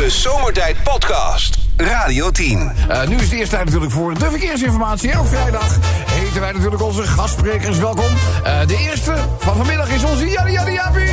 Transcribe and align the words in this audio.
De 0.00 0.10
Zomertijd 0.10 0.82
Podcast. 0.82 1.58
Radio 1.76 2.30
10. 2.30 2.72
Uh, 2.90 3.06
nu 3.06 3.16
is 3.16 3.22
het 3.22 3.32
eerst 3.32 3.50
tijd 3.50 3.64
natuurlijk 3.64 3.92
voor 3.92 4.18
de 4.18 4.30
verkeersinformatie. 4.30 5.10
Elke 5.10 5.28
vrijdag 5.28 5.78
heten 6.10 6.40
wij 6.40 6.52
natuurlijk 6.52 6.82
onze 6.82 7.02
gastsprekers 7.02 7.78
welkom. 7.78 8.04
Uh, 8.44 8.66
de 8.66 8.76
eerste 8.76 9.14
van 9.38 9.56
vanmiddag 9.56 9.90
is 9.90 10.04
onze 10.04 10.28
Jannie 10.28 10.52
Jannie 10.54 10.74
Jaapie. 10.74 11.06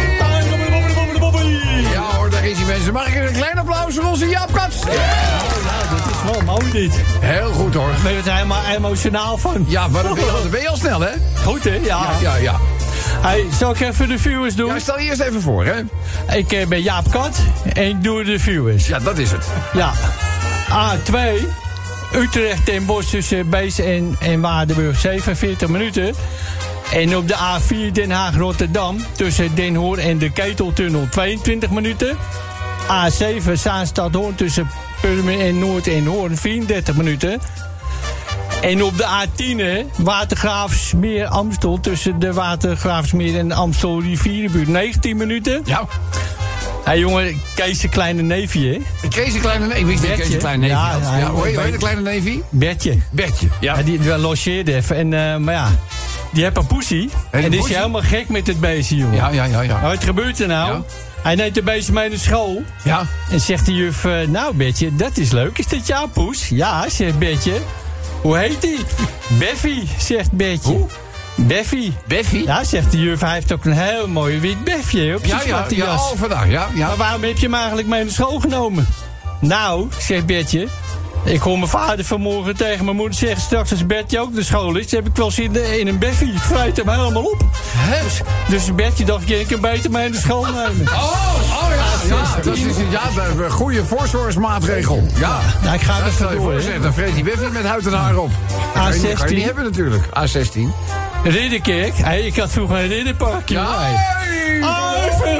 Ja 1.92 2.16
hoor, 2.16 2.30
daar 2.30 2.46
is 2.46 2.58
hij 2.58 2.66
mensen. 2.66 2.94
Mag 2.94 3.08
ik 3.08 3.28
een 3.28 3.34
klein 3.34 3.58
applaus 3.58 3.96
voor 3.96 4.04
onze 4.04 4.28
Jaap 4.28 4.54
Kats? 4.54 4.78
Ja, 4.80 5.96
dat 5.96 6.06
is 6.12 6.32
wel 6.32 6.42
mooi 6.42 6.72
dit. 6.72 6.94
Heel 7.20 7.52
goed 7.52 7.74
hoor. 7.74 7.92
Ben 8.04 8.14
je 8.14 8.22
er 8.26 8.34
helemaal 8.34 8.64
emotionaal 8.76 9.38
van? 9.38 9.66
Ja, 9.68 9.88
maar 9.88 10.04
dan 10.04 10.14
ben 10.14 10.26
je, 10.26 10.32
al, 10.32 10.50
ben 10.50 10.62
je 10.62 10.70
al 10.70 10.78
snel 10.78 11.02
hè? 11.02 11.12
Goed 11.44 11.64
hè? 11.64 11.74
Ja. 11.74 11.82
Ja, 11.82 12.12
ja, 12.22 12.36
ja. 12.36 12.60
Hey, 13.22 13.46
zal 13.58 13.72
ik 13.72 13.80
even 13.80 14.08
de 14.08 14.20
viewers 14.20 14.56
doen? 14.56 14.68
Ja, 14.68 14.80
stel 14.80 15.00
je 15.00 15.06
eerst 15.06 15.22
even 15.22 15.42
voor, 15.42 15.66
hè? 15.66 15.82
Ik 16.38 16.52
eh, 16.52 16.68
ben 16.68 16.82
Jaap 16.82 17.12
Kat 17.12 17.40
en 17.74 17.90
ik 17.90 18.04
doe 18.04 18.24
de 18.24 18.40
viewers. 18.40 18.88
Ja, 18.88 19.00
dat 19.00 19.18
is 19.18 19.32
het. 19.32 19.46
Ja. 19.74 19.94
A2, 20.70 21.48
Utrecht 22.16 22.66
ten 22.66 22.86
Bosch 22.86 23.10
tussen 23.10 23.50
Bees 23.50 23.80
en, 23.80 24.16
en 24.20 24.42
Waardenburg, 24.42 25.00
47 25.00 25.68
minuten. 25.68 26.14
En 26.94 27.18
op 27.18 27.28
de 27.28 27.36
A4 27.36 27.92
Den 27.92 28.12
Haag-Rotterdam 28.12 28.98
tussen 29.16 29.56
Den 29.56 29.76
Hoor 29.76 29.98
en 29.98 30.18
de 30.18 30.32
Keteltunnel, 30.32 31.08
22 31.10 31.70
minuten. 31.70 32.18
A7 32.88 33.52
Zaanstad-Hoorn 33.54 34.36
tussen 34.36 34.70
Purmen 35.02 35.40
en 35.40 35.60
Noord 35.60 35.88
en 35.88 36.06
Hoorn, 36.06 36.38
34 36.38 36.96
minuten. 36.96 37.40
En 38.62 38.84
op 38.84 38.98
de 38.98 39.06
A10, 39.06 39.86
Watergraafsmeer 39.98 41.28
Amstel... 41.28 41.80
tussen 41.80 42.20
de 42.20 42.34
Watergraafsmeer 42.34 43.38
en 43.40 43.48
de 43.48 43.54
Amstel 43.54 44.02
rivierenbuurt, 44.02 44.68
19 44.68 45.18
minuten. 45.18 45.62
Ja. 45.66 45.88
Hé 46.84 46.94
hey, 46.94 47.00
jongen, 47.00 47.42
Kees 47.56 47.80
de 47.80 47.90
kleine 47.90 48.22
neefje, 48.22 48.84
hè? 49.02 49.08
Kees 49.08 49.34
de 49.34 49.40
kleine 49.40 49.66
neefje? 49.66 49.80
Ik 49.80 49.86
wist 49.86 50.02
niet 50.02 50.16
Kees 50.16 50.30
de 50.30 50.38
kleine 50.38 50.62
neefje 50.62 50.78
Ja, 50.78 50.92
had. 50.92 51.02
ja, 51.02 51.18
ja, 51.18 51.62
heet 51.62 51.72
de 51.72 51.78
kleine 51.78 52.02
neefje? 52.02 52.42
Bertje. 52.50 52.98
Bertje. 53.10 53.48
Ja. 53.60 53.78
Ja, 53.78 53.84
die, 53.84 54.00
die 54.00 54.18
logeerde 54.18 54.76
even. 54.76 54.96
En, 54.96 55.14
eh, 55.14 55.38
maar 55.38 55.54
ja, 55.54 55.70
die 56.32 56.44
heeft 56.44 56.58
een 56.58 56.68
poesie. 56.68 57.10
En 57.32 57.52
die 57.52 57.60
is 57.60 57.76
helemaal 57.76 58.02
gek 58.02 58.30
met 58.30 58.48
het 58.48 58.60
beestje, 58.60 58.96
jongen. 58.96 59.16
Ja, 59.16 59.30
ja, 59.30 59.44
ja, 59.44 59.62
ja. 59.62 59.80
Nou, 59.80 59.94
wat 59.94 60.04
gebeurt 60.04 60.40
er 60.40 60.48
nou? 60.48 60.74
Ja. 60.74 60.84
Hij 61.22 61.36
neemt 61.36 61.56
de 61.56 61.64
beestje 61.64 61.94
mee 61.94 62.10
naar 62.10 62.18
school. 62.18 62.64
Ja. 62.84 63.06
En 63.30 63.40
zegt 63.42 63.66
de 63.66 63.74
juf, 63.74 64.06
eh, 64.06 64.28
nou 64.28 64.56
Bertje, 64.56 64.96
dat 64.96 65.18
is 65.18 65.32
leuk. 65.32 65.58
Is 65.58 65.68
dit 65.68 65.88
jouw 65.88 66.08
poes? 66.08 66.48
Ja, 66.50 66.90
zegt 66.90 67.20
Bertje. 67.20 67.62
Hoe 68.28 68.38
heet 68.38 68.62
die? 68.62 68.80
Beffy, 69.40 69.88
zegt 70.00 70.32
Bertje. 70.32 70.72
Hoe? 70.72 70.88
Beffy. 71.36 71.92
Beffy? 72.08 72.38
Ja, 72.46 72.64
zegt 72.64 72.92
de 72.92 73.00
juf, 73.00 73.20
hij 73.20 73.34
heeft 73.34 73.52
ook 73.52 73.66
een 73.66 73.72
heel 73.72 74.08
mooi 74.08 74.40
wit 74.40 74.64
befje 74.64 75.16
op 75.16 75.26
zijn 75.26 75.40
Ja, 75.40 75.44
ja, 75.44 75.48
zwarte 75.48 75.76
ja, 75.76 75.86
jas. 75.86 76.12
oh, 76.12 76.18
vandaag, 76.18 76.50
ja, 76.50 76.68
ja. 76.76 76.88
Maar 76.88 76.98
waarom 76.98 77.24
heb 77.24 77.38
je 77.38 77.46
hem 77.46 77.54
eigenlijk 77.54 77.88
mee 77.88 78.04
naar 78.04 78.14
school 78.14 78.40
genomen? 78.40 78.88
Nou, 79.40 79.88
zegt 80.00 80.26
Bertje. 80.26 80.68
Ik 81.24 81.40
hoor 81.40 81.58
mijn 81.58 81.70
vader 81.70 82.06
vanmorgen 82.06 82.56
tegen 82.56 82.86
mijn 82.86 82.98
moeder 82.98 83.18
zeggen... 83.18 83.42
straks 83.42 83.72
als 83.72 83.86
Bertje 83.86 84.20
ook 84.20 84.34
naar 84.34 84.44
school 84.44 84.76
is... 84.76 84.92
heb 84.92 85.08
ik 85.08 85.16
wel 85.16 85.32
zin 85.32 85.80
in 85.80 85.88
een 85.88 86.00
beffie. 86.00 86.34
Ik 86.34 86.40
vrijt 86.40 86.78
hem 86.78 86.90
helemaal 86.90 87.24
op. 87.24 87.46
Dus, 88.04 88.22
dus 88.50 88.76
Bertje 88.76 89.06
dacht, 89.06 89.30
ik 89.30 89.48
kan 89.48 89.62
beter 89.62 89.92
mee 89.92 90.10
naar 90.10 90.20
school 90.20 90.46
nemen. 90.46 90.88
Oh, 90.88 91.36
oh 91.52 91.67
ja, 92.08 92.16
ja, 92.16 92.36
dat 92.44 92.56
is, 92.56 92.62
ja, 92.90 93.02
een 93.44 93.52
goede 93.52 93.86
voorzorgsmaatregel. 93.86 95.08
Ja, 95.20 95.40
Nou, 95.64 95.76
ik 95.76 95.82
ga 95.82 96.04
dat 96.04 96.14
stel 96.14 96.32
je 96.32 96.38
door, 96.38 96.82
dan 96.82 96.94
vreet 96.94 97.14
die 97.16 97.24
Beffy 97.24 97.46
met 97.52 97.66
huid 97.66 97.86
en 97.86 97.94
haar 97.94 98.18
op. 98.18 98.32
Dat 98.74 98.84
kan 98.84 98.94
je, 98.94 99.08
niet- 99.08 99.14
kan 99.14 99.36
hebben 99.36 99.64
natuurlijk. 99.64 100.04
A16. 100.06 100.60
Ridderkerk. 101.24 101.98
Hey, 101.98 102.22
ik 102.22 102.36
had 102.36 102.52
vroeger 102.52 102.78
een 102.78 102.88
ridderpark. 102.88 103.50
Ja. 103.50 103.78
even. 105.06 105.40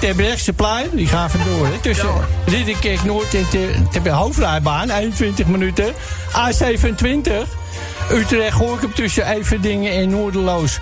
Terbrechtseplein, 0.00 0.88
die 0.92 1.06
gaan 1.06 1.30
vandoor. 1.30 1.66
Hè. 1.66 1.72
Tussen 1.80 2.08
Ridderkerk 2.46 3.04
Noord 3.04 3.34
en 3.34 3.46
ter 4.02 4.10
hoofdrijbaan, 4.10 4.90
21 4.90 5.46
minuten. 5.46 5.92
A27, 6.32 7.30
Utrecht 8.12 8.52
Gorkum 8.52 8.94
tussen 8.94 9.26
Everdingen 9.26 9.92
en 9.92 10.08
Noorderloos. 10.08 10.80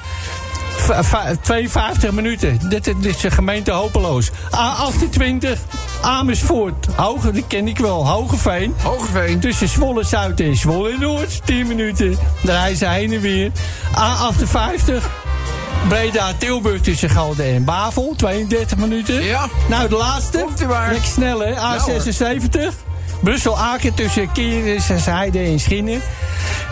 V- 0.77 1.07
v- 1.07 1.37
52 1.43 2.11
minuten. 2.13 2.59
Dit, 2.69 2.85
dit 2.85 2.97
is 3.05 3.17
de 3.19 3.31
gemeente 3.31 3.71
Hopeloos. 3.71 4.31
A28, 4.31 5.59
Amersfoort. 6.03 6.87
Hoge, 6.97 7.31
die 7.31 7.45
ken 7.47 7.69
ik 7.69 7.79
wel. 7.79 8.09
Hogeveen. 8.09 8.75
Hogeveen. 8.83 9.41
Tussen 9.41 9.69
Zwolle 9.69 10.05
Zuid 10.05 10.41
en 10.41 10.57
Zwolle 10.57 10.99
Noord, 10.99 11.41
10 11.45 11.67
minuten. 11.67 12.19
Daar 12.43 12.57
reizen 12.57 12.91
heen 12.91 13.13
en 13.13 13.21
weer. 13.21 13.51
A58. 13.99 14.93
Breda 15.89 16.33
Tilburg 16.39 16.81
tussen 16.81 17.11
Galden 17.11 17.47
en 17.55 17.65
Bavel, 17.65 18.15
32 18.17 18.77
minuten. 18.79 19.23
Ja. 19.23 19.49
Nou, 19.69 19.89
de 19.89 19.97
laatste. 19.97 20.39
Komt 20.39 20.61
u 20.63 20.67
maar. 20.67 20.89
Lekker 20.93 21.11
snel, 21.11 21.39
hè? 21.41 21.53
A76. 21.55 22.01
Brussel 22.03 22.73
Aken 23.57 23.95
tussen 23.95 24.33
Kierensersheide 24.33 25.39
en 25.39 25.61
Schinnen. 25.61 26.01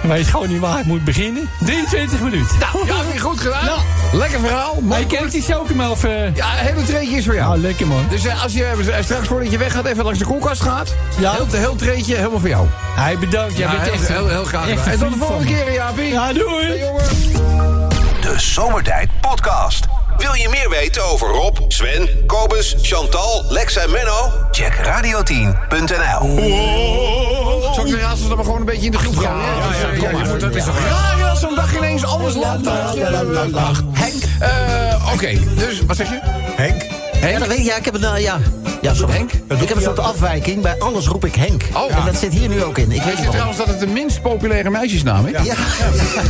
Je 0.03 0.09
weet 0.09 0.27
gewoon 0.27 0.49
niet 0.49 0.61
waar 0.61 0.79
ik 0.79 0.85
moet 0.85 1.05
beginnen. 1.05 1.49
23 1.61 2.21
minuten. 2.21 2.59
Nou, 2.59 2.87
ja, 2.87 2.97
heb 2.97 3.13
je 3.13 3.19
goed 3.21 3.41
gedaan. 3.41 3.65
Ja. 3.65 3.77
Lekker 4.13 4.41
verhaal. 4.41 4.79
Maar 4.83 4.99
kent 4.99 5.21
kort. 5.21 5.31
die 5.33 5.43
chocomel 5.43 5.93
even. 5.93 6.33
Ja, 6.35 6.47
een 6.59 6.67
hele 6.67 6.83
treetje 6.85 7.17
is 7.17 7.25
voor 7.25 7.35
jou. 7.35 7.55
Oh, 7.57 7.61
lekker 7.63 7.87
man. 7.87 8.05
Dus 8.11 8.25
eh, 8.25 8.43
als 8.43 8.53
je 8.53 8.65
eh, 8.65 9.03
straks 9.03 9.27
voordat 9.27 9.51
je 9.51 9.59
weggaat 9.59 9.85
even 9.87 10.05
langs 10.05 10.19
de 10.19 10.25
koelkast 10.25 10.63
gaat. 10.63 10.95
Ja. 11.19 11.33
Heel, 11.33 11.47
heel 11.51 11.77
treetje, 11.77 12.15
helemaal 12.17 12.39
voor 12.41 12.49
jou. 12.49 12.67
Hij 12.95 13.19
bedankt. 13.19 13.57
Jij 13.57 13.67
Ja, 13.67 13.71
bent 13.73 13.83
heel, 13.83 13.93
echt 13.93 14.09
heel, 14.09 14.29
heel 14.29 14.45
graag 14.45 14.69
echt 14.69 14.87
En 14.87 14.99
tot 14.99 15.13
de 15.13 15.19
volgende 15.19 15.45
keer, 15.45 15.73
Jaapie. 15.73 16.05
Ja, 16.13 16.33
doei. 16.33 16.67
Hey, 16.67 16.79
jongen. 16.79 17.89
De 18.21 18.35
Zomertijd 18.37 19.09
Podcast. 19.21 19.85
Wil 20.23 20.35
je 20.35 20.49
meer 20.49 20.71
weten 20.71 21.05
over 21.05 21.29
Rob, 21.29 21.57
Sven, 21.69 22.09
Kobus, 22.27 22.77
Chantal, 22.83 23.45
Lex 23.49 23.77
en 23.77 23.91
Menno? 23.91 24.31
Check 24.51 24.75
radio10.nl. 24.75 26.39
Zal 27.75 27.87
ik 27.87 27.91
de 27.91 27.99
raadsels 28.01 28.29
dan 28.29 28.37
maar 28.37 28.45
gewoon 28.45 28.61
een 28.61 28.67
beetje 28.67 28.85
in 28.85 28.91
de 28.91 28.99
groep 28.99 29.17
gaan? 29.17 29.39
Ja, 29.39 29.93
ja, 30.01 30.11
ja, 30.11 30.19
moet, 30.19 30.41
dat 30.41 30.55
is 30.55 30.65
toch 30.65 30.79
raar 30.89 31.31
als 31.31 31.41
zo'n 31.41 31.55
dag 31.55 31.77
ineens 31.77 32.05
alles 32.05 32.35
loopt. 32.35 32.65
Henk. 33.93 34.23
Eh, 34.41 35.13
Oké, 35.15 35.39
dus 35.55 35.81
wat 35.87 35.97
zeg 35.97 36.09
je? 36.09 36.19
Henk? 36.57 37.02
Henk? 37.23 37.33
Ja, 37.33 37.39
dat 37.39 37.49
weet 37.49 37.59
ik. 37.59 37.65
Ja, 37.65 37.77
ik 37.77 37.85
heb 37.85 37.95
een, 37.95 38.05
eh, 38.05 38.23
ja. 38.23 38.39
ja 38.81 38.95
sorry. 38.95 39.15
Henk? 39.15 39.33
Ik 39.33 39.69
heb 39.69 39.77
een 39.77 39.83
soort 39.83 39.99
afwijking. 39.99 40.63
Bij 40.63 40.79
alles 40.79 41.07
roep 41.07 41.25
ik 41.25 41.35
Henk. 41.35 41.65
Oh. 41.73 41.97
En 41.97 42.05
dat 42.05 42.17
zit 42.17 42.33
hier 42.33 42.49
nu 42.49 42.63
ook 42.63 42.79
in. 42.79 42.93
Ik 42.93 43.03
weet 43.03 43.15
waarom. 43.15 43.31
trouwens 43.31 43.59
dat 43.59 43.67
het 43.67 43.81
de 43.81 43.87
minst 43.87 44.23
populaire 44.23 44.71
meisjesnaam 44.71 45.27
is? 45.27 45.45
Ja. 45.45 45.55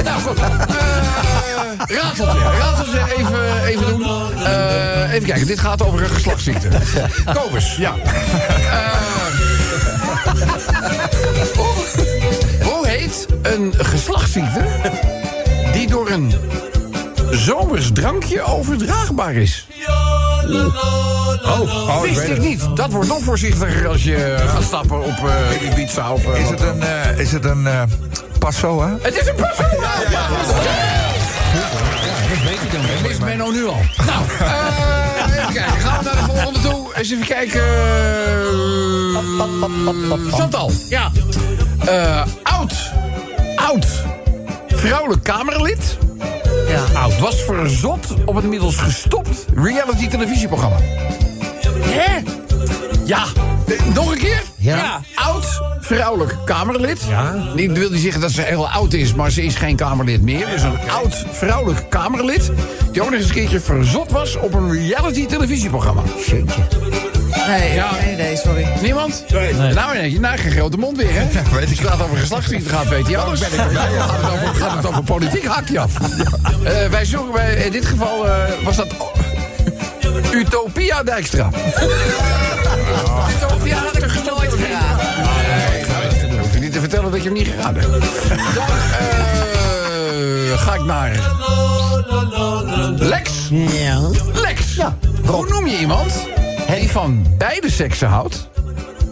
Nou 0.04 0.20
goed. 0.20 0.38
Eh, 0.38 1.97
raadseltje. 1.97 2.38
Raadseltje 2.38 3.00
even, 3.16 3.64
even 3.64 3.86
doen. 3.86 4.04
Eh, 4.44 5.12
even 5.12 5.28
kijken, 5.28 5.47
dit 5.47 5.58
gaat 5.58 5.82
over 5.82 6.02
een 6.02 6.10
geslachtsziekte. 6.10 6.69
Kobus. 7.34 7.76
Ja. 7.76 7.94
Hoe, 11.56 11.75
hoe 12.62 12.86
heet 12.86 13.26
een 13.42 13.75
geslachtsziekte 13.76 14.64
die 15.72 15.86
door 15.86 16.10
een 16.10 16.32
zomers 17.31 17.92
drankje 17.92 18.42
overdraagbaar 18.42 19.34
is? 19.34 19.66
Oh, 20.54 21.88
oh 21.88 22.00
Wist 22.02 22.28
ik 22.28 22.38
niet. 22.38 22.66
Dat 22.74 22.90
wordt 22.92 23.08
nog 23.08 23.22
voorzichtiger 23.22 23.88
als 23.88 24.04
je 24.04 24.36
gaat 24.46 24.62
stappen 24.62 25.04
op 25.04 25.28
eh 25.28 25.62
Ibiza 25.70 26.12
of... 26.12 26.26
eh, 26.26 26.40
Is 26.42 26.48
het 26.50 26.60
een, 26.60 26.82
eh, 26.82 27.18
is 27.18 27.32
het 27.32 27.44
een 27.44 27.66
eh, 27.66 27.82
passo, 28.38 28.82
hè? 28.82 28.88
Het 29.00 29.16
is 29.20 29.26
een 29.26 29.34
persoon. 29.34 29.66
Ja, 29.80 29.92
ja, 30.10 30.28
Dat 32.28 32.38
weet 32.44 32.60
je 32.60 32.68
dan 32.72 32.80
Dat 33.02 33.10
is 33.10 33.18
Menno 33.18 33.50
nu 33.50 33.66
al. 33.66 33.76
Nou, 34.06 34.22
eh, 34.38 35.38
even 35.38 35.52
kijken. 35.54 35.80
Gaan 35.80 35.98
we 35.98 36.04
naar 36.04 36.14
de 36.26 36.32
volgende 36.32 36.60
toe. 36.60 36.94
Eens 36.94 37.10
even 37.12 37.26
kijken. 37.26 37.60
Eh, 37.62 37.70
Chantal. 40.32 40.70
Ja. 40.88 41.10
Eh, 41.86 42.22
oud. 42.42 42.72
Oud. 43.56 43.86
Vrouwelijk 44.69 45.22
Kamerlid. 45.22 45.98
Ja. 46.72 47.00
Oud. 47.00 47.19
Was 47.19 47.43
verzot 47.43 48.15
op 48.25 48.34
het 48.34 48.44
inmiddels 48.44 48.77
gestopt 48.77 49.44
reality 49.55 50.09
televisieprogramma. 50.09 50.77
Hè? 51.78 52.22
Ja. 53.05 53.25
Eh, 53.67 53.94
nog 53.94 54.12
een 54.12 54.19
keer? 54.19 54.43
Ja. 54.56 55.00
Oud 55.14 55.61
vrouwelijk 55.81 56.37
Kamerlid. 56.44 57.00
Ja. 57.08 57.35
Niet 57.55 57.79
wil 57.79 57.91
niet 57.91 58.00
zeggen 58.00 58.20
dat 58.20 58.31
ze 58.31 58.43
heel 58.43 58.69
oud 58.69 58.93
is, 58.93 59.14
maar 59.14 59.31
ze 59.31 59.44
is 59.44 59.55
geen 59.55 59.76
Kamerlid 59.76 60.23
meer. 60.23 60.46
Dus 60.46 60.62
een 60.62 60.91
oud 60.91 61.25
vrouwelijk 61.32 61.91
Kamerlid. 61.91 62.50
Die 62.93 63.02
ook 63.02 63.11
nog 63.11 63.19
eens 63.19 63.29
een 63.29 63.35
keertje 63.35 63.61
verzot 63.61 64.11
was 64.11 64.37
op 64.37 64.55
een 64.55 64.73
reality 64.73 65.26
televisieprogramma. 65.26 66.02
Nee, 67.46 67.75
Ja. 67.75 67.90
nee, 68.05 68.17
nee, 68.17 68.37
sorry. 68.37 68.67
Niemand? 68.82 69.25
Nee. 69.29 69.52
Nou, 69.52 69.96
nee, 69.96 70.20
nou, 70.20 70.38
geen 70.38 70.50
grote 70.52 70.76
mond 70.76 70.96
weer, 70.96 71.12
hè? 71.12 71.26
weet 71.52 71.69
Als 71.69 71.79
het 71.79 71.88
gaat 71.88 72.02
over 72.02 72.17
geslachtsziekte 72.17 72.69
gaat, 72.69 72.88
weet 72.88 73.06
hij 73.06 73.17
alles. 73.17 73.40
Ja, 73.40 73.46
ja, 73.70 73.88
gaat, 73.88 74.20
het 74.23 74.31
over, 74.32 74.55
gaat 74.55 74.76
het 74.76 74.87
over 74.87 75.02
politiek, 75.02 75.44
haakt 75.44 75.69
hij 75.69 75.79
af. 75.79 75.93
Eh, 76.64 76.88
wij 76.90 77.05
zoeken 77.05 77.32
bij, 77.32 77.55
in 77.55 77.73
dit 77.73 77.87
geval 77.87 78.26
eh, 78.29 78.34
was 78.64 78.76
dat... 78.76 78.87
Utopia 80.32 81.02
Dijkstra. 81.02 81.49
Utopia 83.37 83.76
had 83.76 83.94
er 83.94 84.23
nooit 84.25 84.52
geraden. 84.52 85.06
Nee, 86.29 86.38
hoef 86.38 86.55
je 86.55 86.61
niet 86.61 86.73
te 86.73 86.81
vertellen 86.81 87.11
dat 87.11 87.23
je 87.23 87.29
hem 87.29 87.38
niet 87.38 87.49
geraden 87.49 87.82
hebt. 87.82 88.05
Dan 88.55 88.64
eh, 90.52 90.58
ga 90.58 90.75
ik 90.75 90.84
naar... 90.84 91.20
Lex. 92.96 93.31
Ja. 93.50 94.00
Lex. 94.34 94.75
Ja, 94.75 94.96
Hoe 95.25 95.49
noem 95.49 95.67
je 95.67 95.79
iemand 95.79 96.12
die 96.80 96.90
van 96.90 97.26
beide 97.38 97.70
seksen 97.70 98.08
houdt, 98.08 98.48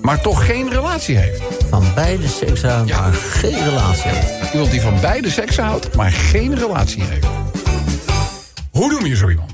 maar 0.03 0.21
toch 0.21 0.47
geen 0.47 0.71
relatie 0.71 1.17
heeft. 1.17 1.43
Van 1.71 1.85
beide 1.95 2.29
seks 2.29 2.63
houdt, 2.63 2.89
Ja. 2.89 3.01
maar 3.01 3.13
geen 3.13 3.65
relatie 3.65 4.11
heeft. 4.11 4.53
Iemand 4.53 4.71
die 4.71 4.81
van 4.81 5.01
beide 5.01 5.31
seksen 5.31 5.65
houdt, 5.65 5.95
maar 5.95 6.11
geen 6.11 6.59
relatie 6.59 7.03
heeft. 7.03 7.27
Hoe 8.71 8.91
noem 8.91 9.07
je 9.07 9.17
zo 9.17 9.29
iemand? 9.29 9.53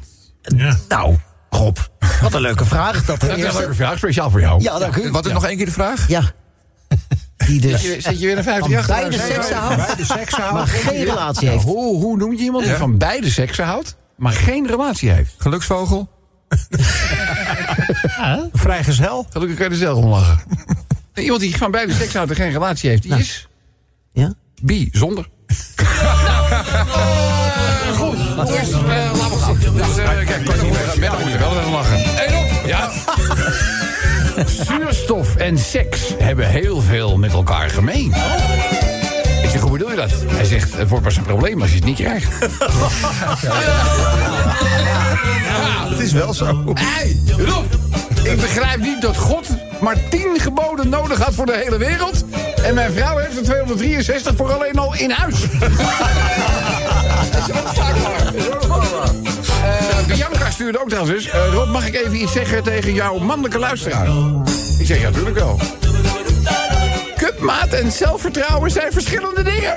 Nou, 0.88 1.16
Rob, 1.50 1.76
wat 2.22 2.34
een 2.34 2.40
leuke 2.40 2.64
vraag. 2.64 3.04
Dat 3.04 3.22
is 3.22 3.28
een 3.28 3.36
eerste. 3.36 3.58
leuke 3.58 3.74
vraag, 3.74 3.96
speciaal 3.98 4.30
voor 4.30 4.40
jou. 4.40 4.62
Ja, 4.62 4.78
dank 4.78 4.96
u. 4.96 5.10
Wat 5.10 5.26
is 5.26 5.32
nog 5.32 5.44
één 5.44 5.56
keer 5.56 5.66
de 5.66 5.72
vraag? 5.72 6.08
Ja. 6.08 6.22
Die 7.46 7.60
dus 7.60 7.80
Zit 7.80 7.94
je, 7.94 8.00
zit 8.00 8.20
je 8.20 8.26
weer 8.26 8.36
een 8.38 8.44
50 8.44 8.62
van 8.64 8.70
jaar 8.70 8.86
beide 8.86 9.18
seksen 9.18 9.56
houdt, 10.42 10.52
maar 10.52 10.66
geen 10.66 11.04
relatie 11.04 11.48
heeft. 11.48 11.64
Hoe, 11.64 11.96
hoe 12.02 12.16
noem 12.16 12.32
je 12.32 12.38
iemand 12.42 12.64
die 12.64 12.74
van 12.74 12.98
beide 12.98 13.30
seksen 13.30 13.64
houdt, 13.64 13.96
maar 14.16 14.32
geen 14.32 14.66
relatie 14.66 15.10
heeft? 15.10 15.34
Geluksvogel? 15.38 16.08
Vrijgezel? 18.52 19.26
Gelukkig 19.30 19.56
kan 19.56 19.66
je 19.66 19.72
er 19.72 19.78
zelf 19.78 19.98
om 20.04 20.08
lachen. 20.10 20.38
Iemand 21.14 21.40
die 21.40 21.56
van 21.56 21.70
beide 21.70 21.92
seksen 21.92 22.16
houdt 22.16 22.30
en 22.30 22.36
geen 22.36 22.52
relatie 22.52 22.90
heeft, 22.90 23.02
die 23.02 23.14
is 23.14 23.48
Ja? 24.12 24.32
bi, 24.62 24.88
zonder. 24.92 25.28
Goed, 27.96 28.16
dus 28.46 28.70
eh, 28.70 28.86
laten 29.14 29.30
we 29.30 29.36
gaan. 29.42 29.58
Dus, 29.76 29.96
eh, 29.98 30.26
kijk, 30.26 30.46
Menno 30.46 30.66
moet- 30.66 30.96
Menno 30.98 31.18
moet 31.18 31.32
er 31.32 31.38
wel 31.38 31.58
even 31.58 31.70
lachen. 31.70 32.04
En 32.04 32.36
op! 32.36 32.66
Ja. 32.66 32.90
Zuurstof 34.66 35.36
en 35.36 35.58
seks 35.58 36.00
hebben 36.18 36.48
heel 36.48 36.80
veel 36.80 37.16
met 37.18 37.32
elkaar 37.32 37.70
gemeen. 37.70 38.12
Zeg, 39.56 39.64
hoe 39.64 39.78
bedoel 39.78 39.90
je 39.90 39.96
dat? 39.96 40.10
Hij 40.26 40.44
zegt, 40.44 40.76
het 40.76 40.88
wordt 40.88 41.04
pas 41.04 41.16
een 41.16 41.22
probleem 41.22 41.60
als 41.60 41.70
je 41.70 41.76
het 41.76 41.84
niet 41.84 41.96
krijgt. 41.96 42.28
Het 45.90 45.98
is 45.98 46.12
wel 46.12 46.34
zo. 46.34 46.74
Hey, 46.74 47.16
Rob, 47.36 47.64
ik 48.22 48.40
begrijp 48.40 48.80
niet 48.80 49.00
dat 49.00 49.16
God 49.16 49.48
maar 49.80 49.96
tien 50.08 50.40
geboden 50.40 50.88
nodig 50.88 51.18
had 51.18 51.34
voor 51.34 51.46
de 51.46 51.62
hele 51.64 51.76
wereld. 51.78 52.24
En 52.62 52.74
mijn 52.74 52.92
vrouw 52.92 53.16
heeft 53.16 53.36
er 53.36 53.42
263 53.42 54.36
voor 54.36 54.52
alleen 54.52 54.78
al 54.78 54.94
in 54.94 55.10
huis. 55.10 55.40
Dat 57.30 57.48
is 57.48 58.50
ook. 58.60 58.76
Eh, 59.62 60.06
Bianca 60.06 60.50
stuurde 60.50 60.80
ook 60.80 60.88
trouwens 60.88 61.28
eh, 61.28 61.52
Rob, 61.52 61.70
mag 61.70 61.86
ik 61.86 61.94
even 61.94 62.20
iets 62.22 62.32
zeggen 62.32 62.62
tegen 62.62 62.94
jouw 62.94 63.18
mannelijke 63.18 63.58
luisteraar? 63.58 64.08
Ik 64.78 64.86
zeg, 64.86 65.00
ja, 65.00 65.10
natuurlijk 65.10 65.38
wel. 65.38 65.60
Cupmaat 67.26 67.68
en 67.72 67.92
zelfvertrouwen 67.92 68.70
zijn 68.70 68.92
verschillende 68.92 69.42
dingen. 69.42 69.76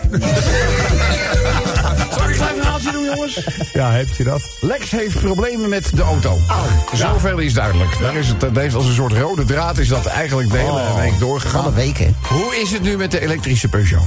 Zal 2.12 2.24
ik 2.24 2.30
een 2.30 2.36
klein 2.36 2.56
verhaaltje 2.56 2.92
doen, 2.92 3.06
jongens? 3.16 3.44
Ja, 3.74 3.92
heb 3.92 4.08
je 4.18 4.24
dat? 4.24 4.42
Lex 4.62 4.92
heeft 4.92 5.20
problemen 5.20 5.70
met 5.70 5.96
de 5.96 6.02
auto. 6.02 6.38
Zoveel 6.94 7.38
is 7.38 7.54
duidelijk. 7.54 8.00
Daar 8.00 8.16
is 8.16 8.28
het, 8.28 8.40
dat 8.40 8.56
heeft 8.56 8.76
als 8.76 8.86
een 8.86 8.94
soort 8.94 9.14
rode 9.14 9.44
draad 9.46 9.78
is 9.78 9.88
dat 9.88 10.06
eigenlijk 10.06 10.52
de 10.52 10.58
hele 10.58 10.72
Oh. 10.72 10.96
week 11.00 11.20
doorgegaan. 11.20 11.74
week, 11.74 11.98
hè? 11.98 12.10
Hoe 12.22 12.56
is 12.56 12.72
het 12.72 12.82
nu 12.82 12.98
met 12.98 13.12
de 13.12 13.20
elektrische 13.22 13.68
Peugeot? 13.68 14.04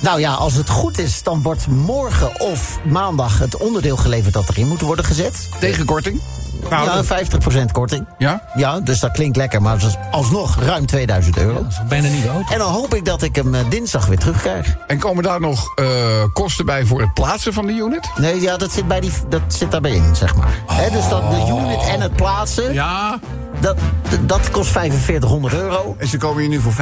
Nou 0.00 0.20
ja, 0.20 0.32
als 0.32 0.54
het 0.54 0.68
goed 0.70 0.98
is, 0.98 1.22
dan 1.22 1.42
wordt 1.42 1.66
morgen 1.66 2.40
of 2.40 2.78
maandag 2.84 3.38
het 3.38 3.56
onderdeel 3.56 3.96
geleverd 3.96 4.34
dat 4.34 4.48
erin 4.48 4.68
moet 4.68 4.80
worden 4.80 5.04
gezet. 5.04 5.48
Tegenkorting? 5.60 6.20
Ja, 6.70 7.02
50% 7.04 7.64
korting. 7.72 8.06
Ja? 8.18 8.42
Ja, 8.54 8.80
dus 8.80 9.00
dat 9.00 9.10
klinkt 9.12 9.36
lekker, 9.36 9.62
maar 9.62 9.76
is 9.76 9.96
alsnog 10.10 10.56
ruim 10.60 10.86
2000 10.86 11.38
euro. 11.38 11.66
Bijna 11.88 12.08
niet 12.08 12.24
dood. 12.24 12.50
En 12.50 12.58
dan 12.58 12.72
hoop 12.72 12.94
ik 12.94 13.04
dat 13.04 13.22
ik 13.22 13.36
hem 13.36 13.54
eh, 13.54 13.60
dinsdag 13.68 14.06
weer 14.06 14.18
terugkrijg. 14.18 14.76
En 14.86 14.98
komen 14.98 15.22
daar 15.22 15.40
nog 15.40 15.72
eh, 15.74 15.86
kosten 16.32 16.66
bij 16.66 16.84
voor 16.84 17.00
het 17.00 17.14
plaatsen 17.14 17.52
van 17.52 17.66
de 17.66 17.72
unit? 17.72 18.10
Nee, 18.16 18.40
ja, 18.40 18.56
dat 18.56 18.72
zit, 18.72 18.88
bij 18.88 19.00
die, 19.00 19.12
dat 19.28 19.40
zit 19.48 19.70
daarbij 19.70 19.90
in, 19.92 20.16
zeg 20.16 20.34
maar. 20.36 20.48
Dus 20.92 21.08
dat 21.08 21.30
de 21.30 21.36
unit 21.62 21.88
en 21.88 22.00
het 22.00 22.16
plaatsen, 22.16 22.72
Ja. 22.72 23.18
dat, 23.60 23.76
dat 24.20 24.50
kost 24.50 24.70
4500 24.70 25.54
euro. 25.54 25.94
En 25.98 26.08
ze 26.08 26.16
komen 26.16 26.42
je 26.42 26.48
nu 26.48 26.60
voor 26.60 26.72
50%, 26.72 26.76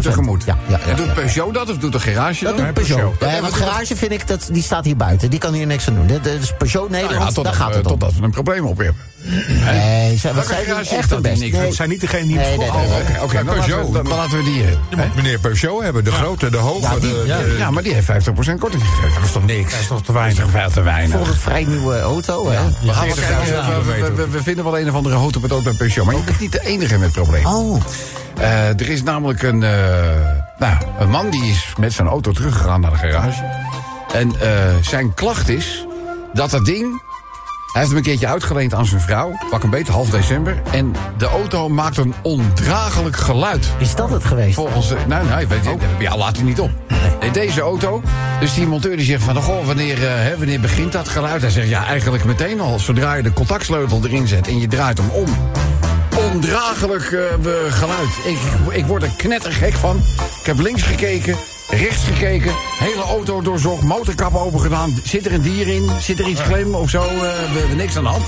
tegemoet. 0.00 0.44
Ja, 0.44 0.56
ja, 0.66 0.78
ja. 0.84 0.90
En 0.90 0.96
doet 0.96 1.14
Peugeot 1.14 1.54
dat 1.54 1.70
of 1.70 1.76
doet 1.78 1.92
de 1.92 2.00
garage 2.00 2.44
Dat 2.44 2.56
dat? 2.56 2.64
doet 2.66 2.74
Peugeot. 2.74 3.14
Ja, 3.20 3.26
want 3.40 3.40
wat- 3.42 3.52
garage 3.68 3.96
vind 3.96 4.12
ik, 4.12 4.26
dat, 4.26 4.48
die 4.52 4.62
staat 4.62 4.84
hier 4.84 4.96
buiten. 4.96 5.30
Die 5.30 5.38
kan 5.38 5.52
hier 5.52 5.66
niks 5.66 5.88
aan 5.88 5.94
doen. 5.94 6.06
Dat 6.06 6.26
is 6.26 6.52
Peugeot 6.58 6.90
Nou 6.90 7.02
Nederland, 7.02 7.28
ja, 7.28 7.34
totdat, 7.34 7.44
daar 7.44 7.54
gaat 7.62 7.74
het 7.74 7.84
om. 7.84 7.90
totdat 7.90 8.12
we 8.12 8.22
een 8.22 8.30
probleem 8.30 8.64
op 8.66 8.76
hebben. 8.78 8.96
Nee, 9.64 10.16
zij, 10.16 10.34
Welke 10.34 10.48
zij 10.48 10.64
garage 10.64 10.80
is 10.80 10.92
echt 10.92 11.08
dat 11.08 11.22
best. 11.22 11.40
niks 11.40 11.56
Nee. 11.56 11.66
Het 11.66 11.74
zijn 11.74 11.88
niet 11.88 12.00
degene 12.00 12.26
die 12.26 12.36
Nee, 12.36 12.56
nee, 12.58 12.58
nee. 12.58 12.68
Oh, 12.68 13.22
Oké, 13.22 13.44
dan, 13.44 13.56
laten 13.56 13.76
we- 13.86 13.92
dan, 13.92 14.04
dan 14.04 14.16
laten 14.16 14.38
we 14.38 14.44
die... 14.44 14.62
eh, 14.64 14.70
Je 14.90 14.96
moet 14.96 15.14
meneer 15.14 15.38
Peugeot 15.38 15.82
hebben, 15.82 16.04
de 16.04 16.12
grote, 16.12 16.50
de 16.50 16.56
hoge. 16.56 16.80
Ja, 16.80 16.98
die- 16.98 17.00
de, 17.12 17.22
ja. 17.26 17.38
de- 17.38 17.54
Ja, 17.58 17.70
maar 17.70 17.82
die 17.82 17.92
heeft 17.94 18.06
50% 18.06 18.58
korting 18.58 18.82
gegeven. 18.82 19.14
Dat 19.14 19.24
is 19.24 19.32
toch 19.32 19.44
niks? 19.46 19.70
Dat 19.72 19.80
is 19.80 19.86
toch 19.86 20.02
te 20.02 20.12
weinig? 20.12 20.36
Dat 20.38 20.46
is 20.46 20.52
toch 20.52 20.62
veel 20.62 20.70
te 20.72 20.82
weinig? 20.82 21.16
Voor 21.18 21.26
een 21.26 21.34
vrij 21.34 21.64
nieuwe 21.64 22.00
auto, 22.00 22.48
hè? 22.50 22.58
We 22.84 22.92
gaan 22.92 23.06
wel 23.06 23.16
40.000 23.16 23.18
kijken, 23.28 23.86
we, 23.86 24.00
we, 24.02 24.12
we- 24.14 24.28
we 24.28 24.42
vinden 24.42 24.64
wel 24.64 24.78
een 24.78 24.88
of 24.88 24.94
andere 24.94 25.14
auto 25.14 25.40
met 25.40 25.52
ook 25.52 25.62
bij 25.64 25.72
Peugeot. 25.72 26.04
Maar 26.06 26.14
je 26.16 26.22
bent 26.22 26.40
niet 26.40 26.52
de 26.52 26.60
enige 26.64 26.98
met 26.98 27.12
problemen. 27.12 27.52
Oh, 27.52 27.82
Eh, 28.38 28.68
er 28.68 28.88
is 28.88 29.02
namelijk 29.02 29.42
een, 29.42 29.62
eh, 29.62 29.70
nou, 30.58 30.74
een 30.98 31.10
man 31.10 31.30
die 31.30 31.44
is 31.44 31.72
met 31.78 31.92
zijn 31.92 32.08
auto 32.08 32.32
teruggegaan 32.32 32.80
naar 32.80 32.90
de 32.90 32.96
garage. 32.96 33.44
En 34.14 34.40
eh, 34.40 34.48
zijn 34.80 35.14
klacht 35.14 35.48
is 35.48 35.86
dat 36.32 36.50
dat 36.50 36.64
ding... 36.64 37.02
Hij 37.72 37.80
heeft 37.80 37.88
hem 37.88 37.96
een 37.96 38.02
keertje 38.02 38.26
uitgeleend 38.26 38.74
aan 38.74 38.86
zijn 38.86 39.00
vrouw. 39.00 39.32
Pak 39.50 39.62
een 39.62 39.70
beetje 39.70 39.92
half 39.92 40.10
december. 40.10 40.62
En 40.70 40.94
de 41.18 41.26
auto 41.26 41.68
maakt 41.68 41.96
een 41.96 42.14
ondraaglijk 42.22 43.16
geluid. 43.16 43.68
is 43.78 43.94
dat 43.94 44.10
het 44.10 44.24
geweest? 44.24 44.54
Volgens 44.54 44.88
de, 44.88 44.96
nou, 45.06 45.26
nou, 45.26 45.40
ik 45.40 45.48
weet, 45.48 45.60
ja, 45.98 46.16
laat 46.16 46.36
hij 46.36 46.44
niet 46.44 46.60
op. 46.60 46.70
Nee, 47.20 47.30
deze 47.30 47.60
auto. 47.60 48.02
Dus 48.40 48.54
die 48.54 48.66
monteur 48.66 48.96
die 48.96 49.04
zegt 49.04 49.22
van, 49.22 49.42
goh, 49.42 49.66
wanneer, 49.66 50.06
eh, 50.06 50.14
hè, 50.14 50.36
wanneer 50.36 50.60
begint 50.60 50.92
dat 50.92 51.08
geluid? 51.08 51.40
Hij 51.40 51.50
zegt, 51.50 51.68
ja, 51.68 51.86
eigenlijk 51.86 52.24
meteen 52.24 52.60
al. 52.60 52.78
Zodra 52.78 53.14
je 53.14 53.22
de 53.22 53.32
contactsleutel 53.32 54.00
erin 54.04 54.26
zet 54.26 54.48
en 54.48 54.60
je 54.60 54.66
draait 54.66 54.98
hem 54.98 55.10
om. 55.10 55.26
Ondraaglijk 56.32 57.12
eh, 57.12 57.72
geluid. 57.72 58.08
Ik, 58.24 58.38
ik 58.70 58.86
word 58.86 59.02
er 59.02 59.10
knettergek 59.16 59.72
van. 59.72 59.96
Ik 60.40 60.46
heb 60.46 60.58
links 60.58 60.82
gekeken, 60.82 61.36
rechts 61.68 62.04
gekeken. 62.04 62.52
Hele 62.78 63.02
auto 63.02 63.42
doorzocht, 63.42 63.82
motorkap 63.82 64.34
open 64.34 64.60
gedaan. 64.60 64.94
Zit 65.04 65.26
er 65.26 65.32
een 65.32 65.42
dier 65.42 65.68
in? 65.68 65.88
Zit 66.00 66.18
er 66.18 66.26
iets 66.26 66.42
klem 66.42 66.74
of 66.74 66.90
zo? 66.90 67.02
Eh, 67.02 67.18
we 67.52 67.58
hebben 67.58 67.76
niks 67.76 67.96
aan 67.96 68.02
de 68.02 68.08
hand. 68.08 68.24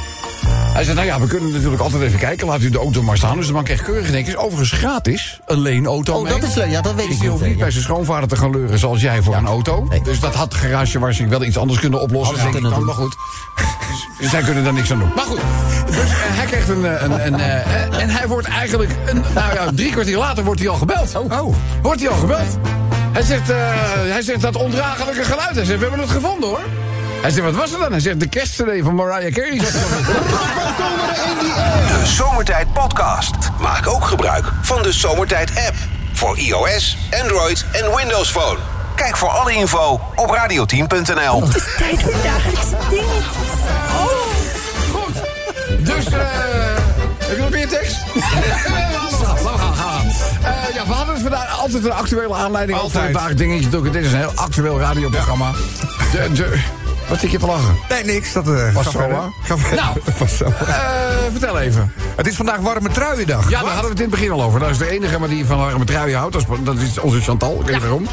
Hij 0.72 0.84
zei, 0.84 0.94
nou 0.96 1.06
ja, 1.06 1.20
we 1.20 1.26
kunnen 1.26 1.52
natuurlijk 1.52 1.82
altijd 1.82 2.02
even 2.02 2.18
kijken. 2.18 2.46
Laat 2.46 2.60
u 2.60 2.70
de 2.70 2.78
auto 2.78 3.02
maar 3.02 3.16
staan. 3.16 3.36
Dus 3.36 3.46
de 3.46 3.52
man 3.52 3.64
kreeg 3.64 3.82
keurig 3.82 4.10
netjes. 4.10 4.36
Overigens 4.36 4.70
gratis. 4.72 5.40
Een 5.46 5.60
leenauto 5.60 6.14
Oh, 6.14 6.22
mee. 6.22 6.32
dat 6.32 6.42
is 6.42 6.54
leuk. 6.54 6.70
Ja, 6.70 6.80
dat 6.80 6.94
weet 6.94 7.04
Dus 7.06 7.14
ik 7.14 7.20
die 7.20 7.30
hoeft 7.30 7.42
niet 7.42 7.52
Ja. 7.52 7.58
bij 7.58 7.70
zijn 7.70 7.82
schoonvader 7.84 8.28
te 8.28 8.36
gaan 8.36 8.50
leuren 8.50 8.78
zoals 8.78 9.00
jij 9.00 9.22
voor 9.22 9.34
een 9.34 9.46
auto. 9.46 9.86
Nee. 9.88 10.02
Dus 10.02 10.20
dat 10.20 10.34
had 10.34 10.54
garage 10.54 10.98
waarschijnlijk 10.98 11.38
wel 11.40 11.48
iets 11.48 11.58
anders 11.58 11.78
kunnen 11.80 12.00
oplossen. 12.00 12.36
Denk 12.36 12.54
ik 12.54 12.62
dan, 12.62 12.84
maar 12.84 12.94
goed. 12.94 13.16
Dus 14.20 14.30
zij 14.30 14.42
kunnen 14.42 14.64
daar 14.64 14.72
niks 14.72 14.92
aan 14.92 14.98
doen. 14.98 15.10
Maar 15.14 15.24
goed, 15.24 15.40
dus 15.86 15.96
eh, 15.96 16.02
hij 16.12 16.46
krijgt 16.46 16.68
een... 16.68 16.84
eh, 16.86 17.02
een, 17.02 17.26
een 17.26 17.40
eh, 17.40 18.00
en 18.02 18.08
hij 18.10 18.28
wordt 18.28 18.46
eigenlijk... 18.48 18.90
Een, 19.06 19.22
nou 19.34 19.54
ja, 19.54 19.70
drie 19.74 19.90
kwartier 19.90 20.16
later 20.18 20.44
wordt 20.44 20.60
hij 20.60 20.68
al 20.68 20.76
gebeld. 20.76 21.14
Oh. 21.16 21.54
Wordt 21.82 22.00
hij 22.00 22.08
al 22.10 22.16
gebeld. 22.18 22.58
Hij 23.12 23.22
zegt, 23.22 23.48
hij 24.08 24.22
zegt 24.22 24.40
dat 24.40 24.56
ondraaglijke 24.56 25.24
geluid. 25.24 25.54
Hij 25.54 25.64
zegt, 25.64 25.78
we 25.78 25.84
hebben 25.86 26.00
het 26.00 26.10
gevonden 26.10 26.48
hoor. 26.48 26.60
Hij 27.20 27.30
zegt, 27.30 27.46
wat 27.46 27.54
was 27.54 27.70
het 27.70 27.80
dan? 27.80 27.90
Hij 27.90 28.00
zegt, 28.00 28.20
de 28.20 28.28
kerstcd 28.28 28.82
van 28.82 28.94
Mariah 28.94 29.32
Carey. 29.32 29.58
De 31.88 32.06
Zomertijd 32.06 32.72
Podcast. 32.72 33.34
Maak 33.60 33.88
ook 33.88 34.04
gebruik 34.04 34.44
van 34.62 34.82
de 34.82 34.92
Zomertijd 34.92 35.50
app. 35.66 35.74
Voor 36.12 36.38
iOS, 36.38 36.96
Android 37.22 37.64
en 37.72 37.96
Windows 37.96 38.30
Phone. 38.30 38.58
Kijk 38.94 39.16
voor 39.16 39.28
alle 39.28 39.52
info 39.52 40.00
op 40.14 40.30
radioteam.nl. 40.30 41.42
Tijd 41.78 42.02
voor 42.02 42.14
dagelijkse 42.22 42.76
dingen. 42.90 43.22
Goed. 44.92 45.14
Dus, 45.86 46.06
eh. 46.06 46.20
heb 47.18 47.36
je 47.36 47.42
nog 47.42 47.50
meer 47.50 47.68
tekst? 47.68 47.96
Eh, 50.44 50.74
ja, 50.74 50.86
we 50.86 50.92
hadden 50.92 51.14
het 51.14 51.22
vandaag 51.22 51.58
altijd 51.60 51.84
een 51.84 51.92
actuele 51.92 52.34
aanleiding. 52.34 52.78
Altijd 52.78 52.96
Altijd. 52.96 53.16
vandaag 53.16 53.36
dingetje. 53.36 53.64
Natuurlijk, 53.64 53.92
Dit 53.92 54.04
is 54.04 54.12
een 54.12 54.18
heel 54.18 54.32
actueel 54.34 54.80
radioprogramma. 54.80 55.50
De, 56.12 56.32
de, 56.32 56.58
wat 57.10 57.20
zit 57.20 57.30
je 57.30 57.38
te 57.38 57.46
lachen? 57.46 57.76
Nee, 57.88 58.04
niks. 58.04 58.32
Dat 58.32 58.48
uh, 58.48 58.74
Was 58.74 58.84
ga 58.84 58.90
zo, 58.90 58.98
verder. 58.98 59.16
hè? 59.16 59.56
Ga. 59.56 59.74
Nou. 59.74 59.98
Eh, 60.70 60.76
vertel 61.30 61.58
even. 61.58 61.92
Het 62.16 62.26
is 62.26 62.36
vandaag 62.36 62.58
warme 62.58 62.88
truiendag. 62.88 63.50
Ja, 63.50 63.60
daar 63.62 63.72
hadden 63.72 63.82
we 63.82 63.88
het 63.88 63.96
in 63.98 64.02
het 64.04 64.10
begin 64.10 64.30
al 64.30 64.42
over. 64.42 64.60
Dat 64.60 64.70
is 64.70 64.78
de 64.78 64.90
enige 64.90 65.18
maar 65.18 65.28
die 65.28 65.46
van 65.46 65.58
warme 65.58 65.84
truien 65.84 66.18
houdt. 66.18 66.32
Dat 66.32 66.42
is, 66.42 66.64
dat 66.64 66.76
is 66.76 66.98
onze 66.98 67.20
Chantal. 67.20 67.52
Ik 67.60 67.64
weet 67.64 67.72
niet 67.72 67.80
waarom. 67.82 68.06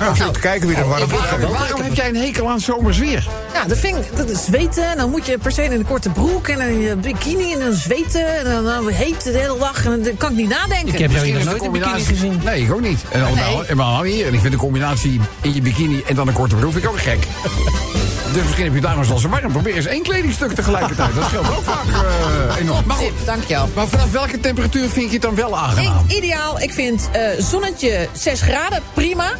Nou, 0.00 0.32
te 0.32 0.38
kijken 0.40 0.68
wie 0.68 0.76
er 0.76 0.88
warm 0.88 1.08
Waarom, 1.10 1.52
waarom 1.52 1.80
heb 1.80 1.94
jij 1.94 2.08
een 2.08 2.16
hekel 2.16 2.48
aan 2.50 2.60
zomers 2.60 2.98
weer? 2.98 3.28
Ja, 3.52 3.64
dat 3.64 3.78
vind 3.78 3.96
ik, 3.96 4.16
dat 4.16 4.28
is 4.30 4.44
zweten. 4.44 4.90
En 4.90 4.96
dan 4.96 5.10
moet 5.10 5.26
je 5.26 5.38
per 5.38 5.52
se 5.52 5.64
in 5.64 5.72
een 5.72 5.86
korte 5.86 6.10
broek 6.10 6.48
en 6.48 6.60
in 6.60 6.80
je 6.80 6.96
bikini 6.96 7.52
en 7.52 7.58
dan 7.58 7.72
zweten. 7.72 8.36
En 8.38 8.44
dan, 8.44 8.64
dan 8.64 8.88
heet 8.88 9.22
de 9.24 9.30
hele 9.30 9.56
dag 9.58 9.84
en 9.84 10.02
dan 10.02 10.16
kan 10.16 10.30
ik 10.30 10.36
niet 10.36 10.48
nadenken. 10.48 10.88
Ik 10.94 10.98
heb 10.98 11.10
jou 11.10 11.12
Misschien 11.12 11.32
nog 11.32 11.38
is 11.38 11.44
de 11.44 11.50
nooit 11.50 11.62
in 11.62 11.72
bikini 11.72 12.04
gezien. 12.04 12.40
Nee, 12.44 12.62
ik 12.62 12.72
ook 12.72 12.80
niet. 12.80 13.00
En 13.10 13.20
dan, 13.20 13.34
Nee. 13.34 13.44
nou, 13.44 13.66
en 13.66 13.76
maar 13.76 13.86
nou 13.86 14.08
hier. 14.08 14.26
En 14.26 14.34
ik 14.34 14.40
vind 14.40 14.52
de 14.52 14.58
combinatie 14.58 15.20
in 15.40 15.54
je 15.54 15.60
bikini 15.62 16.02
en 16.06 16.14
dan 16.14 16.28
een 16.28 16.34
korte 16.34 16.54
broek 16.54 16.72
vind 16.72 16.84
ik 16.84 16.90
ook 16.90 17.00
gek. 17.00 17.26
dus 18.36 18.44
misschien 18.44 18.64
heb 18.64 18.74
je 18.74 18.80
daarom 18.80 19.04
zoals 19.04 19.20
ze 19.20 19.28
warm. 19.28 19.52
Probeer 19.52 19.76
eens 19.76 19.86
één 19.86 20.02
kledingstuk 20.02 20.52
tegelijkertijd. 20.52 21.14
Dat 21.14 21.24
scheelt 21.24 21.48
ook 21.56 21.62
vaak 21.62 21.84
eh, 21.86 22.60
enorm. 22.60 22.82
Maar 22.86 22.96
goed. 22.96 23.12
Dankjewel. 23.24 23.68
Maar 23.74 23.88
vanaf 23.88 24.10
welke 24.10 24.40
temperatuur 24.40 24.88
vind 24.88 25.06
je 25.06 25.12
het 25.12 25.22
dan 25.22 25.34
wel 25.34 25.58
aangenaam? 25.58 26.04
Ik, 26.08 26.16
ideaal, 26.16 26.60
ik 26.60 26.72
vind 26.72 27.08
eh, 27.12 27.22
zonnetje 27.38 28.08
6 28.12 28.40
graden, 28.40 28.82
prima. 28.94 29.32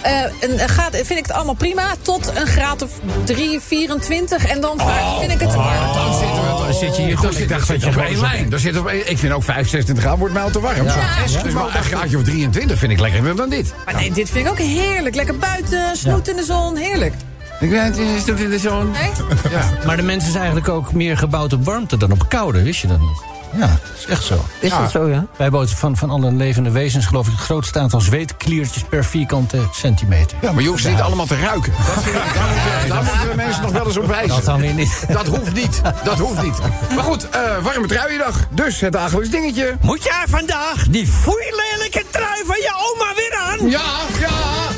Eh, 0.00 0.22
en 0.22 0.68
gaat, 0.68 0.96
vind 0.96 1.10
ik 1.10 1.26
het 1.26 1.32
allemaal 1.32 1.54
prima. 1.54 1.82
Tot 2.02 2.30
een 2.34 2.46
graad 2.46 2.82
of 2.82 2.90
3, 3.24 3.60
24. 3.60 4.46
En 4.46 4.60
dan 4.60 4.80
vind 5.20 5.32
ik 5.32 5.40
het... 5.40 5.52
Dan 5.52 6.14
zitten 6.14 6.42
we 6.42 6.54
dan 6.64 6.74
zit 6.74 6.96
je 6.96 7.02
hier 7.02 7.20
dan 7.20 7.32
dacht 7.48 7.68
dat 7.68 7.82
je 7.82 7.88
op 7.88 7.96
één 7.96 8.20
lijn. 8.20 8.48
Dan 8.50 8.58
zit 8.58 8.78
op 8.78 8.86
één- 8.86 9.10
ik 9.10 9.18
vind 9.18 9.32
ook 9.32 9.42
5, 9.42 9.68
26 9.68 9.98
graden 9.98 10.18
wordt 10.18 10.34
mij 10.34 10.42
al 10.42 10.50
te 10.50 10.60
warm. 10.60 10.90
Zo. 10.90 10.98
Dus 11.42 11.52
maar 11.52 11.76
een 11.76 11.82
graadje 11.82 12.16
of 12.16 12.22
23 12.22 12.78
vind 12.78 12.92
ik 12.92 13.00
lekkerder 13.00 13.36
dan 13.36 13.48
dit. 13.48 13.74
Maar 13.84 13.94
nee, 13.94 14.10
dit 14.10 14.30
vind 14.30 14.46
ik 14.46 14.52
ook 14.52 14.58
heerlijk. 14.58 15.14
Lekker 15.14 15.38
buiten, 15.38 15.96
snoet 15.96 16.28
in 16.28 16.36
de 16.36 16.44
zon, 16.44 16.76
heerlijk. 16.76 17.14
Ik 17.60 17.70
weet 17.70 17.80
het, 17.82 17.98
is 17.98 18.24
dat 18.24 18.38
in 18.38 18.50
de 18.50 18.58
zon? 18.58 18.90
Nee? 18.90 19.10
Ja. 19.50 19.70
Maar 19.86 19.96
de 19.96 20.02
mens 20.02 20.26
is 20.28 20.34
eigenlijk 20.34 20.68
ook 20.68 20.92
meer 20.92 21.18
gebouwd 21.18 21.52
op 21.52 21.64
warmte 21.64 21.96
dan 21.96 22.12
op 22.12 22.28
koude, 22.28 22.62
wist 22.62 22.80
je 22.80 22.86
dat 22.86 23.00
niet? 23.00 23.22
Ja, 23.56 23.66
dat 23.66 23.78
is 23.98 24.06
echt 24.06 24.24
zo. 24.24 24.44
Is 24.60 24.70
dat 24.70 24.90
zo, 24.90 25.08
ja? 25.08 25.26
Wij 25.36 25.50
boten 25.50 25.76
van, 25.76 25.96
van 25.96 26.10
alle 26.10 26.32
levende 26.32 26.70
wezens 26.70 27.06
geloof 27.06 27.26
ik 27.26 27.32
het 27.32 27.40
grootste 27.42 27.78
aantal 27.78 28.00
zweetkliertjes 28.00 28.82
per 28.82 29.04
vierkante 29.04 29.58
centimeter. 29.72 30.36
Ja, 30.40 30.52
maar 30.52 30.62
je 30.62 30.68
hoeft 30.68 30.82
ze 30.82 30.88
niet 30.88 31.00
allemaal 31.00 31.26
te 31.26 31.36
ruiken. 31.40 31.72
Dat 31.94 32.06
ik- 32.06 32.12
daar, 32.12 32.48
moeten, 32.48 32.88
daar 32.88 33.02
moeten 33.04 33.28
de 33.30 33.36
mensen 33.36 33.62
nog 33.62 33.70
wel 33.72 33.86
eens 33.86 33.96
op 33.96 34.06
wijzen. 34.06 34.28
Dat 34.28 34.44
dan 34.44 34.60
weer 34.60 34.74
niet. 34.74 35.04
Dat 35.08 35.26
hoeft 35.26 35.52
niet. 35.54 35.80
Dat 36.04 36.18
hoeft 36.18 36.42
niet. 36.42 36.58
Maar 36.94 37.04
goed, 37.04 37.28
eh, 37.28 37.40
warme 37.62 37.86
truiendag. 37.86 38.36
Dus 38.50 38.80
het 38.80 38.92
dagelijks 38.92 39.30
dingetje. 39.30 39.76
Moet 39.80 40.02
jij 40.04 40.24
vandaag 40.28 40.86
die 40.88 41.06
foeilelijke 41.06 42.04
trui 42.10 42.42
van 42.46 42.56
je 42.56 42.72
oma 42.94 43.14
weer 43.14 43.38
aan? 43.50 43.68
Ja, 43.68 43.92
ja. 44.20 44.28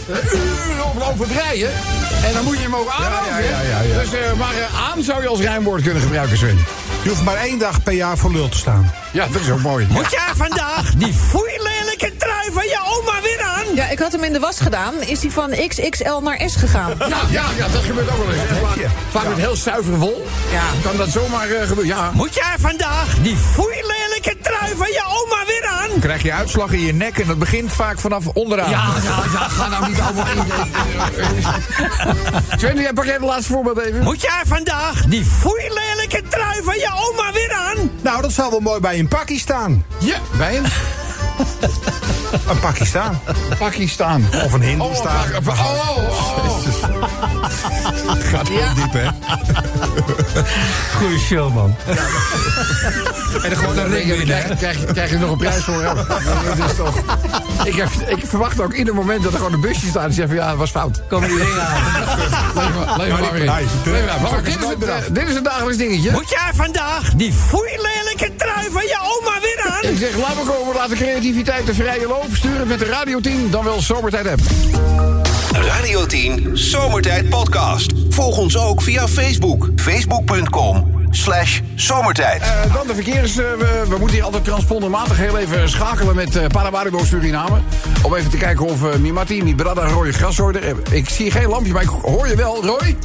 Uren 0.08 0.98
lopen 0.98 1.26
breien. 1.28 1.70
En 2.25 2.32
dan 2.32 2.44
moet 2.44 2.56
je 2.56 2.62
hem 2.62 2.75
ook 2.75 2.88
aanhouden. 2.88 3.32
ja, 3.32 3.38
ja, 3.38 3.60
ja, 3.60 3.80
ja. 3.80 3.98
Dus, 4.00 4.12
eh, 4.12 4.32
maar 4.38 4.54
eh, 4.54 4.90
aan 4.90 5.02
zou 5.02 5.22
je 5.22 5.28
als 5.28 5.40
rijmwoord 5.40 5.82
kunnen 5.82 6.02
gebruiken, 6.02 6.36
Sven. 6.36 6.58
Je 7.02 7.08
hoeft 7.08 7.22
maar 7.22 7.36
één 7.36 7.58
dag 7.58 7.82
per 7.82 7.92
jaar 7.92 8.18
voor 8.18 8.32
lul 8.32 8.48
te 8.48 8.56
staan. 8.56 8.92
Ja, 9.12 9.26
dat 9.32 9.40
is 9.40 9.50
ook 9.50 9.60
mooi. 9.60 9.86
Moet 9.90 10.10
jij 10.10 10.34
vandaag 10.34 10.94
die 10.94 11.12
foeilelijke 11.12 12.12
trui 12.16 12.50
van 12.52 12.64
je 12.64 12.78
oma 12.84 13.22
weer 13.22 13.40
aan? 13.42 13.55
Ja, 13.76 13.88
ik 13.88 13.99
had 13.99 14.12
hem 14.12 14.25
in 14.25 14.33
de 14.33 14.38
was 14.38 14.61
gedaan. 14.61 14.95
Is 15.00 15.23
hij 15.23 15.30
van 15.30 15.50
XXL 15.68 16.21
naar 16.23 16.42
S 16.47 16.56
gegaan? 16.56 16.95
Ja, 16.99 17.06
ja, 17.30 17.45
ja, 17.56 17.68
dat 17.68 17.83
gebeurt 17.83 18.11
ook 18.11 18.16
wel 18.16 18.33
eens. 18.33 18.59
Vaak, 18.61 18.90
vaak 19.11 19.28
met 19.28 19.38
heel 19.38 19.56
zuiver 19.56 19.97
wol. 19.99 20.26
Ja. 20.52 20.62
Kan 20.83 20.97
dat 20.97 21.09
zomaar 21.09 21.49
eh, 21.49 21.66
gebeuren? 21.66 21.97
Ja. 21.97 22.11
Moet 22.14 22.35
jij 22.35 22.54
vandaag 22.59 23.18
die 23.18 23.37
foeilelijke 23.37 24.37
trui 24.42 24.76
van 24.76 24.87
je 24.87 25.02
oma 25.04 25.45
weer 25.47 25.66
aan? 25.66 25.88
Dan 25.88 26.00
krijg 26.00 26.23
je 26.23 26.33
uitslag 26.33 26.73
in 26.73 26.80
je 26.80 26.92
nek 26.92 27.18
en 27.18 27.26
dat 27.26 27.38
begint 27.38 27.73
vaak 27.73 27.99
vanaf 27.99 28.26
onderaan. 28.26 28.71
Ja, 28.71 28.88
ja, 29.02 29.23
ja, 29.33 29.49
ga 29.49 29.68
nou 29.68 29.88
niet 29.88 30.00
allemaal 30.00 30.26
in. 30.26 30.42
Sven, 32.59 32.80
jij 32.80 32.92
pak 32.92 33.04
jij 33.04 33.14
het 33.14 33.23
laatste 33.23 33.52
voorbeeld 33.52 33.78
even? 33.78 34.02
Moet 34.02 34.21
jij 34.21 34.42
vandaag 34.47 35.04
die 35.04 35.25
foeilelijke 35.25 36.23
trui 36.28 36.62
van 36.62 36.75
je 36.75 36.90
oma 37.09 37.33
weer 37.33 37.52
aan? 37.52 37.90
Nou, 38.02 38.23
dat 38.23 38.33
zal 38.33 38.50
wel 38.50 38.61
mooi 38.61 38.80
bij 38.80 38.99
een 38.99 39.09
pakkie 39.09 39.38
staan. 39.38 39.85
Ja, 39.99 40.18
bij 40.37 40.56
een 40.56 40.64
Een 42.48 42.58
pakkie 42.58 42.86
staan. 42.86 43.20
Pakistan. 43.58 44.24
Of 44.44 44.52
een 44.52 44.62
Hindoestaan. 44.62 45.16
Oh, 45.16 45.34
een 45.34 45.48
oh, 45.48 45.60
oh, 45.60 45.98
oh. 45.98 46.64
Gaat 48.32 48.48
heel 48.48 48.74
diep, 48.74 48.92
hè? 48.92 49.06
Goeie 50.98 51.18
show, 51.18 51.54
man. 51.54 51.76
En 53.42 53.50
dan 53.50 53.58
gewoon 53.58 53.78
een 53.78 53.88
ring 53.88 54.10
in, 54.10 54.24
krijg, 54.24 54.48
hè? 54.48 54.56
krijg, 54.56 54.84
krijg 54.84 55.10
je 55.10 55.18
nog 55.18 55.30
een 55.30 55.38
prijs 55.38 55.64
voor. 55.64 55.82
hè? 55.82 55.94
Dat 56.56 56.70
is 56.70 56.76
toch... 56.76 56.96
ik, 57.64 57.74
heb, 57.74 57.88
ik 58.06 58.26
verwacht 58.26 58.60
ook 58.60 58.72
ieder 58.72 58.94
moment 58.94 59.22
dat 59.22 59.32
er 59.32 59.38
gewoon 59.38 59.52
een 59.52 59.60
busje 59.60 59.86
staat. 59.86 60.04
En 60.04 60.12
zegt 60.12 60.28
van 60.28 60.36
ja, 60.36 60.48
dat 60.48 60.56
was 60.56 60.70
fout. 60.70 61.02
Kom 61.08 61.20
die 61.20 61.36
ring 61.36 61.58
aan. 61.58 61.76
Leef 62.96 63.08
maar, 63.08 63.20
maar 63.22 63.38
in. 63.38 63.50
Dit, 65.12 65.22
is 65.22 65.28
meer 65.28 65.36
eh, 65.36 65.42
dagelijks 65.42 65.76
dingetje. 65.76 66.10
Moet 66.10 66.28
jij 66.28 66.50
vandaag 66.54 67.14
die 67.14 67.32
foeilelijke 67.32 68.34
trui 68.36 68.70
van 68.70 68.82
je 68.82 68.98
oma? 69.02 69.36
Ik 69.90 69.97
zeg, 69.99 70.16
laat 70.16 70.35
maar 70.35 70.55
komen, 70.55 70.75
laat 70.75 70.88
de 70.88 70.95
creativiteit 70.97 71.66
de 71.66 71.75
vrije 71.75 72.07
loop. 72.07 72.26
Stuur 72.33 72.59
het 72.59 72.69
met 72.69 72.78
de 72.78 72.85
Radio 72.85 73.21
10, 73.21 73.50
dan 73.50 73.64
wel 73.64 73.81
Zomertijd 73.81 74.26
app. 74.28 74.40
Radio 75.52 76.07
10 76.07 76.50
Zomertijd 76.52 77.28
Podcast. 77.28 77.93
Volg 78.11 78.38
ons 78.38 78.57
ook 78.59 78.83
via 78.83 79.09
Facebook. 79.09 79.69
Facebook.com 79.76 80.95
slash 81.11 81.61
zomertijd. 81.75 82.43
Eh, 82.43 82.75
dan 82.75 82.87
de 82.87 82.95
verkeers. 82.95 83.37
eh, 83.37 83.45
we, 83.59 83.85
we 83.88 83.97
moeten 83.99 84.16
hier 84.16 84.25
altijd 84.25 84.45
transpondermatig 84.45 85.16
heel 85.16 85.38
even 85.38 85.69
schakelen 85.69 86.14
met 86.14 86.37
eh 86.37 86.47
Paramaribo 86.47 87.05
Suriname. 87.05 87.59
Om 88.02 88.14
even 88.14 88.31
te 88.31 88.37
kijken 88.37 88.66
of 88.66 88.85
eh 88.85 88.99
Mimati, 88.99 89.43
Mibrada, 89.43 89.87
Roy 89.87 90.12
Grashoorder... 90.12 90.62
eh, 90.62 90.75
ik 90.90 91.09
zie 91.09 91.31
geen 91.31 91.49
lampje, 91.49 91.73
maar 91.73 91.83
ik 91.83 91.88
hoor 91.88 92.28
je 92.28 92.37
wel, 92.37 92.64
Roy. 92.64 92.97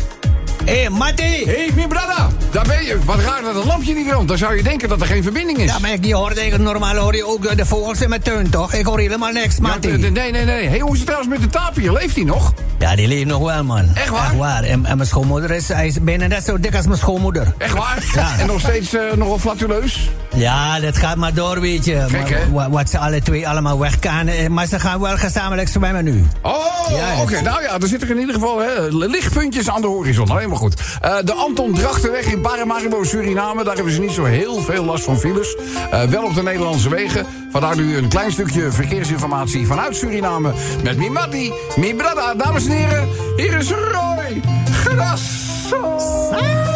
Hé, 0.66 0.80
hey, 0.80 0.90
Matty! 0.90 1.24
Hé, 1.24 1.44
hey, 1.46 1.70
Mibrada, 1.76 2.28
daar 2.52 2.66
ben 2.68 2.84
je. 2.86 2.98
Wat 3.06 3.20
raar 3.20 3.42
dat 3.42 3.56
het 3.56 3.66
lampje 3.66 3.94
niet 3.94 4.08
brandt. 4.08 4.28
Dan 4.28 4.38
zou 4.38 4.56
je 4.56 4.64
denken 4.64 4.90
dat 4.90 5.02
er 5.02 5.08
geen 5.08 5.24
verbinding 5.24 5.58
is. 5.58 5.66
Ja, 5.66 5.80
maar 5.80 5.92
ik 5.94 6.14
hoorde 6.14 6.40
eigenlijk 6.40 6.72
normaal 6.72 6.96
hoor 6.96 7.16
je 7.16 7.26
ook 7.28 7.58
de 7.58 7.66
vogels 7.66 8.02
in 8.02 8.10
mijn 8.10 8.22
tuin, 8.22 8.50
toch? 8.50 8.74
Ik 8.74 8.86
hoor 8.86 9.00
helemaal 9.00 9.32
niks, 9.32 9.56
Ja, 9.64 9.78
d- 9.80 9.84
nee, 10.12 10.12
nee, 10.32 10.32
nee. 10.46 10.68
Hey, 10.68 10.80
hoe 10.80 10.92
is 10.92 10.98
het 10.98 11.06
trouwens 11.08 11.32
met 11.34 11.42
de 11.42 11.48
tapir? 11.50 11.92
Leeft 11.94 12.16
hij 12.16 12.24
nog? 12.26 12.54
Ja, 12.80 12.96
die 12.96 13.08
leeft 13.08 13.26
nog 13.26 13.40
wel, 13.44 13.64
man. 13.64 13.90
Echt 13.96 14.10
waar? 14.10 14.24
Echt 14.26 14.36
waar. 14.38 14.64
En, 14.64 14.86
en 14.86 14.98
mijn 14.98 15.08
schoonmoeder 15.10 15.52
is, 15.52 15.68
hij 15.68 15.88
is 15.88 16.02
bijna 16.02 16.28
net 16.28 16.44
zo 16.44 16.60
dik 16.60 16.76
als 16.76 16.86
mijn 16.86 16.98
schoonmoeder. 16.98 17.54
Echt 17.58 17.74
waar? 17.74 18.04
Ja. 18.14 18.40
En 18.40 18.48
nog 18.48 18.60
steeds 18.60 18.94
eh, 18.94 19.02
nogal 19.16 19.40
flatuleus? 19.40 20.10
Ja, 20.36 20.80
dat 20.80 20.98
gaat 20.98 21.16
maar 21.16 21.34
door, 21.34 21.60
weet 21.62 21.86
je. 21.86 22.06
Gek, 22.10 22.48
Maar 22.54 22.70
Wat 22.70 22.90
ze 22.90 22.98
alle 22.98 23.22
twee 23.22 23.48
allemaal 23.48 23.80
weg 23.80 24.00
kan. 24.00 24.28
eh, 24.28 24.48
Maar 24.48 24.66
ze 24.68 24.80
gaan 24.80 25.00
wel 25.00 25.18
gezamenlijk 25.18 25.68
zwemmen 25.70 26.04
nu. 26.04 26.26
Oh, 26.42 26.60
Ja, 26.90 27.22
oké. 27.22 27.42
Nou 27.42 27.62
ja, 27.62 27.80
er 27.80 27.88
zitten 27.88 28.10
in 28.10 28.20
ieder 28.20 28.34
geval 28.34 28.60
hè, 28.60 28.88
lichtpuntjes 28.90 29.70
aan 29.70 29.82
de 29.82 29.88
horizon. 29.88 30.28
Helemaal 30.52 30.70
goed. 30.70 31.00
Eh, 31.02 31.18
de 31.26 31.34
Anton 31.34 31.74
Drachtenweg 31.74 32.26
in 32.26 32.42
Paramaribo, 32.42 33.04
Suriname. 33.04 33.64
Daar 33.64 33.76
hebben 33.76 33.94
ze 33.94 34.00
niet 34.00 34.12
zo 34.12 34.24
heel 34.24 34.62
veel 34.62 34.86
last 34.86 35.04
van 35.04 35.20
files. 35.20 35.56
Eh, 35.92 36.04
wel 36.04 36.24
op 36.24 36.36
de 36.36 36.44
Nederlandse 36.44 36.90
wegen. 36.90 37.26
Vandaar 37.52 37.76
nu 37.76 37.98
een 37.98 38.08
klein 38.08 38.32
stukje 38.32 38.72
verkeersinformatie 38.72 39.68
vanuit 39.68 39.96
Suriname. 39.96 40.54
Met 40.84 40.98
Mimati, 40.98 41.54
Mibrada. 41.76 42.34
Dames 42.34 42.66
en 42.66 42.72
heren, 42.72 43.10
hier 43.36 43.54
is 43.54 43.72
Roy 43.72 44.42
Grasso. 44.72 46.71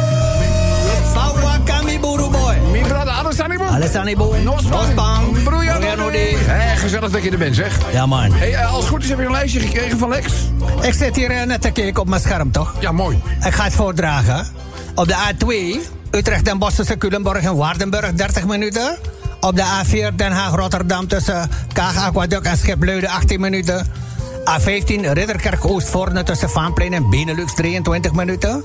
Alles 3.76 3.96
aan 3.96 4.06
die 4.06 4.18
boel. 4.18 4.34
Nospang. 4.44 4.86
Nospang. 4.86 5.44
Broeia 5.44 5.74
Broeia 5.74 5.96
Nodi. 5.96 6.18
Nodi. 6.18 6.38
Hé, 6.46 6.76
gezellig 6.78 7.12
dat 7.12 7.24
je 7.24 7.32
er 7.32 7.38
bent, 7.38 7.56
zeg. 7.56 7.78
Ja, 7.92 8.06
man. 8.06 8.32
Hey, 8.32 8.54
eh, 8.54 8.74
als 8.74 8.80
het 8.80 8.88
goed 8.88 9.04
is 9.04 9.10
heb 9.10 9.20
je 9.20 9.26
een 9.26 9.32
lijstje 9.32 9.60
gekregen 9.60 9.98
van 9.98 10.10
Lex? 10.10 10.34
Ik 10.82 10.94
zit 10.94 11.16
hier 11.16 11.32
eh, 11.32 11.46
net 11.46 11.62
te 11.62 11.72
kijken 11.72 12.02
op 12.02 12.08
mijn 12.08 12.22
scherm, 12.22 12.52
toch? 12.52 12.76
Ja, 12.80 12.92
mooi. 12.92 13.22
Ik 13.46 13.54
ga 13.54 13.64
het 13.64 13.74
voordragen. 13.74 14.48
Op 14.96 15.08
de 15.08 15.16
A2, 15.16 15.80
Utrecht 16.12 16.46
Den 16.46 16.58
Bosch 16.58 16.76
tussen 16.76 16.98
Culemborg 16.98 17.44
en 17.44 17.56
Waardenburg, 17.56 18.14
30 18.14 18.46
minuten. 18.46 18.98
Op 19.40 19.56
de 19.56 19.64
A4 19.64 20.16
Den 20.16 20.32
Haag-Rotterdam 20.32 21.08
tussen 21.08 21.50
Kaag 21.74 21.98
Aquaduct 21.98 22.46
en 22.46 22.58
Schipluiden, 22.58 23.10
18 23.10 23.40
minuten. 23.40 23.88
A15 24.50 24.86
Ridderkerk 24.86 25.66
Oostvoorne 25.66 26.24
tussen 26.24 26.50
Vaanplein 26.50 26.94
en 26.94 27.10
Benelux, 27.10 27.54
23 27.54 28.14
minuten. 28.14 28.64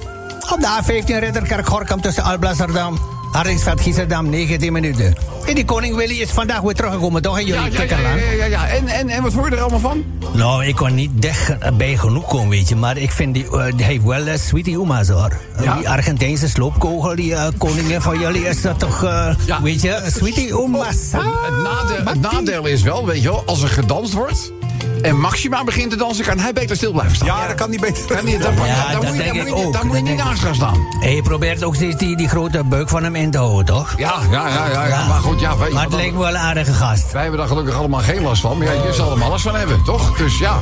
Op 0.52 0.60
de 0.60 0.66
A15 0.66 1.18
Ridderkerk 1.18 1.66
Gorkum 1.66 2.00
tussen 2.00 2.22
Alblasserdam, 2.22 2.98
Hardingsveld 3.32 3.80
Giesserdam, 3.80 4.30
19 4.30 4.72
minuten. 4.72 5.14
En 5.46 5.54
die 5.54 5.64
koning 5.64 5.96
Willy 5.96 6.20
is 6.20 6.30
vandaag 6.30 6.60
weer 6.60 6.74
teruggekomen, 6.74 7.22
toch? 7.22 7.38
In 7.38 7.46
jullie 7.46 7.70
ja, 7.72 7.82
ja, 7.82 7.98
ja, 7.98 8.30
ja, 8.32 8.44
ja. 8.44 8.68
En, 8.68 8.86
en, 8.86 9.08
en 9.08 9.22
wat 9.22 9.32
vond 9.32 9.46
je 9.46 9.52
er 9.54 9.60
allemaal 9.60 9.78
van? 9.78 10.04
Nou, 10.32 10.64
ik 10.66 10.74
kon 10.74 10.94
niet 10.94 11.10
dicht 11.22 11.76
bij 11.76 11.96
genoeg 11.96 12.26
komen, 12.28 12.48
weet 12.48 12.68
je. 12.68 12.76
Maar 12.76 12.96
ik 12.96 13.10
vind 13.10 13.34
die, 13.34 13.44
eh, 13.58 13.64
die 13.76 13.84
heeft 13.84 14.04
wel 14.04 14.26
uh, 14.26 14.34
sweetie 14.36 14.78
Uma's 14.80 15.08
hoor. 15.08 15.36
Eh, 15.56 15.64
Ja? 15.64 15.76
Die 15.76 15.88
Argentijnse 15.88 16.48
sloopkogel, 16.48 17.14
die 17.16 17.34
eh, 17.34 17.46
koningin 17.58 18.00
van 18.00 18.18
jullie, 18.18 18.48
is 18.48 18.62
dat 18.62 18.78
toch, 18.78 19.04
eh, 19.04 19.34
weet 19.62 19.82
je, 19.82 20.02
sweetie 20.06 20.48
Uma's. 20.62 20.96
Het, 21.12 21.22
het 21.22 21.62
nadeel, 21.62 22.04
het 22.12 22.20
nadeel 22.32 22.66
is 22.66 22.82
wel, 22.82 23.06
weet 23.06 23.22
je 23.22 23.28
wel, 23.28 23.42
als 23.46 23.62
er 23.62 23.68
gedanst 23.68 24.12
wordt... 24.12 24.52
en 25.02 25.20
Maxima 25.20 25.64
begint 25.64 25.90
te 25.90 25.96
dansen, 25.96 26.24
kan 26.24 26.38
hij 26.38 26.52
beter 26.52 26.76
stil 26.76 26.92
blijven 26.92 27.16
staan. 27.16 27.26
Ja, 27.26 27.46
dat 27.46 27.56
kan 27.56 27.70
niet 27.70 27.80
beter. 27.80 28.16
Kan 28.16 28.24
niet, 28.24 28.42
dan, 28.42 28.54
Ja, 28.54 28.92
dan, 28.92 29.00
dat 29.00 29.02
moet 29.02 29.16
je, 29.16 29.22
denk 29.22 29.34
dan, 29.36 29.48
moet 29.48 29.58
je, 29.58 29.72
dan 29.72 29.86
moet 29.86 29.96
je 29.96 30.02
Dat 30.02 30.12
niet 30.12 30.24
naast 30.24 30.42
gaan 30.42 30.54
staan. 30.54 30.86
En 31.00 31.14
je 31.14 31.22
probeert 31.22 31.64
ook 31.64 31.74
steeds 31.74 31.96
die, 31.96 32.16
die 32.16 32.28
grote 32.28 32.64
buik 32.64 32.88
van 32.88 33.02
hem 33.02 33.14
in 33.14 33.30
te 33.30 33.38
houden, 33.38 33.64
toch? 33.64 33.94
Ja, 33.96 34.14
ja, 34.30 34.48
ja, 34.48 34.68
ja, 34.72 34.86
ja. 34.86 35.06
maar 35.06 35.20
goed, 35.20 35.40
ja. 35.40 35.56
Wij, 35.56 35.70
Maar 35.70 35.84
het 35.84 35.92
lijkt 35.94 36.12
me 36.12 36.18
wel 36.18 36.28
een 36.28 36.36
aardige 36.36 36.72
gast. 36.72 37.12
wij 37.12 37.22
hebben 37.22 37.40
daar 37.40 37.48
gelukkig 37.48 37.74
allemaal 37.74 38.00
geen 38.00 38.22
last 38.22 38.40
van. 38.40 38.58
Maar 38.58 38.66
ja, 38.66 38.72
je 38.86 38.92
zal 38.92 39.10
er 39.10 39.18
maar 39.18 39.28
last 39.28 39.42
van 39.42 39.54
hebben, 39.54 39.82
toch? 39.84 40.16
Dus 40.16 40.38
ja, 40.38 40.58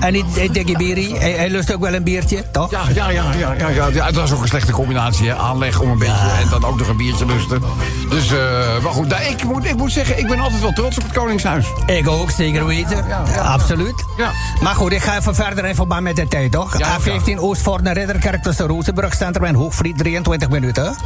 En 0.00 0.12
die, 0.12 0.24
die 0.34 0.50
dikke 0.50 0.76
bierie, 0.76 1.16
hij, 1.18 1.32
hij 1.32 1.50
lust 1.50 1.74
ook 1.74 1.80
wel 1.80 1.94
een 1.94 2.02
biertje, 2.04 2.50
toch? 2.50 2.70
ja, 2.70 2.82
ja, 2.94 3.10
ja, 3.10 3.24
ja, 3.38 3.52
ja, 3.58 3.68
ja, 3.68 3.86
ja. 3.86 4.10
Dat 4.10 4.24
is 4.24 4.32
ook 4.32 4.42
een 4.42 4.48
slechte 4.48 4.72
combinatie, 4.72 5.28
hè. 5.28 5.34
Aanleg 5.36 5.80
om 5.80 5.90
een 5.90 5.98
beetje 5.98 6.30
en 6.42 6.48
dan 6.50 6.64
ook 6.64 6.78
nog 6.78 6.88
een 6.88 6.96
biertje 6.96 7.26
lusten. 7.26 7.62
Dus, 8.10 8.32
eh, 8.32 8.38
maar 8.82 8.92
goed, 8.92 9.08
nou, 9.08 9.22
ik, 9.22 9.44
moet, 9.44 9.64
ik 9.64 9.76
moet 9.76 9.92
zeggen, 9.92 10.18
ik 10.18 10.26
ben 10.28 10.38
altijd 10.40 10.60
wel 10.60 10.72
trots 10.72 10.96
op 10.96 11.02
het 11.02 11.12
Koningshuis. 11.12 11.66
Ik 11.86 12.08
ook, 12.08 12.30
zeker 12.30 12.66
weten. 12.66 13.04
Ja, 13.08 13.22
ja. 13.34 13.58
Absoluut. 13.60 14.04
Ja. 14.16 14.30
Maar 14.60 14.74
goed, 14.74 14.92
ik 14.92 15.02
ga 15.02 15.16
even 15.16 15.34
verder 15.34 15.64
in 15.64 15.74
verband 15.74 16.02
met 16.02 16.16
de 16.16 16.28
tijd, 16.28 16.52
toch? 16.52 16.78
Ja, 16.78 16.98
A15 17.00 17.38
Oostvoorne 17.38 17.92
Ridderkerk 17.92 18.42
tussen 18.42 18.66
Rozenburgcentrum 18.66 19.44
en 19.44 19.54
Hoogvliet, 19.54 19.98
23 19.98 20.48
minuten. 20.48 20.96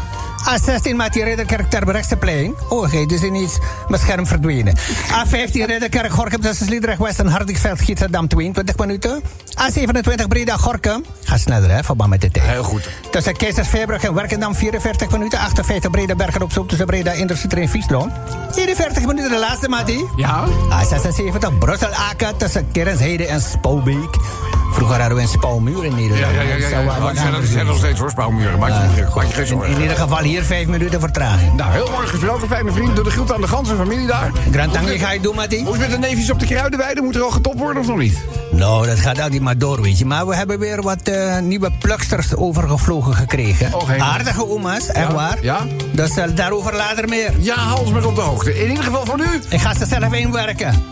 A16 0.45 0.97
met 0.97 1.13
die 1.13 1.25
Ridderkerk 1.25 1.71
Terbrechtseplein. 1.71 2.55
Oh, 2.69 2.83
oké, 2.83 3.07
dus 3.07 3.23
in 3.23 3.35
iets 3.35 3.59
mijn 3.89 4.01
scherm 4.01 4.27
verdwenen. 4.27 4.77
A15 5.11 5.51
Ridderkerk 5.53 6.13
Gorkum 6.13 6.41
tussen 6.41 6.67
Sliedrecht 6.67 6.99
West 6.99 7.19
en 7.19 7.27
Hardingsveld 7.27 7.81
Gieterdam, 7.81 8.29
22 8.29 8.77
minuten. 8.77 9.23
A27 9.61 10.27
Breda 10.29 10.57
Gorkum. 10.57 11.05
Ga 11.25 11.37
sneller, 11.37 11.71
hè, 11.71 11.85
verband 11.85 12.11
met 12.11 12.21
de 12.21 12.31
tijd. 12.31 12.47
Heel 12.47 12.63
goed. 12.63 12.89
Tussen 13.11 13.37
Keizersveerbrug 13.37 14.03
en 14.03 14.15
Werkendam 14.15 14.55
44 14.55 15.11
minuten. 15.11 15.39
58 15.39 15.91
Breda 15.91 16.15
Bergen 16.15 16.43
op 16.43 16.53
Zoom 16.53 16.67
tussen 16.67 16.87
Breda 16.87 17.13
Industrietrein 17.13 17.69
Viesdroom. 17.69 18.13
41 18.55 19.07
minuten 19.07 19.31
de 19.31 19.39
laatste, 19.39 19.69
Mati. 19.69 20.05
Ja? 20.17 20.45
A76 20.71 21.59
Brussel-Aken 21.59 22.37
tussen 22.45 22.73
Kerensheide 22.73 23.27
en 23.27 23.41
Spouwbeek. 23.41 24.54
Vroeger 24.75 24.99
hadden 24.99 25.16
we 25.16 25.23
een 25.23 25.28
spouwmuur 25.28 25.85
in 25.85 25.95
Nederland. 25.95 26.35
Ja, 26.35 26.40
ja, 26.43 26.69
ja. 26.69 26.83
Maar 27.00 27.12
die 27.12 27.21
zijn 27.21 27.40
die 27.40 27.50
zijn 27.50 27.66
nog 27.66 27.76
steeds 27.76 27.99
hoor, 28.00 28.11
spouwmuren. 28.11 28.59
Maak 28.59 28.69
je. 28.97 29.02
Maak 29.14 29.26
geen 29.33 29.40
In, 29.40 29.47
zorgen. 29.47 29.75
in 29.75 29.81
ieder 29.81 29.97
geval 29.97 30.19
hier 30.19 30.43
vijf 30.43 30.66
minuten 30.66 31.00
vertraging. 31.00 31.52
Nou, 31.57 31.73
heel 31.73 31.88
mooi 31.90 32.07
gesproken, 32.07 32.49
fijne 32.49 32.73
vriend. 32.73 32.95
Doe 32.95 33.04
de 33.04 33.11
groet 33.11 33.33
aan 33.33 33.40
de 33.40 33.49
ganse 33.49 33.75
familie 33.76 34.07
daar. 34.07 34.31
Grantangje 34.52 34.99
ga 34.99 35.12
je 35.12 35.21
doen, 35.21 35.35
Matti? 35.35 35.64
Hoe 35.64 35.73
is 35.73 35.78
met 35.78 35.90
de 35.90 35.99
neefjes 35.99 36.31
op 36.31 36.38
de 36.40 36.47
kruidenweide? 36.47 37.00
Moet 37.02 37.14
er 37.14 37.23
al 37.23 37.31
getopt 37.31 37.59
worden 37.59 37.83
of 37.83 37.88
nog 37.88 37.97
niet? 37.99 38.19
Nou, 38.50 38.87
dat 38.87 38.99
gaat 38.99 39.21
altijd 39.21 39.40
maar 39.43 39.59
door, 39.59 39.83
weet 39.83 39.99
je. 39.99 40.04
Maar 40.07 40.26
we 40.26 40.37
hebben 40.37 40.59
weer 40.59 40.83
wat 40.83 41.02
eh, 41.02 41.38
nieuwe 41.38 41.71
pluksters 41.78 42.35
overgevlogen 42.37 43.14
gekregen. 43.14 43.75
Oh, 43.75 43.90
Aardige 43.99 44.49
oma's, 44.50 44.87
echt 44.88 45.09
Ja, 45.09 45.14
waar. 45.14 45.38
ja. 45.40 45.59
Dus 45.93 46.16
eh, 46.16 46.25
daarover 46.35 46.75
later 46.76 47.09
meer. 47.09 47.33
Ja, 47.38 47.54
hou 47.54 47.81
ons 47.81 47.90
maar 47.90 48.04
op 48.04 48.14
de 48.14 48.21
hoogte. 48.21 48.62
In 48.62 48.69
ieder 48.71 48.85
geval 48.85 49.04
voor 49.04 49.16
nu. 49.16 49.26
Ik 49.49 49.61
ga 49.61 49.75
ze 49.75 49.87
zelf 49.87 50.12
inwerken. 50.12 50.83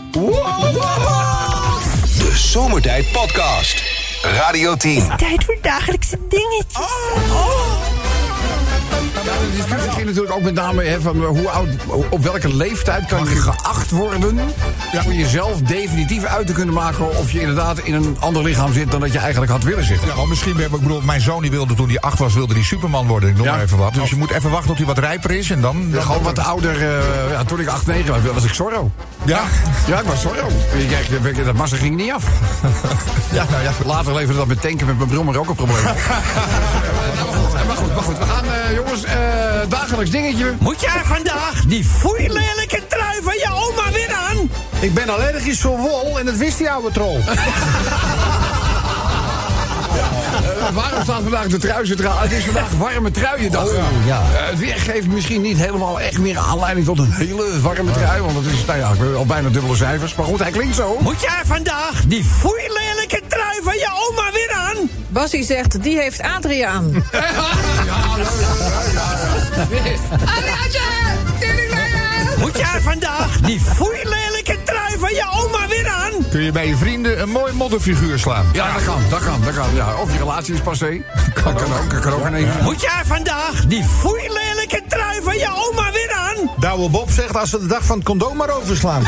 De 2.33 2.39
Zomertijd 2.39 3.11
Podcast. 3.11 3.83
Radio 4.21 4.75
10. 4.75 5.17
Tijd 5.17 5.43
voor 5.43 5.57
dagelijkse 5.61 6.17
dingetjes. 6.29 7.92
Ja, 9.23 9.31
de 9.31 9.51
discussie 9.55 9.91
ging 9.91 10.05
natuurlijk 10.05 10.33
ook 10.35 10.41
met 10.41 10.53
name 10.53 10.83
hè, 10.83 11.01
van 11.01 11.23
hoe 11.25 11.49
oud, 11.49 11.67
op 12.09 12.23
welke 12.23 12.55
leeftijd 12.55 13.05
kan 13.05 13.29
je 13.29 13.35
geacht 13.35 13.91
worden 13.91 14.39
om 15.05 15.11
jezelf 15.11 15.61
definitief 15.61 16.23
uit 16.23 16.47
te 16.47 16.53
kunnen 16.53 16.73
maken 16.73 17.17
of 17.17 17.31
je 17.31 17.39
inderdaad 17.39 17.79
in 17.79 17.93
een 17.93 18.17
ander 18.19 18.43
lichaam 18.43 18.73
zit 18.73 18.91
dan 18.91 18.99
dat 18.99 19.11
je 19.13 19.19
eigenlijk 19.19 19.51
had 19.51 19.63
willen 19.63 19.83
zitten. 19.85 20.07
Ja, 20.07 20.15
maar 20.15 20.27
misschien, 20.27 20.59
ik 20.59 20.69
bedoel, 20.71 21.01
mijn 21.01 21.21
zoon 21.21 21.41
die 21.41 21.51
wilde 21.51 21.73
toen 21.73 21.87
hij 21.87 21.99
acht 21.99 22.19
was, 22.19 22.33
wilde 22.33 22.53
die 22.53 22.63
Superman 22.63 23.07
worden. 23.07 23.29
Ik 23.29 23.35
noem 23.35 23.45
Ja. 23.45 23.51
maar 23.51 23.61
even 23.63 23.77
wat. 23.77 23.93
Dus 23.93 24.09
je 24.09 24.15
moet 24.15 24.31
even 24.31 24.49
wachten 24.49 24.67
tot 24.67 24.77
hij 24.77 24.85
wat 24.85 24.97
rijper 24.97 25.31
is 25.31 25.49
en 25.51 25.61
dan... 25.61 25.87
Ja, 25.91 26.01
gewoon 26.01 26.23
wat 26.23 26.39
ouder. 26.39 26.75
eh, 26.81 27.31
ja, 27.31 27.43
toen 27.43 27.59
ik 27.59 27.67
8, 27.67 27.85
9 27.87 28.23
was, 28.23 28.33
was 28.33 28.43
ik 28.43 28.53
Zorro. 28.53 28.91
Ja. 29.23 29.41
Ja, 29.87 29.99
ik 29.99 30.05
was 30.05 30.21
Zorro. 30.21 30.47
Je 30.77 30.85
kijkt, 31.21 31.45
dat 31.45 31.55
massa 31.55 31.75
ging 31.75 31.95
niet 31.95 32.11
af. 32.11 32.23
Ja, 33.31 33.45
nou 33.51 33.63
ja. 33.63 33.71
Later 33.85 34.13
leverde 34.13 34.37
dat 34.37 34.47
met 34.47 34.61
tanken 34.61 34.85
met 34.87 34.97
mijn 34.97 35.09
brommer 35.09 35.39
ook 35.39 35.49
een 35.49 35.55
probleem. 35.55 35.77
maar, 37.67 37.75
goed, 37.75 37.93
maar 37.93 38.03
goed. 38.03 38.17
We 38.17 38.25
gaan, 38.25 38.45
eh, 38.45 38.75
jongens, 38.75 39.03
eh, 39.03 39.15
dagelijks 39.69 40.11
dingetje. 40.11 40.53
Moet 40.59 40.81
jij 40.81 41.01
vandaag 41.03 41.65
die 41.65 41.83
foeilelijke 41.83 42.81
trui 42.87 43.21
van 43.23 43.33
je 43.33 43.49
oma 43.51 43.91
weer 43.91 44.13
aan? 44.13 44.51
Ik 44.79 44.93
ben 44.93 45.09
allergisch 45.09 45.59
voor 45.59 45.77
wol 45.77 46.19
en 46.19 46.25
dat 46.25 46.35
wist 46.35 46.57
die 46.57 46.71
oude 46.71 46.91
troll. 46.91 47.19
Waarom 50.71 51.03
staat 51.03 51.21
vandaag 51.21 51.47
de 51.47 51.57
trui 51.57 51.85
centraal? 51.85 52.19
Het 52.19 52.31
is 52.31 52.43
vandaag 52.43 52.71
warme 52.77 53.11
truiendag. 53.11 53.67
ja. 54.05 54.21
Eh, 54.21 54.49
het 54.49 54.59
weer 54.59 54.75
geeft 54.75 55.07
misschien 55.07 55.41
niet 55.41 55.57
helemaal 55.57 55.99
echt 55.99 56.17
meer 56.17 56.37
aanleiding 56.37 56.85
tot 56.85 56.99
een 56.99 57.11
hele 57.11 57.61
warme 57.61 57.91
trui. 57.91 58.21
Want 58.21 58.35
het 58.35 58.45
is 58.53 58.65
nou 58.65 58.79
ja, 58.79 58.91
al 59.15 59.25
bijna 59.25 59.49
dubbele 59.49 59.75
cijfers. 59.75 60.15
Maar 60.15 60.25
goed, 60.25 60.39
hij 60.39 60.51
klinkt 60.51 60.75
zo. 60.75 60.97
Moet 60.99 61.21
jij 61.21 61.41
vandaag 61.45 62.03
die 62.05 62.23
foeilelijke 62.23 63.21
trui 63.27 63.59
van 63.63 63.73
je 63.73 64.09
oma 64.09 64.31
weer 64.31 64.51
aan? 64.51 64.89
Bassie 65.07 65.43
zegt, 65.43 65.83
die 65.83 65.97
heeft 65.97 66.21
Adriaan. 66.21 66.91
Moet 72.39 72.57
jij 72.57 72.81
vandaag 72.81 73.39
die 73.39 73.59
foeilelijke 73.59 74.57
trui 74.63 74.99
van 74.99 75.13
je 75.13 75.25
oma 75.43 75.67
weer 75.67 75.87
aan? 75.87 76.11
Kun 76.29 76.41
je 76.41 76.51
bij 76.51 76.67
je 76.67 76.75
vrienden 76.75 77.21
een 77.21 77.29
mooi 77.29 77.53
modderfiguur 77.53 78.19
slaan. 78.19 78.45
Ja, 78.53 78.73
dat 78.73 78.83
kan, 78.83 79.01
dat 79.09 79.23
kan, 79.23 79.41
dat 79.41 79.53
kan. 79.53 79.75
Ja, 79.75 79.95
of 79.95 80.11
je 80.11 80.17
relatie 80.17 80.53
is 80.53 80.59
passé. 80.59 81.01
Kan, 81.33 81.55
kan 81.55 81.73
ook, 81.73 82.01
kan 82.01 82.13
ook 82.13 82.25
in 82.25 82.33
één 82.33 82.51
keer. 82.51 82.63
Moet 82.63 82.81
jij 82.81 83.01
vandaag 83.05 83.65
die 83.65 83.83
foeilelijke 83.83 84.81
trui 84.87 85.21
van 85.23 85.37
je 85.37 85.47
oma 85.47 85.91
weer 85.91 86.11
aan? 86.11 86.49
Douwe 86.59 86.89
Bob 86.89 87.09
zegt 87.11 87.37
als 87.37 87.49
ze 87.49 87.59
de 87.59 87.67
dag 87.67 87.85
van 87.85 87.95
het 87.95 88.05
condoom 88.05 88.37
maar 88.37 88.49
overslaan. 88.49 89.03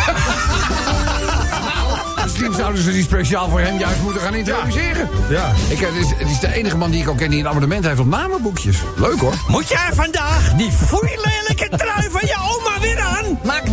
Misschien 2.23 2.53
zouden 2.53 2.81
ze 2.81 2.91
die 2.91 3.03
speciaal 3.03 3.49
voor 3.49 3.59
hem 3.59 3.79
juist 3.79 4.01
moeten 4.01 4.21
gaan 4.21 4.33
introduceren. 4.35 5.09
Ja. 5.29 5.51
Ik, 5.69 5.79
het, 5.79 5.95
is, 5.95 6.09
het 6.17 6.29
is 6.29 6.39
de 6.39 6.53
enige 6.53 6.77
man 6.77 6.91
die 6.91 7.01
ik 7.01 7.09
ook 7.09 7.17
ken 7.17 7.29
die 7.29 7.39
een 7.39 7.47
abonnement 7.47 7.85
heeft 7.85 7.99
op 7.99 8.07
namenboekjes. 8.07 8.77
Leuk 8.95 9.19
hoor. 9.19 9.33
Moet 9.47 9.67
jij 9.67 9.89
vandaag 9.93 10.53
die 10.53 10.71
foeilelijke 10.71 11.69
trui 11.69 12.09
van 12.11 12.21
je 12.23 12.35
oma 12.55 12.79
weer 12.79 12.99
aan? 12.99 13.14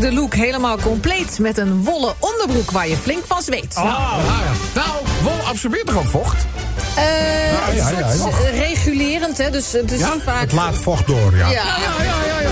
De 0.02 0.12
look 0.12 0.34
helemaal 0.34 0.76
compleet 0.76 1.38
met 1.38 1.58
een 1.58 1.84
wollen 1.84 2.14
onderbroek 2.18 2.70
waar 2.70 2.88
je 2.88 2.96
flink 2.96 3.24
van 3.26 3.42
zweet. 3.42 3.74
Nou, 3.74 3.86
ja. 3.86 4.18
nou, 4.74 4.88
wol 5.22 5.46
absorbeert 5.46 5.86
toch 5.86 5.96
ook 5.96 6.08
vocht? 6.08 6.46
Eh, 6.96 7.76
ja, 7.76 7.90
ja, 7.90 8.00
eh, 8.00 8.58
regulerend, 8.58 9.38
hè? 9.38 9.50
Dus 9.50 9.72
het 9.72 9.92
is 9.92 9.98
Ja? 9.98 10.14
vaak. 10.24 10.40
Het 10.40 10.52
laat 10.52 10.74
vocht 10.78 11.06
door, 11.06 11.36
ja. 11.36 11.50
Ja. 11.50 11.64
Ja, 11.64 12.04
ja, 12.04 12.24
ja, 12.26 12.40
ja. 12.40 12.50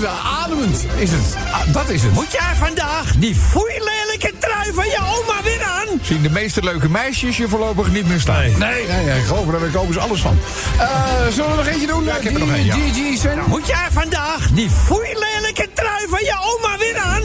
ja. 0.00 0.12
Ademend 0.42 0.86
is 0.96 1.10
het. 1.10 1.36
Ah, 1.52 1.72
dat 1.72 1.88
is 1.88 2.02
het. 2.02 2.12
Moet 2.12 2.32
jij 2.32 2.54
vandaag 2.54 3.14
die 3.16 3.36
trui 4.38 4.72
van 4.74 4.84
je 4.84 4.98
oma 4.98 5.42
weer 5.42 5.62
aan? 5.62 5.98
Zien 6.02 6.22
de 6.22 6.30
meeste 6.30 6.62
leuke 6.62 6.88
meisjes 6.88 7.36
je 7.36 7.48
voorlopig 7.48 7.90
niet 7.90 8.08
meer 8.08 8.20
staan. 8.20 8.40
Nee, 8.40 8.54
nee, 8.58 9.04
nee, 9.04 9.18
ik 9.18 9.24
geloof 9.24 9.44
me, 9.46 9.58
daar 9.60 9.68
kopen 9.68 9.92
ze 9.92 10.00
alles 10.00 10.20
van. 10.20 10.38
Eh, 10.78 10.88
zullen 11.30 11.50
we 11.50 11.56
nog 11.56 11.66
eentje 11.66 11.86
doen? 11.86 12.04
Ja, 12.04 12.16
ik 12.16 12.22
heb 12.22 12.32
er 12.32 12.38
nog 12.40 12.50
één, 12.50 12.64
ja. 12.64 12.76
Moet 13.46 13.66
jij 13.66 13.86
vandaag 13.90 14.48
die 14.50 14.70
foeilelijke 14.70 15.68
trui 15.74 16.06
van 16.08 16.20
je 16.24 16.34
oma 16.40 16.78
weer 16.78 16.96
aan? 16.98 17.22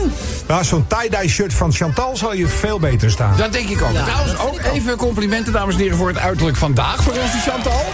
Ja, 0.48 0.62
Zo'n 0.62 0.86
tie-dye 0.86 1.28
shirt 1.28 1.54
van 1.54 1.72
Chantal 1.72 2.16
zal 2.16 2.34
je 2.34 2.48
veel 2.48 2.78
beter 2.78 3.10
staan. 3.10 3.36
Dat 3.36 3.52
denk 3.52 3.68
ik 3.68 3.82
ook. 3.82 3.94
Trouwens, 3.94 4.38
ook 4.38 4.60
even 4.74 4.96
complimenten, 4.96 5.52
dames 5.52 5.74
en 5.74 5.80
heren, 5.80 5.96
voor 5.96 6.08
het 6.08 6.18
uiterlijk 6.18 6.56
vandaag 6.56 7.02
voor 7.02 7.12
onze 7.12 7.50
Chantal. 7.50 7.84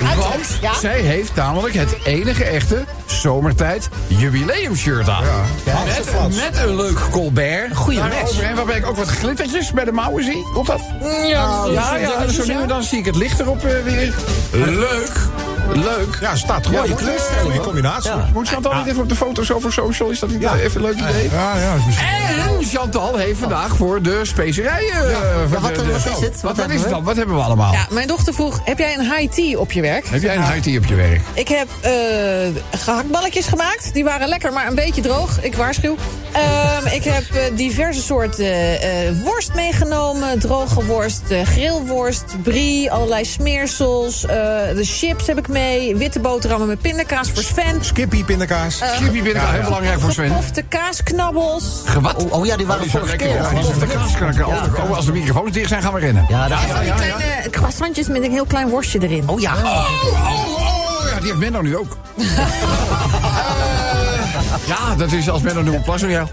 Want 0.00 0.58
ja. 0.60 0.74
zij 0.74 1.00
heeft 1.00 1.34
namelijk 1.34 1.74
het 1.74 1.96
enige 2.04 2.44
echte 2.44 2.84
zomertijd 3.06 3.88
jubileumshirt 4.06 5.08
aan. 5.08 5.24
Met, 5.64 6.34
met 6.36 6.58
een 6.58 6.76
leuk 6.76 6.98
Colbert. 7.10 7.76
Goeie 7.76 8.00
match. 8.00 8.40
heen, 8.40 8.54
Waarbij 8.54 8.76
ik 8.76 8.86
ook 8.86 8.96
wat 8.96 9.08
glittertjes 9.08 9.72
bij 9.72 9.84
de 9.84 9.92
mouwen 9.92 10.24
zie. 10.24 10.44
Klopt 10.52 10.66
dat? 10.66 10.80
Ja, 11.00 11.64
Ja, 11.72 11.96
ja, 11.96 12.28
zo 12.28 12.44
nu 12.44 12.52
en 12.52 12.68
dan 12.68 12.82
zie 12.82 12.98
ik 12.98 13.04
het 13.04 13.16
licht 13.16 13.40
erop 13.40 13.64
eh, 13.64 13.82
weer. 13.84 14.14
Leuk. 14.52 15.12
Leuk. 15.72 16.18
Ja, 16.20 16.36
staat 16.36 16.64
goed. 16.66 16.74
Ja, 16.74 16.78
Mooie 16.80 16.90
moet, 16.90 16.98
kleur, 16.98 17.14
eh, 17.38 17.42
mooie 17.44 17.60
combinatie. 17.60 18.10
Moet 18.32 18.48
Chantal 18.48 18.74
niet 18.74 18.86
even 18.86 19.02
op 19.02 19.08
de 19.08 19.14
foto's 19.16 19.50
over 19.50 19.72
social? 19.72 20.10
Is 20.10 20.18
dat 20.18 20.28
niet 20.30 20.42
eh, 20.44 20.62
even 20.62 20.76
een 20.84 20.86
leuk 20.86 21.08
idee? 21.10 21.30
Ja, 21.30 21.56
ja. 21.58 21.74
En 22.48 22.64
Chantal 22.64 23.16
heeft 23.16 23.38
vandaag 23.38 23.76
voor 23.76 24.02
de 24.02 24.20
specerijen. 24.22 25.10
eh, 25.10 25.18
van 25.52 25.60
wat- 25.62 25.74
de- 25.74 25.84
de- 25.86 25.92
wat 25.92 26.06
is 26.06 26.20
het? 26.20 26.40
Wat, 26.40 26.42
Wat 26.42 26.42
wat 26.42 26.50
is 26.52 26.56
hebben 26.58 26.76
het 26.76 26.84
we? 26.84 26.90
dan? 26.90 27.04
Wat 27.04 27.16
hebben 27.16 27.34
we 27.36 27.42
allemaal? 27.42 27.72
Ja, 27.72 27.86
mijn 27.90 28.06
dochter 28.06 28.34
vroeg: 28.34 28.60
heb 28.64 28.78
jij 28.78 28.94
een 28.98 29.12
high 29.16 29.32
tea 29.32 29.58
op 29.58 29.72
je 29.72 29.80
werk? 29.80 30.06
Heb 30.08 30.22
jij 30.22 30.36
een 30.36 30.42
high 30.52 30.60
tea 30.62 30.78
op 30.78 30.84
je 30.84 30.94
werk? 30.94 31.20
Ik 31.34 31.48
heb 31.48 31.68
eh 31.80 31.92
gehaktballetjes 32.80 33.46
gemaakt. 33.46 33.90
Die 33.94 34.04
waren 34.04 34.28
lekker, 34.28 34.52
maar 34.52 34.66
een 34.66 34.74
beetje 34.74 35.02
droog. 35.02 35.42
Ik 35.42 35.54
waarschuw. 35.54 35.96
Ehm, 36.32 36.86
ik 36.86 37.04
heb 37.04 37.24
eh, 37.34 37.56
diverse 37.56 38.02
soorten 38.02 38.80
eh, 38.80 38.88
worst 39.24 39.54
meegenomen. 39.54 40.38
Droge 40.38 40.84
worst, 40.84 41.22
eh, 41.28 41.42
grillworst, 41.42 42.24
brie, 42.42 42.90
allerlei 42.90 43.24
smeersels. 43.24 44.24
eh, 44.26 44.36
de 44.74 44.84
chips 44.84 45.26
heb 45.26 45.38
ik 45.38 45.48
mee. 45.54 45.96
Witte 45.96 46.20
boterhammen 46.20 46.68
met 46.68 46.80
pindakaas 46.80 47.30
voor 47.30 47.42
Sven. 47.42 47.84
Skippy 47.84 48.24
pindakaas. 48.24 48.80
Skippy 48.96 49.22
binnen, 49.22 49.50
heel 49.50 49.62
belangrijk 49.62 50.00
voor 50.00 50.12
Sven. 50.12 50.28
Gepofte 50.28 50.62
kaasknabbels. 50.62 51.64
Gewat? 51.84 52.24
Oh, 52.24 52.32
oh 52.32 52.46
ja, 52.46 52.56
die 52.56 52.66
waren 52.66 52.82
Die 52.82 52.90
zijn 52.90 53.02
vorige 53.06 53.24
lekker. 53.24 53.40
keer. 53.42 53.54
Ja, 53.54 53.62
die 53.62 53.74
zijn 54.10 54.24
lekker. 54.24 54.46
Oh, 54.46 54.90
oh, 54.90 54.96
Als 54.96 55.06
de 55.06 55.12
microfoons 55.12 55.52
dicht 55.52 55.68
zijn, 55.68 55.82
gaan 55.82 55.92
we 55.92 56.00
rennen. 56.00 56.26
Ja, 56.28 56.48
dat 56.48 56.58
En 56.60 56.68
van 56.68 56.80
die 56.84 56.92
kleine 56.92 57.50
croissantjes 57.50 58.08
met 58.08 58.22
een 58.22 58.30
heel 58.32 58.46
klein 58.46 58.68
worstje 58.68 58.98
erin. 59.02 59.28
Oh 59.28 59.40
ja. 59.40 59.54
Oh, 59.54 59.64
oh, 59.64 60.54
oh, 60.56 61.08
ja, 61.10 61.16
die 61.18 61.26
heeft 61.26 61.38
Menno 61.38 61.60
nu 61.60 61.76
ook. 61.76 61.96
Ja, 64.64 64.94
dat 64.96 65.12
is 65.12 65.28
als 65.28 65.42
nu 65.42 65.50
een 65.50 65.82
plas 65.82 66.00
ja. 66.00 66.28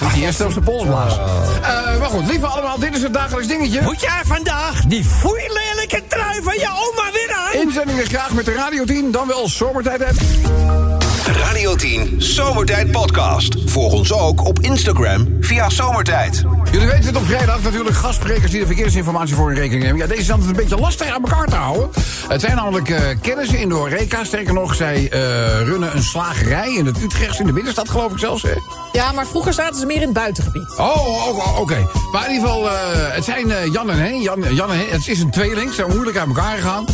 Moet 0.00 0.14
je 0.14 0.20
eerst 0.20 0.40
op 0.40 0.52
zijn 0.52 0.64
pols 0.64 0.86
blazen. 0.86 1.20
Eh, 1.62 1.98
maar 1.98 2.08
goed, 2.08 2.26
lieve 2.26 2.46
allemaal, 2.46 2.78
dit 2.78 2.94
is 2.96 3.02
het 3.02 3.12
dagelijks 3.12 3.48
dingetje. 3.48 3.82
Moet 3.82 4.00
jij 4.00 4.20
vandaag 4.24 4.84
die 4.84 5.04
foeilelijke 5.04 6.02
trui 6.08 6.42
van 6.42 6.54
je 6.54 6.68
oma 6.68 7.12
weer 7.12 7.36
aan? 7.36 7.60
Inzendingen 7.66 8.06
graag 8.06 8.32
met 8.32 8.44
de 8.44 8.52
Radio 8.52 8.84
10, 8.84 9.10
dan 9.10 9.26
wel 9.26 9.48
zomertijd 9.48 10.04
app. 10.04 10.85
Radio 11.26 11.74
10 11.74 12.14
Zomertijd 12.22 12.90
Podcast. 12.90 13.56
Volg 13.64 13.92
ons 13.92 14.12
ook 14.12 14.44
op 14.44 14.58
Instagram 14.60 15.36
via 15.40 15.70
Zomertijd. 15.70 16.44
Jullie 16.72 16.86
weten 16.86 17.04
het 17.04 17.16
op 17.16 17.24
vrijdag 17.24 17.62
natuurlijk 17.62 17.94
gastsprekers 17.94 18.50
die 18.50 18.60
de 18.60 18.66
verkeersinformatie 18.66 19.34
voor 19.34 19.46
hun 19.46 19.56
rekening 19.56 19.82
nemen. 19.82 19.98
Ja, 19.98 20.06
deze 20.06 20.20
is 20.20 20.30
altijd 20.30 20.50
een 20.50 20.56
beetje 20.56 20.76
lastig 20.76 21.06
aan 21.06 21.22
elkaar 21.22 21.46
te 21.46 21.56
houden. 21.56 21.88
Het 22.28 22.40
zijn 22.40 22.56
namelijk 22.56 22.88
eh, 22.88 23.00
kennissen 23.20 23.58
in 23.58 23.68
de 23.68 23.74
Horeca. 23.74 24.24
Sterker 24.24 24.54
nog, 24.54 24.74
zij 24.74 25.08
eh, 25.10 25.20
runnen 25.62 25.96
een 25.96 26.02
slagerij 26.02 26.74
in 26.74 26.86
het 26.86 27.02
Utrechts 27.02 27.40
in 27.40 27.46
de 27.46 27.52
binnenstad, 27.52 27.88
geloof 27.88 28.12
ik 28.12 28.18
zelfs. 28.18 28.42
Hè? 28.42 28.54
Ja, 28.92 29.12
maar 29.12 29.26
vroeger 29.26 29.52
zaten 29.52 29.80
ze 29.80 29.86
meer 29.86 29.96
in 29.96 30.02
het 30.02 30.12
buitengebied. 30.12 30.74
Oh, 30.76 31.06
oh, 31.06 31.36
oh, 31.36 31.60
oké. 31.60 31.88
Maar 32.12 32.26
in 32.26 32.32
ieder 32.32 32.48
geval, 32.48 32.70
eh, 32.70 32.74
het 33.14 33.24
zijn 33.24 33.50
eh, 33.50 33.72
Jan 33.72 33.90
en 33.90 33.98
Henny. 33.98 34.22
Jan, 34.22 34.54
Jan 34.54 34.70
en 34.70 34.76
Henny. 34.76 34.92
Het 34.92 35.08
is 35.08 35.20
een 35.20 35.30
tweeling. 35.30 35.68
Ze 35.68 35.74
zijn 35.74 35.88
moeilijk 35.90 36.16
uit 36.16 36.28
elkaar 36.28 36.56
gegaan. 36.56 36.84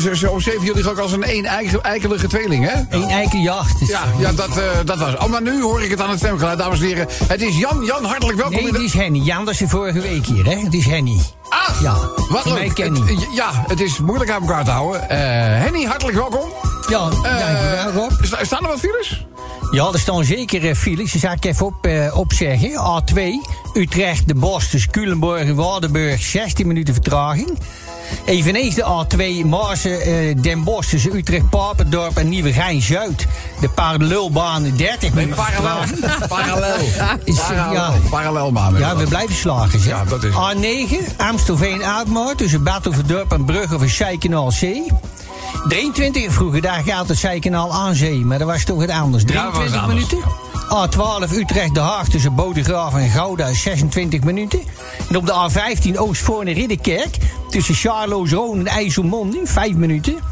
Zo- 0.00 0.14
zo 0.14 0.38
zeven 0.38 0.64
jullie 0.64 0.90
ook 0.90 0.98
als 0.98 1.12
een 1.12 1.28
een 1.36 1.46
eikelige 1.82 2.26
tweeling, 2.26 2.68
hè? 2.70 2.80
Eén 2.90 3.08
eiken 3.08 3.40
jacht. 3.42 3.80
is- 3.82 3.88
Ja, 3.88 4.02
ja 4.18 4.32
dat, 4.32 4.56
eh, 4.56 4.64
dat 4.84 4.98
was. 4.98 5.16
Oh, 5.16 5.26
maar 5.26 5.42
nu 5.42 5.62
hoor 5.62 5.82
ik 5.82 5.90
het 5.90 6.00
aan 6.00 6.10
het 6.10 6.18
stemgeluid, 6.18 6.58
dames 6.58 6.80
en 6.80 6.86
heren. 6.86 7.06
Het 7.26 7.42
is 7.42 7.58
Jan. 7.58 7.84
Jan, 7.84 8.04
hartelijk 8.04 8.38
welkom. 8.38 8.56
Nee, 8.62 8.72
het 8.72 8.80
is 8.80 8.92
Henny. 8.94 9.18
Jan, 9.18 9.48
is 9.50 9.56
de 9.58 9.68
vorige 9.68 10.00
week 10.00 10.26
hier, 10.26 10.44
hè? 10.44 10.56
Het 10.58 10.74
is 10.74 10.86
Henny. 10.86 11.18
Ah, 11.48 11.80
Ja, 11.80 11.94
wat 12.30 12.44
leuk. 12.44 12.76
Het- 12.78 13.26
ja, 13.34 13.50
het 13.66 13.80
is 13.80 13.98
moeilijk 13.98 14.30
uit 14.30 14.40
elkaar 14.40 14.64
te 14.64 14.70
houden. 14.70 15.08
Eh, 15.10 15.18
Henny, 15.62 15.84
hartelijk 15.84 16.16
welkom. 16.16 16.48
Ja, 16.88 17.08
Eh, 17.08 17.38
dankjewel, 17.38 17.92
Rob. 17.92 18.10
sta- 18.24 18.44
staan 18.44 18.62
er 18.62 18.68
wat 18.68 18.78
files? 18.78 19.26
Ja, 19.70 19.88
er 19.92 19.98
staan 19.98 20.24
zeker 20.24 20.64
uh, 20.64 20.74
files. 20.74 21.10
Die 21.12 21.20
zal 21.20 21.32
ik 21.32 21.44
even 21.44 21.66
op, 21.66 21.86
eh, 21.86 22.16
opzeggen. 22.18 22.70
A2, 22.70 23.40
Utrecht, 23.74 24.28
De 24.28 24.34
Bosch, 24.34 24.70
tussen 24.70 24.90
Culemborg 24.90 25.40
en 25.40 25.54
Waardenburg, 25.54 26.22
16 26.22 26.66
minuten 26.66 26.94
vertraging. 26.94 27.58
Eveneens 28.24 28.74
de 28.74 28.84
A2 28.84 29.46
Marsen, 29.46 30.00
eh, 30.00 30.36
Den 30.42 30.64
Bosch 30.64 30.88
tussen 30.90 31.16
Utrecht, 31.16 31.50
Papendorp 31.50 32.16
en 32.16 32.28
Nieuwegein-Zuid. 32.28 33.26
De 33.60 33.68
parallelbaan 33.68 34.72
30 34.76 35.12
minuten 35.12 35.36
Parallel. 35.36 35.84
Parallel. 36.28 36.76
Is, 37.24 37.38
eh, 37.38 37.46
Parallel. 37.46 37.72
ja. 37.74 37.92
Parallelbaan. 38.10 38.78
Ja, 38.78 38.96
we 38.96 39.04
blijven 39.06 39.34
slagen. 39.36 39.80
Ja, 39.82 40.04
dat 40.04 40.24
is- 40.24 40.32
A9, 40.34 41.16
Amstelveen-Aardmoor, 41.16 42.34
tussen 42.34 42.62
Batuverdorp 42.62 43.32
en 43.32 43.44
Brugge 43.44 43.78
van 43.78 43.88
Zijkenaal 43.88 44.48
C. 44.60 44.80
23, 45.68 46.32
vroeger 46.32 46.60
daar 46.60 46.82
gaat 46.86 47.08
het 47.08 47.18
Zijkenaal 47.18 47.72
aan 47.72 47.94
zee, 47.94 48.24
maar 48.24 48.38
dat 48.38 48.48
was 48.48 48.64
toch 48.64 48.76
wat 48.78 48.90
anders. 48.90 49.22
Ja, 49.26 49.32
dat 49.32 49.44
was 49.44 49.52
23 49.52 49.80
anders. 49.82 50.10
minuten. 50.10 50.30
A12 50.64 51.32
Utrecht-De 51.36 51.80
Haag 51.80 52.08
tussen 52.08 52.34
Bodegraaf 52.34 52.94
en 52.94 53.10
Gouda, 53.10 53.52
26 53.52 54.20
minuten. 54.22 54.60
En 55.08 55.16
op 55.16 55.26
de 55.26 55.32
A15 55.32 55.98
Oostvoorne 55.98 56.52
Ridderkerk 56.52 57.16
tussen 57.48 57.74
Charloes-Roon 57.74 58.58
en 58.58 58.66
IJsselmonde, 58.66 59.40
5 59.44 59.74
minuten. 59.74 60.31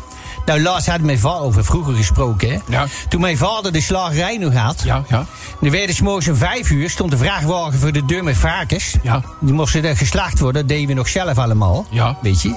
Nou, 0.51 0.63
laatst 0.63 0.89
had 0.89 1.01
mijn 1.01 1.19
vader 1.19 1.41
over 1.41 1.65
vroeger 1.65 1.95
gesproken, 1.95 2.51
hè? 2.51 2.59
Ja. 2.69 2.87
Toen 3.09 3.21
mijn 3.21 3.37
vader 3.37 3.73
de 3.73 3.81
slagerij 3.81 4.37
nog 4.37 4.55
had. 4.55 4.83
Ja, 4.85 5.05
ja. 5.09 5.27
Er 5.63 5.71
werden 5.71 5.95
's 5.95 6.01
morgens 6.01 6.29
om 6.29 6.37
vijf 6.37 6.71
uur 6.71 6.91
stond 6.91 7.11
de 7.11 7.17
vrachtwagen 7.17 7.79
voor 7.79 7.93
de 7.93 8.05
deur 8.05 8.25
met 8.25 8.37
varkens. 8.37 8.95
Ja. 9.03 9.23
Die 9.41 9.55
moesten 9.55 9.85
er 9.85 9.97
geslacht 9.97 10.39
worden, 10.39 10.61
dat 10.61 10.71
deden 10.71 10.89
we 10.89 10.95
nog 10.95 11.09
zelf 11.09 11.39
allemaal. 11.39 11.87
Ja. 11.91 12.17
Weet 12.23 12.43
je. 12.43 12.55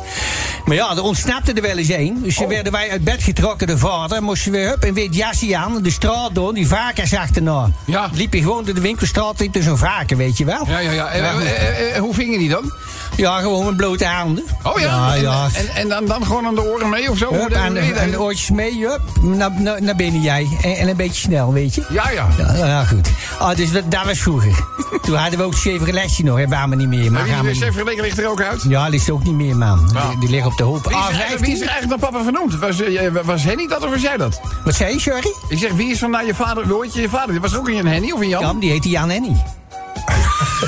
Maar 0.65 0.75
ja, 0.75 0.91
er 0.91 1.01
ontsnapte 1.01 1.53
er 1.53 1.62
wel 1.62 1.77
eens 1.77 1.89
één. 1.89 2.23
Dus 2.23 2.38
dan 2.38 2.47
werden 2.47 2.71
wij 2.71 2.89
uit 2.91 3.03
bed 3.03 3.23
getrokken, 3.23 3.67
de 3.67 3.77
vader. 3.77 4.23
Moesten 4.23 4.51
we 4.51 4.58
hup, 4.58 4.84
een 4.84 4.93
wit 4.93 5.15
jasje 5.15 5.58
aan, 5.58 5.82
de 5.82 5.91
straat 5.91 6.36
door, 6.36 6.53
die 6.53 6.67
varkens 6.67 7.15
achterna. 7.15 7.69
Ja. 7.86 8.10
Liep 8.13 8.34
je 8.34 8.41
gewoon 8.41 8.65
door 8.65 8.75
de 8.75 8.82
winkelstraat, 8.82 9.39
liep 9.39 9.56
er 9.56 9.63
zo'n 9.63 9.77
varken, 9.77 10.17
weet 10.17 10.38
je 10.38 10.45
wel. 10.45 10.67
Ja, 10.67 10.79
ja, 10.79 10.91
ja. 10.91 11.08
En, 11.08 11.23
eh, 11.23 11.41
eh, 11.41 11.95
eh, 11.95 12.01
hoe 12.01 12.13
vingen 12.13 12.39
die 12.39 12.49
dan? 12.49 12.71
Ja, 13.15 13.39
gewoon 13.39 13.65
met 13.65 13.77
blote 13.77 14.06
handen. 14.06 14.43
Oh 14.63 14.79
ja? 14.79 14.86
Ja, 14.86 15.15
en, 15.15 15.21
ja. 15.21 15.47
En, 15.53 15.67
en 15.75 15.89
dan, 15.89 16.06
dan 16.06 16.25
gewoon 16.25 16.45
aan 16.45 16.56
de 16.56 16.63
oren 16.63 16.89
mee 16.89 17.12
of 17.12 17.17
zo? 17.17 17.34
Hup, 17.34 17.49
de- 17.49 17.58
aan, 17.58 17.73
de, 17.73 17.79
aan 17.91 18.09
de 18.09 18.21
oortjes 18.21 18.49
mee, 18.49 18.87
naar, 19.21 19.51
naar, 19.61 19.81
naar 19.81 19.95
binnen 19.95 20.21
jij. 20.21 20.47
En, 20.61 20.75
en 20.75 20.87
een 20.87 20.95
beetje 20.95 21.21
snel, 21.21 21.53
weet 21.53 21.75
je. 21.75 21.85
Ja, 21.89 22.09
ja. 22.09 22.27
Ja, 22.37 22.65
ja, 22.65 22.85
goed. 22.85 23.09
Ah, 23.39 23.55
dus 23.55 23.71
dat, 23.71 23.91
dat 23.91 24.05
was 24.05 24.19
vroeger. 24.19 24.65
Toen 25.05 25.15
hadden 25.15 25.39
we 25.39 25.45
ook 25.45 25.55
Chevroletje 25.55 26.23
nog, 26.23 26.37
hebben 26.37 26.69
we 26.69 26.75
niet 26.75 26.87
meer. 26.87 27.11
Maar 27.11 27.25
gaan 27.25 27.45
die. 27.45 27.55
Chevrolet 27.55 28.01
ligt 28.01 28.19
er 28.19 28.27
ook 28.27 28.41
uit? 28.41 28.63
Ja, 28.67 28.89
die 28.89 28.99
is 28.99 29.09
ook 29.09 29.23
niet 29.23 29.33
meer, 29.33 29.55
man. 29.55 29.89
Ja. 29.93 30.09
Die, 30.09 30.19
die 30.19 30.29
liggen 30.29 30.51
op 30.51 30.57
de 30.57 30.63
hoop. 30.63 30.83
Wie 30.83 30.97
is, 30.97 31.31
er 31.31 31.39
wie 31.39 31.51
is 31.51 31.61
er 31.61 31.67
A15. 31.67 31.69
eigenlijk 31.69 32.01
naar 32.01 32.11
papa 32.11 32.23
vernoemd? 32.23 32.59
Was, 32.59 32.81
eh, 32.81 33.11
was 33.23 33.43
Henny 33.43 33.67
dat 33.67 33.83
of 33.83 33.89
was 33.89 34.01
jij 34.01 34.17
dat? 34.17 34.41
Wat 34.63 34.75
zei 34.75 34.93
je, 34.93 34.99
sorry? 34.99 35.33
Ik 35.47 35.57
zeg, 35.57 35.71
wie 35.71 35.91
is 35.91 35.99
van 35.99 36.11
naar 36.11 36.25
je 36.25 36.35
vader? 36.35 36.67
Je 36.67 37.01
je 37.01 37.09
vader? 37.09 37.39
Was 37.39 37.53
er 37.53 37.59
ook 37.59 37.69
een 37.69 37.87
Henny 37.87 38.11
of 38.11 38.21
een 38.21 38.29
Jan? 38.29 38.41
Jan, 38.41 38.59
die 38.59 38.69
heette 38.69 38.89
Jan 38.89 39.09
Henny. 39.09 39.35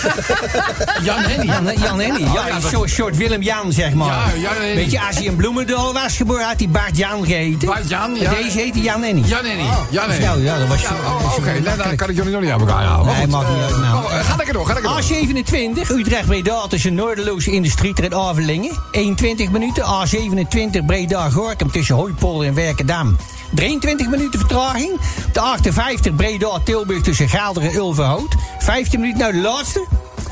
Jan 1.08 1.20
Henny. 1.20 1.46
Jan, 1.46 1.78
Jan 1.78 2.00
Henny. 2.00 2.20
Ja, 2.20 2.34
ja, 2.34 2.56
een 2.56 2.62
dat- 2.62 2.72
soort, 2.72 2.90
soort 2.90 3.18
Willem 3.18 3.42
Jan, 3.42 3.72
zeg 3.72 3.94
maar. 3.94 4.08
Ja, 4.08 4.40
Jan. 4.42 4.54
Weet 4.76 4.92
je, 4.92 5.02
als 5.02 5.16
hij 5.16 5.26
in 5.26 5.36
Bloemendaal 5.36 5.94
was 5.94 6.18
geboren, 6.18 6.46
had 6.46 6.60
hij 6.60 6.70
Bart 6.70 6.98
Jan 6.98 7.26
geheten. 7.26 7.68
Bart 7.68 7.90
Jan, 7.90 8.16
ja. 8.16 8.34
Deze 8.34 8.58
heette 8.58 8.82
Jan 8.82 9.04
Henny. 9.04 9.22
Jan 9.26 9.46
Henny. 9.46 9.64
Jan 9.90 10.10
Henny. 10.10 10.26
Ja, 10.26 10.34
ja, 10.36 10.60
dat 10.60 10.68
was 10.68 10.84
oh, 10.84 11.38
Oké, 11.38 11.52
nee, 11.52 11.62
dan 11.62 11.96
kan 11.96 12.10
ik 12.10 12.16
jullie 12.16 12.32
nog 12.32 12.42
niet 12.42 12.52
aan 12.52 12.60
elkaar 12.60 12.84
halen. 12.84 13.18
Nee, 13.18 13.28
mag 13.28 13.50
niet 13.50 13.58
eh, 13.58 13.64
uit, 13.64 13.78
nou. 13.78 14.06
oh, 14.06 14.14
eh, 14.14 14.26
Ga 14.26 14.36
lekker 14.36 14.54
door, 14.54 14.66
ga 14.66 14.74
lekker 14.74 14.92
door. 14.92 15.84
A27, 15.86 15.92
Utrecht 15.92 16.26
Breda 16.26 16.68
tussen 16.68 16.94
Noorderloos 16.94 17.48
Industrie 17.48 17.94
en 17.96 18.14
Avelingen. 18.16 18.72
21 18.92 19.52
minuten. 19.52 19.84
A27 19.84 20.86
Breda 20.86 21.30
Gorkum 21.30 21.72
tussen 21.72 21.96
Hooipolder 21.96 22.48
en 22.48 22.54
Werkendam. 22.54 23.18
23 23.56 24.10
minuten 24.10 24.40
vertraging. 24.40 25.00
De 25.34 25.40
58 25.40 26.16
Breda 26.16 26.60
Tilburg 26.64 27.02
tussen 27.02 27.30
Gaalder 27.30 27.64
en 27.64 27.76
Ulverhout. 27.76 28.36
15 28.60 29.00
minuten 29.00 29.22
naar 29.22 29.32
de 29.32 29.38
laatste. 29.38 29.86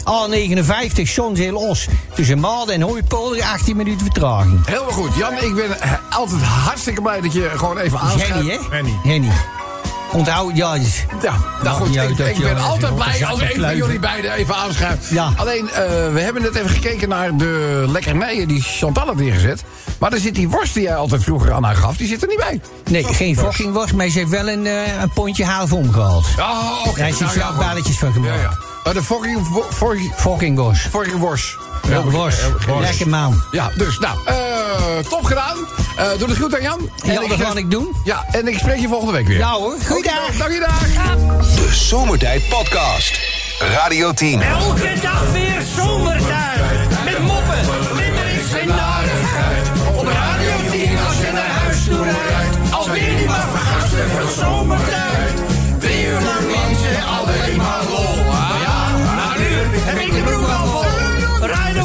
A59 0.03 1.01
Zonzeel 1.01 1.55
Os 1.55 1.88
tussen 2.15 2.39
Maalden 2.39 2.75
en 2.75 2.81
Hooipolder. 2.81 3.43
18 3.43 3.75
minuten 3.75 4.01
vertraging. 4.01 4.65
Helemaal 4.65 4.91
goed. 4.91 5.15
Jan, 5.15 5.33
ik 5.33 5.55
ben 5.55 5.77
altijd 6.09 6.41
hartstikke 6.41 7.01
blij 7.01 7.21
dat 7.21 7.33
je 7.33 7.51
gewoon 7.55 7.77
even 7.77 7.99
aanschuift. 7.99 8.33
Henny, 8.33 8.51
hè? 8.51 8.75
Henny. 8.75 8.99
Henny. 9.03 9.31
Onthoud, 10.13 10.56
ja. 10.58 10.76
Ja, 11.21 11.34
nou 11.63 11.82
goed, 11.82 11.93
Ja, 11.93 12.02
ik, 12.02 12.17
ik 12.17 12.38
ben 12.39 12.58
altijd 12.58 12.95
blij 12.95 13.26
als 13.26 13.41
een 13.41 13.60
van 13.62 13.76
jullie 13.76 13.99
beiden 13.99 14.32
even 14.34 14.56
aanschuift. 14.56 15.10
Ja. 15.10 15.30
Alleen, 15.36 15.69
eh, 15.69 15.84
we 16.13 16.19
hebben 16.19 16.41
net 16.41 16.56
even 16.56 16.69
gekeken 16.69 17.10
naar 17.10 17.38
de 17.38 17.86
lekkernijen 17.88 18.47
die 18.47 18.62
Chantal 18.62 19.06
had 19.06 19.15
neergezet. 19.15 19.63
Maar 19.99 20.13
er 20.13 20.19
zit 20.19 20.36
die 20.36 20.49
worst 20.49 20.73
die 20.73 20.84
jij 20.84 20.95
altijd 20.95 21.23
vroeger 21.23 21.54
aan 21.54 21.63
haar 21.63 21.76
gaf, 21.76 21.97
die 21.97 22.08
zit 22.08 22.21
er 22.21 22.28
niet 22.28 22.38
bij. 22.38 22.62
Nee, 22.89 23.04
geen 23.04 23.38
fucking 23.38 23.73
worst, 23.73 23.93
maar 23.93 24.08
ze 24.10 24.17
heeft 24.17 24.32
wel 24.32 24.49
een, 24.49 24.65
eh, 24.67 25.02
een 25.02 25.10
pondje 25.13 25.45
halfom 25.45 25.91
gehad. 25.93 26.26
Oh, 26.39 26.88
oké. 26.88 26.99
Daar 26.99 27.08
is 27.10 27.19
Nou, 27.19 27.56
balletjes 27.58 27.97
van 27.97 28.08
Ja, 28.08 28.13
gemaakt. 28.13 28.41
ja. 28.41 28.58
Maar 28.84 28.93
de 28.93 29.04
fucking, 29.04 29.47
fucking, 29.71 30.13
Fucking 30.15 30.58
worst. 30.58 30.82
fucking 30.82 31.17
worst. 31.19 31.56
Ja. 31.87 31.89
Heel 31.89 32.11
goed. 32.11 32.79
Lekker 32.79 33.09
man. 33.09 33.43
Ja, 33.51 33.71
dus 33.77 33.99
nou, 33.99 34.17
eh, 34.25 34.35
top 35.09 35.23
gedaan. 35.23 35.57
Eh 35.97 36.05
doe 36.17 36.29
het 36.29 36.37
goed 36.37 36.55
aan 36.55 36.61
Jan. 36.61 36.89
Ja, 37.03 37.21
ik 37.21 37.29
dat 37.29 37.39
ga 37.39 37.55
ik 37.55 37.71
doen. 37.71 37.95
Ja, 38.03 38.25
en 38.31 38.47
ik 38.47 38.57
spreek 38.57 38.79
je 38.79 38.87
volgende 38.87 39.13
week 39.13 39.27
weer. 39.27 39.37
Ja 39.37 39.51
hoor, 39.51 39.75
goeiedag. 39.87 40.37
Dank 40.37 40.51
je 40.51 40.59
dag. 40.59 41.15
De 41.55 41.67
Zomertijd 41.71 42.49
Podcast. 42.49 43.19
Radio 43.59 44.13
10. 44.13 44.41
Elke 44.41 44.93
dag 45.01 45.31
weer 45.31 45.61
zomertijd. 45.75 45.92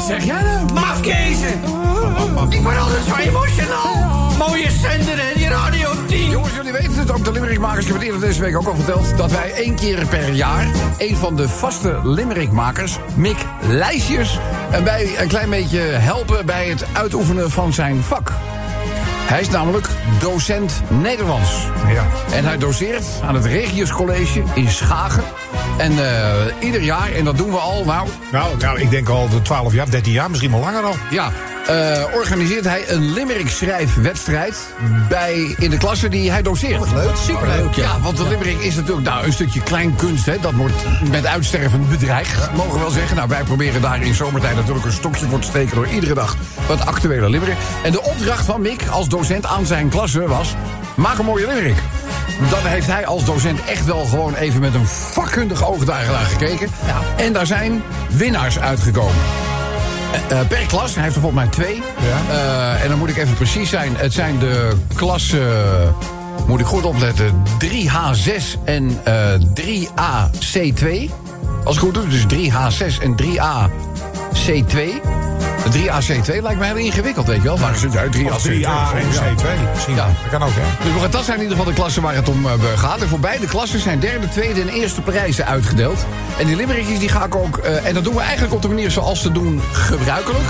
Zeg 0.08 0.24
jij 0.24 0.42
nou? 0.42 0.72
Mafkezen. 0.72 1.60
Ik 2.48 2.62
word 2.62 2.78
altijd 2.78 3.04
zo 3.08 3.14
emotional. 3.14 4.06
Mooie 4.38 4.70
zender 4.70 5.16
hè, 5.16 5.34
die 5.34 5.48
Radio 5.48 5.90
10. 6.06 6.30
Jongens, 6.30 6.54
jullie 6.54 6.72
weten 6.72 6.94
het 6.98 7.10
ook, 7.10 7.24
de 7.24 7.32
Limerickmakers. 7.32 7.80
Ik 7.80 7.86
heb 7.86 7.96
het 7.96 8.04
eerder 8.04 8.20
deze 8.20 8.40
week 8.40 8.56
ook 8.56 8.66
al 8.66 8.74
verteld. 8.74 9.16
Dat 9.16 9.30
wij 9.30 9.52
één 9.52 9.74
keer 9.74 10.06
per 10.06 10.32
jaar 10.32 10.66
een 10.98 11.16
van 11.16 11.36
de 11.36 11.48
vaste 11.48 12.00
Limerickmakers, 12.02 12.98
Mick 13.14 13.36
Lijsjes, 13.60 14.38
en 14.70 14.84
bij 14.84 15.20
een 15.20 15.28
klein 15.28 15.50
beetje 15.50 15.80
helpen 15.80 16.46
bij 16.46 16.68
het 16.68 16.84
uitoefenen 16.92 17.50
van 17.50 17.72
zijn 17.72 18.02
vak. 18.02 18.32
Hij 19.28 19.40
is 19.40 19.50
namelijk 19.50 19.88
docent 20.20 20.82
Nederlands. 20.88 21.66
Ja. 21.92 22.06
En 22.32 22.44
hij 22.44 22.58
doseert 22.58 23.06
aan 23.24 23.34
het 23.34 23.44
Regius 23.44 23.90
College 23.90 24.42
in 24.54 24.68
Schagen. 24.68 25.24
En 25.78 25.92
eh, 25.98 26.32
ieder 26.60 26.82
jaar, 26.82 27.12
en 27.12 27.24
dat 27.24 27.36
doen 27.36 27.50
we 27.50 27.56
al, 27.56 27.84
nou, 27.84 28.08
Nou, 28.32 28.56
nou, 28.58 28.80
ik 28.80 28.90
denk 28.90 29.08
al 29.08 29.28
de 29.28 29.42
12 29.42 29.72
jaar, 29.72 29.90
13 29.90 30.12
jaar, 30.12 30.30
misschien 30.30 30.50
wel 30.50 30.60
langer 30.60 30.82
al. 30.82 30.94
ja, 31.10 31.32
eh, 31.66 32.04
organiseert 32.14 32.64
hij 32.64 32.90
een 32.90 33.12
limerick 33.12 33.48
schrijfwedstrijd 33.48 34.56
bij 35.08 35.54
in 35.58 35.70
de 35.70 35.76
klasse 35.76 36.08
die 36.08 36.30
hij 36.30 36.42
doseert. 36.42 36.92
leuk, 36.92 37.16
superleuk. 37.16 37.74
Ja, 37.74 38.00
want 38.00 38.16
de 38.16 38.28
limerick 38.28 38.58
is 38.58 38.74
natuurlijk 38.74 39.06
nou, 39.06 39.26
een 39.26 39.32
stukje 39.32 39.62
kleinkunst. 39.62 40.26
Hè. 40.26 40.38
Dat 40.40 40.52
wordt 40.52 40.74
met 41.10 41.26
uitsterven 41.26 41.88
bedreigd, 41.88 42.54
mogen 42.54 42.72
we 42.72 42.78
wel 42.78 42.90
zeggen. 42.90 43.16
Nou, 43.16 43.28
wij 43.28 43.42
proberen 43.42 43.80
daar 43.80 44.02
in 44.02 44.14
zomertijd 44.14 44.56
natuurlijk 44.56 44.86
een 44.86 44.92
stokje 44.92 45.26
voor 45.26 45.38
te 45.38 45.46
steken... 45.46 45.74
door 45.74 45.88
iedere 45.88 46.14
dag 46.14 46.36
wat 46.66 46.86
actuele 46.86 47.30
limerick. 47.30 47.56
En 47.82 47.92
de 47.92 48.02
opdracht 48.02 48.44
van 48.44 48.60
Mick 48.60 48.86
als 48.90 49.08
docent 49.08 49.46
aan 49.46 49.66
zijn 49.66 49.88
klasse 49.88 50.28
was... 50.28 50.54
maak 50.96 51.18
een 51.18 51.24
mooie 51.24 51.46
limerick. 51.46 51.78
Dan 52.50 52.66
heeft 52.66 52.86
hij 52.86 53.06
als 53.06 53.24
docent 53.24 53.64
echt 53.64 53.84
wel 53.84 54.04
gewoon 54.04 54.34
even 54.34 54.60
met 54.60 54.74
een 54.74 54.86
vakkundig 54.86 55.66
oog 55.68 55.84
daar 55.84 56.04
gekeken. 56.04 56.68
En 57.16 57.32
daar 57.32 57.46
zijn 57.46 57.82
winnaars 58.08 58.58
uitgekomen. 58.58 59.14
Eh, 60.28 60.40
per 60.48 60.66
klas, 60.66 60.94
hij 60.94 61.02
heeft 61.02 61.14
er 61.14 61.20
volgens 61.20 61.42
mij 61.42 61.50
twee. 61.50 61.82
Eh, 62.30 62.82
en 62.82 62.88
dan 62.88 62.98
moet 62.98 63.08
ik 63.08 63.16
even 63.16 63.34
precies 63.34 63.70
zijn. 63.70 63.96
Het 63.96 64.12
zijn 64.12 64.38
de 64.38 64.72
klassen, 64.94 65.48
moet 66.46 66.60
ik 66.60 66.66
goed 66.66 66.84
opletten, 66.84 67.42
3H6 67.58 68.58
en 68.64 69.00
eh 69.04 69.14
3AC2. 69.54 71.10
Als 71.64 71.76
ik 71.76 71.82
goed 71.82 71.94
doe, 71.94 72.08
dus 72.08 72.24
3H6 72.26 72.98
en 73.00 73.16
3AC2. 73.16 75.00
De 75.70 75.78
3AC2 75.78 76.42
lijkt 76.42 76.58
me 76.58 76.64
heel 76.64 76.76
ingewikkeld, 76.76 77.26
weet 77.26 77.36
je 77.36 77.42
wel. 77.42 77.56
Maar 77.56 77.76
ze 77.76 77.88
uit 77.98 78.16
3AC2. 78.16 78.24
Of 78.24 78.46
3A 78.46 78.96
en 78.96 79.36
C2. 79.36 79.70
Misschien. 79.74 79.94
Ja. 79.94 80.06
Dat 80.06 80.30
kan 80.30 80.42
ook, 80.42 80.52
hè? 80.54 80.84
Dus 80.90 81.00
maar 81.00 81.10
dat 81.10 81.24
zijn 81.24 81.36
in 81.36 81.42
ieder 81.42 81.58
geval 81.58 81.72
de 81.72 81.78
klassen 81.80 82.02
waar 82.02 82.14
het 82.14 82.28
om 82.28 82.46
eh, 82.46 82.52
gaat. 82.76 83.00
En 83.00 83.08
voor 83.08 83.20
beide 83.20 83.46
klassen 83.46 83.80
zijn 83.80 83.98
derde, 84.00 84.28
tweede 84.28 84.60
en 84.60 84.68
eerste 84.68 85.00
prijzen 85.00 85.46
uitgedeeld. 85.46 85.98
En 86.38 86.46
die 86.46 86.56
limerickjes 86.56 86.98
die 86.98 87.08
ga 87.08 87.24
ik 87.24 87.34
ook... 87.34 87.58
eh, 87.58 87.86
en 87.86 87.94
dat 87.94 88.04
doen 88.04 88.14
we 88.14 88.20
eigenlijk 88.20 88.54
op 88.54 88.62
de 88.62 88.68
manier 88.68 88.90
zoals 88.90 89.22
te 89.22 89.32
doen 89.32 89.60
gebruikelijk. 89.72 90.44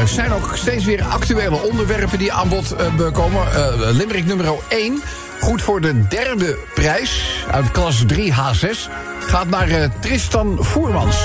Er 0.00 0.08
zijn 0.08 0.32
ook 0.32 0.50
steeds 0.54 0.84
weer 0.84 1.04
actuele 1.04 1.56
onderwerpen 1.62 2.18
die 2.18 2.32
aan 2.32 2.48
bod 2.48 2.72
eh, 2.72 2.86
komen. 3.12 3.52
Eh 3.54 3.72
limerick 3.78 4.26
nummer 4.26 4.46
1, 4.68 5.02
goed 5.40 5.62
voor 5.62 5.80
de 5.80 6.06
derde 6.08 6.58
prijs 6.74 7.44
uit 7.50 7.70
klas 7.70 8.04
3H6... 8.14 8.90
gaat 9.18 9.48
naar 9.48 9.68
eh, 9.68 9.88
Tristan 10.00 10.56
Voermans. 10.60 11.16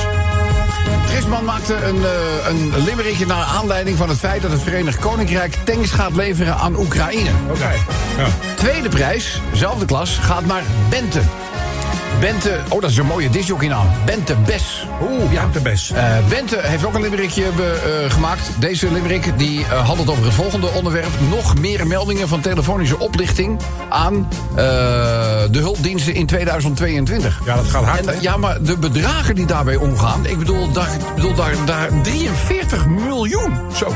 Trisman 1.06 1.46
maakte 1.46 1.76
een, 1.76 2.04
eh, 2.06 2.50
een 2.50 2.84
limmerikje 2.84 3.26
naar 3.26 3.44
aanleiding 3.44 3.98
van 3.98 4.10
het 4.10 4.18
feit 4.18 4.42
dat 4.42 4.52
het 4.52 4.62
Verenigd 4.62 5.00
Koninkrijk 5.00 5.56
tanks 5.64 5.92
gaat 5.92 6.16
leveren 6.16 6.56
aan 6.56 6.76
Oekraïne. 6.76 7.30
Oké. 7.50 7.72
Ja. 8.18 8.28
Tweede 8.56 8.90
prijs, 8.90 9.42
zelfde 9.54 9.86
klas, 9.86 10.18
gaat 10.18 10.46
naar 10.46 10.64
Bente. 10.90 11.22
Bente, 12.22 12.60
oh 12.70 12.82
dat 12.82 12.90
is 12.90 12.98
een 12.98 13.06
mooie 13.06 13.30
disjockeynaam. 13.30 13.88
Bente 14.06 14.36
Bes. 14.46 14.86
Oeh, 15.02 15.32
ja, 15.34 15.48
de 15.54 15.60
best. 15.62 15.92
Eh, 15.92 16.04
Bente 16.30 16.60
heeft 16.62 16.86
ook 16.86 16.94
een 16.94 17.02
limmerikje 17.02 17.44
eh, 17.44 18.12
gemaakt. 18.12 18.42
Deze 18.60 18.92
limmerik 18.92 19.38
die 19.38 19.66
eh, 19.66 19.86
handelt 19.88 20.10
over 20.10 20.24
het 20.24 20.34
volgende 20.34 20.68
onderwerp. 20.68 21.10
Nog 21.30 21.58
meer 21.60 21.88
meldingen 21.88 22.28
van 22.28 22.42
telefonische 22.42 23.00
oplichting 23.00 23.60
aan 23.90 24.28
de 25.52 25.60
hulpdiensten 25.60 26.14
in 26.14 26.26
2022. 26.26 27.40
Ja, 27.46 27.56
dat 27.56 27.68
gaat 27.68 27.84
hard, 27.84 28.06
En, 28.06 28.22
ja, 28.22 28.38
maar 28.38 28.62
de 28.64 28.78
bedragen 28.78 29.36
die 29.36 29.46
daarbij 29.46 29.76
omgaan... 29.76 30.26
ik 30.26 30.38
bedoel, 30.38 30.72
daar, 30.72 30.94
ik 30.94 31.16
bedoel 31.16 31.36
daar, 31.36 31.54
daar 31.66 31.90
43 32.02 32.88
miljoen. 32.88 33.54
Zo. 33.76 33.96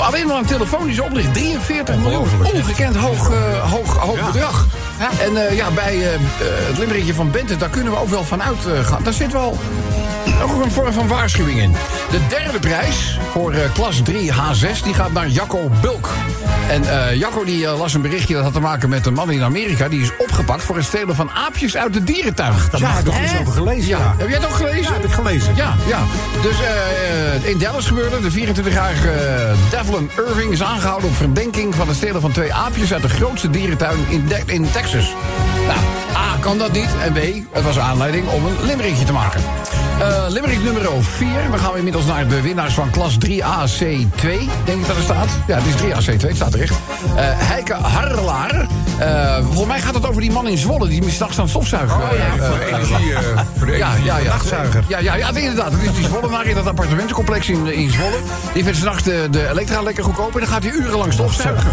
Alleen 0.00 0.26
maar 0.26 0.36
een 0.36 0.46
telefonische 0.46 1.02
oplicht. 1.02 1.34
43 1.34 1.96
miljoen. 1.96 2.26
Ongekend 2.54 2.96
hoog, 2.96 3.30
hoog, 3.70 3.96
hoog 3.96 4.16
Ja. 4.16 4.26
bedrag. 4.26 4.66
En 4.98 5.36
eh, 5.48 5.56
ja, 5.56 5.70
bij 5.70 5.94
eh, 5.94 6.14
eh, 6.14 6.20
het 6.40 6.78
limmerikje 6.78 7.14
van 7.14 7.30
Bente, 7.30 7.56
daar 7.56 7.68
kunnen 7.68 7.92
we 7.92 7.98
ook 7.98 8.08
wel 8.08 8.24
van 8.24 8.42
uitgaan. 8.42 9.02
daar 9.02 9.12
zit 9.12 9.32
wel 9.32 9.58
ook 10.42 10.62
een 10.64 10.70
vorm 10.70 10.92
van 10.92 11.08
waarschuwing 11.08 11.60
in. 11.60 11.72
De 12.10 12.20
derde 12.28 12.58
prijs 12.58 13.18
voor 13.32 13.54
klas 13.72 14.00
3 14.04 14.32
H6, 14.32 14.82
die 14.84 14.94
gaat 14.94 15.12
naar 15.12 15.28
Jacco 15.28 15.70
Bulk. 15.80 16.08
En 16.68 16.82
Jacco 17.18 17.44
die 17.44 17.66
las 17.68 17.94
een 17.94 18.00
berichtje 18.02 18.34
dat 18.34 18.42
had 18.42 18.52
te 18.52 18.60
maken 18.60 18.88
met 18.88 19.06
een 19.06 19.14
man 19.14 19.30
in 19.30 19.42
Amerika... 19.42 19.88
die 19.88 20.00
is 20.00 20.10
opgepakt 20.18 20.62
voor 20.62 20.76
het 20.76 20.84
stelen 20.84 21.14
van 21.14 21.30
aapjes 21.30 21.76
uit 21.76 21.92
de 21.92 22.04
dierentuin. 22.04 22.52
Daar 22.70 22.80
mag 22.80 22.98
ik 22.98 23.04
toch 23.04 23.22
iets 23.22 23.38
over 23.40 23.52
gelezen? 23.52 23.88
Ja. 23.88 24.14
Heb 24.18 24.28
jij 24.28 24.36
het 24.36 24.46
ook 24.46 24.54
gelezen? 24.54 24.82
Ja, 24.82 24.92
heb 24.92 25.04
ik 25.04 25.12
gelezen. 25.12 25.56
Ja, 25.56 25.74
ja. 25.86 25.98
Dus 26.42 26.56
in 27.44 27.58
Dallas 27.58 27.86
gebeurde. 27.86 28.20
De 28.20 28.30
24-jarige 28.30 29.10
eh, 29.10 29.54
Devlin 29.70 30.10
Irving 30.16 30.52
is 30.52 30.62
aangehouden 30.62 31.08
op 31.08 31.16
verdenking 31.16 31.74
van 31.74 31.88
het 31.88 31.96
stelen 31.96 32.20
van 32.20 32.32
twee 32.32 32.54
aapjes 32.54 32.92
uit 32.92 33.02
de 33.02 33.08
grootste 33.08 33.50
dierentuin 33.50 33.98
in, 34.08 34.26
De- 34.26 34.42
in 34.46 34.70
Texas. 34.70 34.83
Nou, 35.66 35.78
A, 36.16 36.36
kan 36.40 36.58
dat 36.58 36.72
niet. 36.72 36.90
En 37.02 37.12
B, 37.12 37.18
het 37.52 37.64
was 37.64 37.78
aanleiding 37.78 38.28
om 38.28 38.44
een 38.46 38.66
limmerikje 38.66 39.04
te 39.04 39.12
maken. 39.12 39.42
Eh 40.00 40.24
limerick 40.28 40.62
nummer 40.62 40.82
4. 41.00 41.28
Dan 41.50 41.58
gaan 41.58 41.72
we 41.72 41.76
inmiddels 41.78 42.06
naar 42.06 42.28
de 42.28 42.40
winnaars 42.40 42.74
van 42.74 42.90
klas 42.90 43.16
3AC2. 43.26 44.26
Denk 44.64 44.80
ik 44.80 44.86
dat 44.86 44.96
er 44.96 45.02
staat. 45.02 45.28
Ja, 45.46 45.58
het 45.60 45.66
is 45.66 45.82
3AC2, 45.82 46.26
het 46.26 46.36
staat 46.36 46.50
terecht. 46.50 46.74
Heike 47.16 47.74
Harrelaar. 47.74 48.66
Eh, 48.98 49.36
volgens 49.36 49.66
mij 49.66 49.80
gaat 49.80 49.94
het 49.94 50.06
over 50.08 50.20
die 50.20 50.30
man 50.32 50.48
in 50.48 50.58
Zwolle... 50.58 50.88
die 50.88 51.10
s'nachts 51.10 51.36
aan 51.36 51.42
het 51.42 51.50
stofzuigen. 51.50 51.96
Oh, 51.96 52.08
ja, 52.16 52.44
eh, 52.44 52.48
voor 52.48 52.58
de 52.58 52.66
energie, 52.66 53.12
voor 53.58 53.66
de 53.66 53.76
ja, 53.76 53.86
energie- 53.86 54.04
ja, 54.04 54.18
ja. 54.18 54.28
nachtzuiger. 54.28 54.84
Ja, 54.88 54.98
ja, 54.98 55.14
ja, 55.14 55.28
inderdaad. 55.34 55.72
Het 55.72 55.82
is 55.82 55.94
die 55.94 56.04
Zwollenaar 56.04 56.46
in 56.46 56.54
dat 56.54 56.66
appartementencomplex 56.66 57.48
in, 57.48 57.66
in 57.66 57.90
Zwolle. 57.90 58.16
Die 58.52 58.62
vindt 58.62 58.78
s'nachts 58.78 59.02
de, 59.02 59.26
de 59.30 59.48
elektra 59.48 59.82
lekker 59.82 60.04
goedkoop... 60.04 60.34
en 60.34 60.40
dan 60.40 60.48
gaat 60.48 60.62
hij 60.62 60.72
urenlang 60.72 61.12
stofzuigen. 61.12 61.72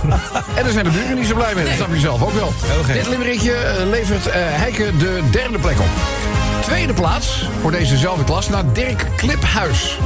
en 0.56 0.64
daar 0.64 0.72
zijn 0.72 0.86
de 0.86 0.92
buren 0.92 1.16
niet 1.16 1.28
zo 1.28 1.36
blij 1.36 1.56
mee. 1.56 1.66
Dat 1.66 1.74
snap 1.74 1.94
je 1.94 2.00
zelf 2.00 2.22
ook 2.22 2.34
wel. 2.34 2.54
Dit 2.94 3.08
limmerikje 3.08 3.54
eh, 3.54 3.90
levert 3.90 4.28
Heike 4.34 4.98
de 4.98 5.22
derde 5.32 5.60
plek 5.60 5.80
op. 5.80 5.90
Tweede 6.62 6.93
plaats 6.93 7.50
voor 7.62 7.71
dezezelfde 7.71 8.24
klas 8.24 8.50
naar 8.50 8.74
Dirk 8.74 9.08
Kliphuis. 9.15 9.97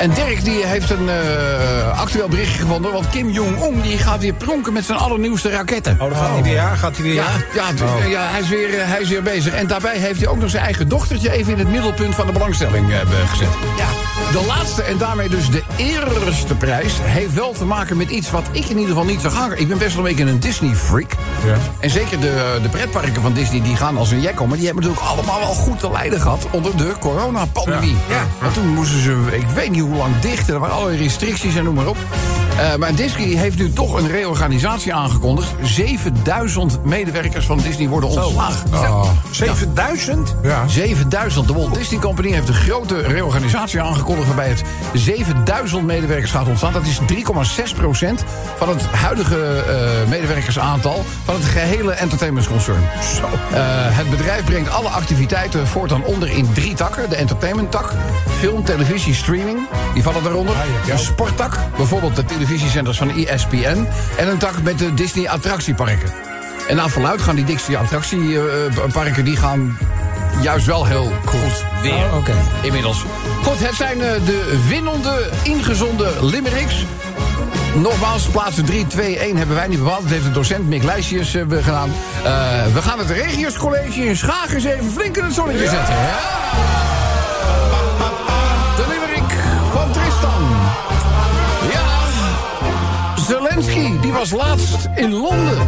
En 0.00 0.10
Dirk 0.14 0.44
die 0.44 0.64
heeft 0.66 0.90
een 0.90 1.08
eh, 1.08 2.00
actueel 2.00 2.28
berichtje 2.28 2.58
gevonden... 2.58 2.92
want 2.92 3.08
Kim 3.08 3.30
Jong-un 3.30 3.80
die 3.80 3.98
gaat 3.98 4.20
weer 4.20 4.32
pronken 4.32 4.72
met 4.72 4.84
zijn 4.84 4.98
allernieuwste 4.98 5.50
raketten. 5.50 5.92
Oh, 5.92 6.08
dan 6.08 6.16
gaat 6.18 6.30
hij 6.32 6.42
weer, 6.42 6.52
ja? 6.52 6.74
Gaat 6.74 6.94
hij 6.96 7.02
weer, 7.04 7.14
Ja, 7.14 7.24
ja, 7.54 7.62
t- 7.74 8.08
ja 8.08 8.26
hij, 8.30 8.40
is 8.40 8.48
weer, 8.48 8.78
eh, 8.78 8.88
hij 8.88 9.00
is 9.00 9.08
weer 9.08 9.22
bezig. 9.22 9.52
En 9.54 9.66
daarbij 9.66 9.96
heeft 9.98 10.20
hij 10.20 10.28
ook 10.28 10.38
nog 10.38 10.50
zijn 10.50 10.64
eigen 10.64 10.88
dochtertje... 10.88 11.32
even 11.32 11.52
in 11.52 11.58
het 11.58 11.68
middelpunt 11.68 12.14
van 12.14 12.26
de 12.26 12.32
belangstelling 12.32 12.90
eh, 12.92 12.98
gezet. 13.30 13.48
Ja. 13.76 13.86
De 14.32 14.44
laatste 14.46 14.82
en 14.82 14.98
daarmee 14.98 15.28
dus 15.28 15.50
de 15.50 15.62
eerste 15.76 16.54
prijs... 16.54 16.92
heeft 17.02 17.34
wel 17.34 17.52
te 17.52 17.64
maken 17.64 17.96
met 17.96 18.10
iets 18.10 18.30
wat 18.30 18.44
ik 18.52 18.64
in 18.64 18.78
ieder 18.78 18.88
geval 18.88 19.04
niet 19.04 19.20
zag 19.20 19.34
hangen. 19.34 19.60
Ik 19.60 19.68
ben 19.68 19.78
best 19.78 19.94
wel 19.96 20.06
een 20.06 20.14
beetje 20.16 20.32
een 20.32 20.40
Disney-freak. 20.40 21.10
Ja. 21.46 21.54
En 21.80 21.90
zeker 21.90 22.20
de, 22.20 22.58
de 22.62 22.68
pretparken 22.68 23.22
van 23.22 23.32
Disney 23.32 23.62
die 23.62 23.76
gaan 23.76 23.96
als 23.96 24.10
een 24.10 24.20
jekko... 24.20 24.46
maar 24.46 24.56
die 24.56 24.66
hebben 24.66 24.84
natuurlijk 24.84 25.10
allemaal 25.10 25.38
wel 25.38 25.54
goed 25.54 25.78
te 25.78 25.90
lijden 25.90 26.20
gehad... 26.20 26.46
onder 26.50 26.76
de 26.76 26.92
coronapandemie. 27.00 27.96
Ja, 28.08 28.14
ja. 28.14 28.26
Want 28.40 28.54
toen 28.54 28.68
moesten 28.68 29.00
ze, 29.02 29.16
ik 29.30 29.46
weet 29.54 29.70
niet 29.70 29.80
hoe 29.80 29.89
lang 29.96 30.18
dicht... 30.18 30.48
er 30.48 30.58
waren 30.58 30.74
allerlei 30.74 31.02
restricties 31.02 31.56
en 31.56 31.64
noem 31.64 31.74
maar 31.74 31.88
op. 31.88 32.39
Eh, 32.58 32.76
maar 32.76 32.94
Disney 32.94 33.26
heeft 33.26 33.58
nu 33.58 33.72
toch 33.72 33.98
een 33.98 34.08
reorganisatie 34.08 34.94
aangekondigd. 34.94 35.54
7000 35.62 36.84
medewerkers 36.84 37.46
van 37.46 37.58
Disney 37.58 37.88
worden 37.88 38.10
ontslagen. 38.10 38.72
Oh. 38.72 39.10
7000? 39.30 40.34
Ja. 40.42 40.68
7000. 40.68 41.46
De 41.46 41.54
Walt 41.54 41.74
Disney 41.74 42.00
Company 42.00 42.30
heeft 42.30 42.48
een 42.48 42.54
grote 42.54 43.00
reorganisatie 43.00 43.80
aangekondigd... 43.80 44.26
waarbij 44.26 44.48
het 44.48 44.62
7000 44.92 45.86
medewerkers 45.86 46.30
gaat 46.30 46.48
ontstaan. 46.48 46.72
Dat 46.72 46.86
is 46.86 47.00
3,6 47.00 47.76
procent 47.76 48.24
van 48.56 48.68
het 48.68 48.82
huidige 48.82 49.64
eh, 49.68 50.08
medewerkersaantal... 50.08 51.04
van 51.24 51.34
het 51.34 51.44
gehele 51.44 51.92
entertainmentsconcern. 51.92 52.82
Zo. 53.16 53.24
Eh, 53.24 53.60
het 53.96 54.10
bedrijf 54.10 54.44
brengt 54.44 54.70
alle 54.70 54.88
activiteiten 54.88 55.66
voortaan 55.66 56.04
onder 56.04 56.30
in 56.30 56.52
drie 56.52 56.74
takken. 56.74 57.10
De 57.10 57.16
entertainment-tak, 57.16 57.92
film, 58.38 58.64
televisie, 58.64 59.14
streaming. 59.14 59.58
Die 59.94 60.02
vallen 60.02 60.22
daaronder. 60.22 60.54
Een 60.90 60.98
sporttak, 60.98 61.58
bijvoorbeeld 61.76 62.16
de 62.16 62.24
televisiezenders 62.40 62.98
van 62.98 63.10
ESPN. 63.10 63.86
En 64.16 64.28
een 64.28 64.38
tak 64.38 64.62
met 64.62 64.78
de 64.78 64.94
Disney 64.94 65.28
attractieparken. 65.28 66.12
En 66.68 66.76
naar 66.76 66.90
verluid 66.90 67.22
gaan 67.22 67.34
die 67.34 67.44
Disney 67.44 67.78
attractieparken... 67.78 69.24
die 69.24 69.36
gaan 69.36 69.78
juist 70.42 70.66
wel 70.66 70.86
heel 70.86 71.12
goed 71.24 71.64
weer. 71.82 72.04
Oh. 72.14 72.28
Inmiddels. 72.62 73.04
Goed, 73.42 73.58
het 73.58 73.74
zijn 73.74 74.00
eh, 74.00 74.12
de 74.24 74.62
winnende, 74.68 75.30
ingezonde 75.42 76.12
limericks. 76.20 76.84
Nogmaals, 77.74 78.26
plaatsen 78.26 78.64
3, 78.64 78.86
2, 78.86 79.18
1 79.18 79.36
hebben 79.36 79.56
wij 79.56 79.68
niet 79.68 79.78
bepaald. 79.78 80.02
Dat 80.02 80.10
heeft 80.10 80.24
de 80.24 80.30
docent 80.30 80.68
Mick 80.68 80.82
Lijstjes 80.82 81.34
eh, 81.34 81.42
gedaan. 81.60 81.90
Eh, 82.24 82.32
we 82.74 82.82
gaan 82.82 82.98
het 82.98 83.10
Regiuscollege 83.10 84.04
in 84.04 84.16
Schagen 84.16 84.54
eens 84.54 84.64
even 84.64 84.92
flink 84.92 85.16
in 85.16 85.24
het 85.24 85.34
zonnetje 85.34 85.68
zetten. 85.68 85.94
Ja. 85.94 86.99
Die 93.60 94.12
was 94.12 94.30
laatst 94.30 94.88
in 94.94 95.12
Londen. 95.12 95.58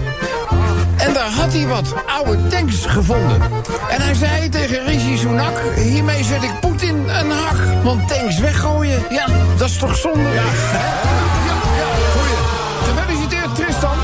En 0.96 1.12
daar 1.12 1.30
had 1.30 1.52
hij 1.52 1.66
wat 1.66 1.94
oude 2.06 2.46
tanks 2.46 2.86
gevonden. 2.86 3.42
En 3.88 4.00
hij 4.00 4.14
zei 4.14 4.48
tegen 4.48 4.86
Rishi 4.86 5.16
Sunak... 5.16 5.60
hiermee 5.76 6.24
zet 6.24 6.42
ik 6.42 6.60
Poetin 6.60 6.96
een 7.08 7.30
hak. 7.30 7.84
Want 7.84 8.08
tanks 8.08 8.38
weggooien, 8.38 9.02
ja, 9.10 9.26
dat 9.56 9.68
is 9.68 9.76
toch 9.76 9.96
zonde? 9.96 10.20
Ja, 10.20 10.28
ja, 10.28 10.42
ja 11.78 11.88
goeie. 12.14 12.36
Gefeliciteerd, 12.84 13.54
Tristan. 13.54 13.96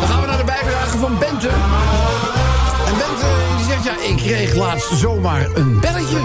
Dan 0.00 0.08
gaan 0.08 0.20
we 0.20 0.26
naar 0.26 0.38
de 0.38 0.44
bijdrage 0.44 0.98
van 0.98 1.18
Bente. 1.18 1.48
En 2.86 2.92
Bente 2.98 3.26
die 3.56 3.66
zegt, 3.66 3.84
ja, 3.84 4.08
ik 4.08 4.16
kreeg 4.16 4.54
laatst 4.54 4.98
zomaar 4.98 5.46
een 5.54 5.80
belletje. 5.80 6.20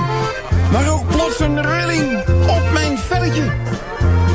Maar 0.72 0.90
ook 0.90 1.08
plots 1.08 1.40
een 1.40 1.62
rilling 1.62 2.20
op 2.48 2.72
mijn 2.74 2.98
velletje. 2.98 3.44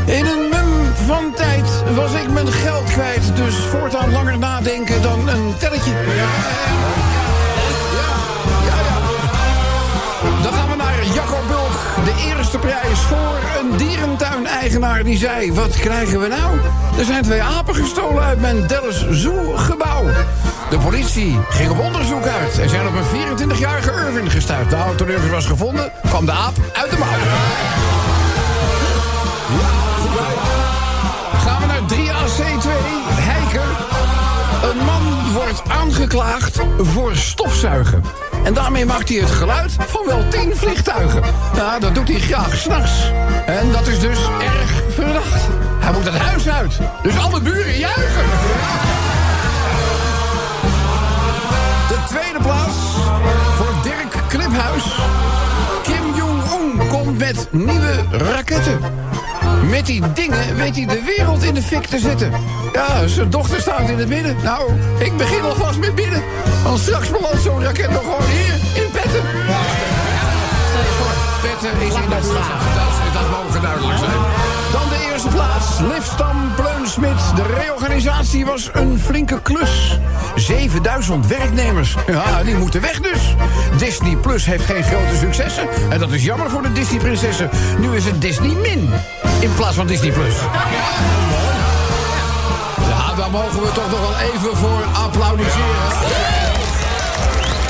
In 0.05 0.27
een 0.27 0.49
mum 0.51 0.95
van 1.07 1.33
tijd 1.35 1.68
was 1.99 2.13
ik 2.13 2.31
mijn 2.31 2.53
geld 2.53 2.85
kwijt. 2.85 3.37
Dus 3.37 3.55
voortaan 3.55 4.13
langer 4.13 4.39
nadenken 4.39 5.03
dan 5.03 5.29
een 5.29 5.55
telletje. 5.59 5.91
Ja, 5.91 5.99
ja, 7.97 8.79
ja. 8.85 8.97
Dan 10.43 10.53
gaan 10.53 10.69
we 10.69 10.77
naar 10.77 11.05
Jacco 11.15 11.39
Bulk. 11.49 12.05
De 12.05 12.35
eerste 12.35 12.59
prijs 12.59 12.99
voor 12.99 13.39
een 13.61 13.77
dierentuin-eigenaar 13.77 15.05
die 15.05 15.19
zei... 15.19 15.53
Wat 15.53 15.71
krijgen 15.71 16.21
we 16.21 16.29
nou? 16.29 16.59
Er 16.99 17.05
zijn 17.05 17.23
twee 17.23 17.43
apen 17.43 17.75
gestolen 17.75 18.23
uit 18.23 18.41
mijn 18.41 18.67
Dallas 18.67 19.07
Zoo-gebouw. 19.11 20.05
De 20.71 20.79
politie 20.79 21.39
ging 21.49 21.71
op 21.71 21.79
onderzoek 21.79 22.27
uit. 22.27 22.59
En 22.59 22.69
zijn 22.69 22.87
op 22.87 22.95
een 22.95 23.37
24-jarige 23.39 23.91
Irvin 23.91 24.31
gestuurd. 24.31 24.97
Toen 24.97 25.09
Irvin 25.09 25.31
was 25.31 25.47
gevonden, 25.47 25.93
kwam 26.09 26.27
de 26.27 26.33
aap 26.33 26.55
uit 26.73 26.91
de 26.91 26.99
mouw. 26.99 27.98
Aangeklaagd 35.69 36.59
voor 36.79 37.17
stofzuigen. 37.17 38.03
En 38.45 38.55
daarmee 38.55 38.87
maakt 38.87 39.09
hij 39.09 39.19
het 39.19 39.31
geluid 39.31 39.77
van 39.87 40.07
wel 40.07 40.29
tien 40.29 40.57
vliegtuigen. 40.57 41.23
Ja, 41.55 41.79
dat 41.79 41.95
doet 41.95 42.09
hij 42.09 42.21
graag 42.21 42.57
s'nachts. 42.57 43.13
En 43.47 43.73
dat 43.73 43.87
is 43.87 44.01
dus 44.01 44.19
erg 44.41 44.83
verdacht. 44.89 45.43
Hij 45.79 45.93
moet 45.93 46.05
het 46.05 46.19
huis 46.19 46.49
uit. 46.49 46.79
Dus 47.03 47.19
alle 47.19 47.41
buren 47.41 47.79
juichen. 47.79 48.25
De 51.89 51.99
tweede 52.09 52.39
plaats 52.43 52.77
voor 53.57 53.73
Dirk 53.83 54.23
Kliphuis. 54.29 54.85
Kim 55.83 56.15
Jong-un 56.15 56.89
komt 56.89 57.19
met 57.19 57.49
nieuwe 57.51 58.05
raketten. 58.11 58.81
Met 59.71 59.87
die 59.87 60.13
dingen 60.13 60.57
weet 60.57 60.77
hij 60.77 60.87
de 60.87 61.03
wereld 61.17 61.43
in 61.43 61.55
de 61.55 61.63
fik 61.63 61.87
te 61.87 61.99
zetten. 61.99 62.33
Ja, 62.73 63.07
zijn 63.07 63.31
dochter 63.31 63.61
staat 63.61 63.89
in 63.89 63.99
het 63.99 64.09
midden. 64.09 64.37
Nou, 64.43 64.73
ik 64.99 65.17
begin 65.17 65.43
alvast 65.43 65.79
met 65.79 65.95
binnen. 65.95 66.23
Want 66.65 66.79
straks 66.79 67.11
belandt 67.11 67.43
zo'n 67.43 67.63
raket 67.63 67.91
nog 67.91 68.03
gewoon 68.03 68.31
hier 68.31 68.55
in 68.83 68.91
Petten. 68.91 69.23
Stel 70.71 70.83
je 70.89 70.95
voor, 70.99 71.15
Petten 71.43 71.87
is 71.87 71.95
in 71.95 72.09
de 72.09 72.67
dat 73.13 73.31
mogen 73.31 73.63
duidelijk 73.63 73.99
zijn. 73.99 74.21
Dan 74.73 74.89
de 74.89 75.09
eerste 75.13 75.29
plaats. 75.29 75.67
Lifstam 75.81 76.55
De 76.99 77.55
reorganisatie 77.61 78.45
was 78.45 78.71
een 78.73 78.99
flinke 78.99 79.43
klus. 79.43 79.99
7000 80.35 81.27
werknemers. 81.27 81.97
Ja, 82.07 82.43
die 82.43 82.55
moeten 82.55 82.81
weg 82.81 83.01
dus. 83.01 83.35
Disney 83.77 84.17
Plus 84.17 84.47
heeft 84.47 84.65
geen 84.65 84.83
grote 84.83 85.17
successen. 85.17 85.69
En 85.91 85.99
dat 85.99 86.13
is 86.13 86.25
jammer 86.25 86.51
voor 86.51 86.63
de 86.63 86.73
Disney-prinsessen. 86.73 87.51
Nu 87.79 87.97
is 87.97 88.05
het 88.05 88.21
Disney 88.21 88.55
Min. 88.55 88.91
In 89.41 89.55
plaats 89.55 89.77
van 89.77 89.87
Disney 89.87 90.11
Plus. 90.11 90.35
Ja, 92.89 93.15
daar 93.15 93.31
mogen 93.31 93.61
we 93.61 93.73
toch 93.73 93.91
nog 93.91 94.01
wel 94.01 94.19
even 94.33 94.57
voor 94.57 94.83
applaudisseren. 94.93 95.67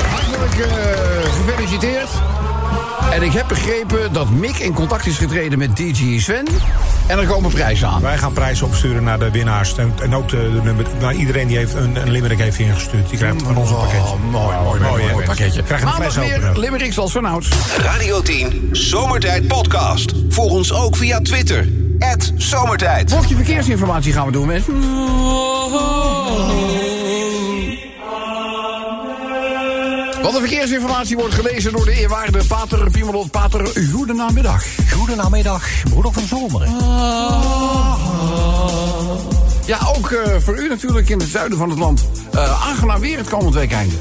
Hartelijk 0.09 0.59
eh, 0.59 1.33
gefeliciteerd. 1.33 2.09
En 3.11 3.23
ik 3.23 3.33
heb 3.33 3.47
begrepen 3.47 4.13
dat 4.13 4.29
Mick 4.29 4.57
in 4.57 4.73
contact 4.73 5.05
is 5.05 5.17
getreden 5.17 5.59
met 5.59 5.77
DJ 5.77 6.19
Sven. 6.19 6.47
En 7.07 7.19
er 7.19 7.27
komen 7.27 7.51
prijzen 7.51 7.87
aan. 7.87 8.01
Wij 8.01 8.17
gaan 8.17 8.33
prijzen 8.33 8.65
opsturen 8.65 9.03
naar 9.03 9.19
de 9.19 9.31
winnaars. 9.31 9.77
En, 9.77 9.93
en 10.01 10.15
ook 10.15 10.29
de, 10.29 10.51
de 10.55 10.61
nummer. 10.63 10.85
Maar 11.01 11.13
iedereen 11.13 11.47
die 11.47 11.57
heeft 11.57 11.73
een, 11.73 11.95
een 11.95 12.09
limerick 12.11 12.39
heeft 12.39 12.59
ingestuurd. 12.59 13.09
Die 13.09 13.17
krijgt 13.17 13.41
van 13.41 13.57
ons 13.57 13.69
een 13.69 13.75
pakketje. 13.75 14.01
Oh, 14.01 14.31
mooi, 14.31 14.57
mooi, 14.63 14.79
mooi, 14.79 15.11
mooi 15.11 15.25
pakketje. 15.25 15.63
Krijg 15.63 15.81
een 15.81 15.91
fles 15.91 16.15
weer. 16.15 16.51
Limericks 16.55 16.99
als 16.99 17.11
vanouds. 17.11 17.49
Radio 17.77 18.21
10 18.21 18.69
Zomertijd 18.71 19.47
Podcast. 19.47 20.13
Volg 20.29 20.51
ons 20.51 20.73
ook 20.73 20.95
via 20.95 21.19
Twitter. 21.21 21.67
Zomertijd. 22.35 23.05
Blokje 23.05 23.35
verkeersinformatie 23.35 24.13
gaan 24.13 24.25
we 24.25 24.31
doen, 24.31 24.47
mensen. 24.47 24.73
Want 30.21 30.33
de 30.33 30.39
verkeersinformatie 30.39 31.17
wordt 31.17 31.33
gelezen 31.33 31.71
door 31.71 31.85
de 31.85 31.93
eerwaarde 31.93 32.43
Pater 32.47 32.91
Piemelot. 32.91 33.31
Pater, 33.31 33.67
goedenamiddag. 33.91 34.63
Goedenamiddag, 34.91 35.67
broeder 35.89 36.13
van 36.13 36.27
Zomeren. 36.27 36.69
Ja, 39.65 39.77
ook 39.97 40.11
eh, 40.11 40.35
voor 40.39 40.59
u 40.59 40.67
natuurlijk 40.67 41.09
in 41.09 41.19
het 41.19 41.29
zuiden 41.29 41.57
van 41.57 41.69
het 41.69 41.79
land. 41.79 42.05
Eh, 42.31 42.67
aangenaam 42.67 42.99
weer 42.99 43.17
het 43.17 43.29
komend 43.29 43.53
weekende. 43.55 43.95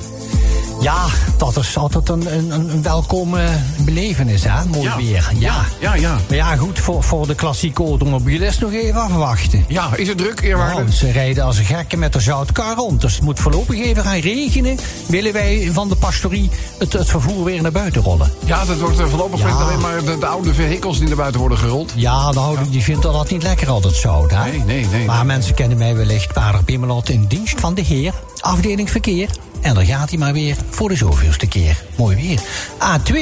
Ja, 0.81 1.05
dat 1.37 1.57
is 1.57 1.77
altijd 1.77 2.09
een, 2.09 2.35
een, 2.37 2.51
een 2.71 2.83
welkome 2.83 3.49
belevenis, 3.81 4.45
hè? 4.45 4.65
Mooi 4.65 4.83
Ja. 4.83 4.97
weer. 4.97 5.31
Ja. 5.39 5.65
Ja, 5.81 5.95
ja. 5.95 6.19
Maar 6.29 6.37
ja, 6.37 6.57
goed, 6.57 6.79
voor, 6.79 7.03
voor 7.03 7.27
de 7.27 7.35
klassieke 7.35 7.83
automobilist 7.83 8.61
nog 8.61 8.73
even 8.73 9.01
afwachten. 9.01 9.65
Ja, 9.69 9.91
is 9.97 10.09
het 10.09 10.19
druk, 10.19 10.41
eerwaarde? 10.41 10.75
Nou, 10.81 10.91
ze 10.93 11.11
rijden 11.11 11.45
als 11.45 11.59
een 11.59 11.65
gekke 11.65 11.97
met 11.97 12.13
de 12.13 12.21
zoutkar 12.21 12.75
rond. 12.77 13.01
Dus 13.01 13.15
het 13.15 13.23
moet 13.23 13.41
voorlopig 13.41 13.79
even 13.81 14.03
gaan 14.05 14.19
regenen. 14.19 14.79
Willen 15.07 15.33
wij 15.33 15.71
van 15.73 15.89
de 15.89 15.97
pastorie 15.97 16.51
het, 16.79 16.93
het 16.93 17.09
vervoer 17.09 17.45
weer 17.45 17.63
naar 17.63 17.73
buiten 17.73 18.03
rollen? 18.03 18.33
Ja, 18.45 18.65
dat 18.65 18.79
wordt 18.79 18.99
eh, 18.99 19.07
voorlopig 19.07 19.41
Ja. 19.41 19.49
alleen 19.49 19.81
maar 19.81 20.05
de, 20.05 20.19
de 20.19 20.27
oude 20.27 20.55
vehikels 20.55 20.99
die 20.99 21.07
naar 21.09 21.17
buiten 21.17 21.41
worden 21.41 21.59
gerold. 21.59 21.93
Ja, 21.97 22.31
nou, 22.33 22.59
die 22.71 22.83
vindt 22.83 23.03
dat 23.03 23.31
niet 23.31 23.43
lekker 23.43 23.69
altijd 23.69 23.95
zout, 23.95 24.31
hè? 24.31 24.51
Nee, 24.51 24.63
nee, 24.67 24.87
nee. 24.87 25.07
Maar 25.07 25.27
mensen 25.27 25.55
kennen 25.55 25.79
mij 25.79 25.97
wellicht, 25.97 26.33
Pater 26.33 26.65
Pimmelot, 26.65 27.09
in 27.09 27.25
dienst 27.29 27.61
van 27.61 27.75
de 27.75 27.83
Heer, 27.83 28.15
afdeling 28.41 28.91
verkeer. 28.91 29.29
En 29.61 29.75
daar 29.75 29.85
gaat 29.85 30.09
hij 30.09 30.19
maar 30.19 30.33
weer 30.33 30.57
voor 30.71 30.89
de 30.89 30.97
zoveelste 30.97 31.47
keer. 31.47 31.83
Mooi 31.97 32.17
weer. 32.17 32.41
A2, 32.79 33.17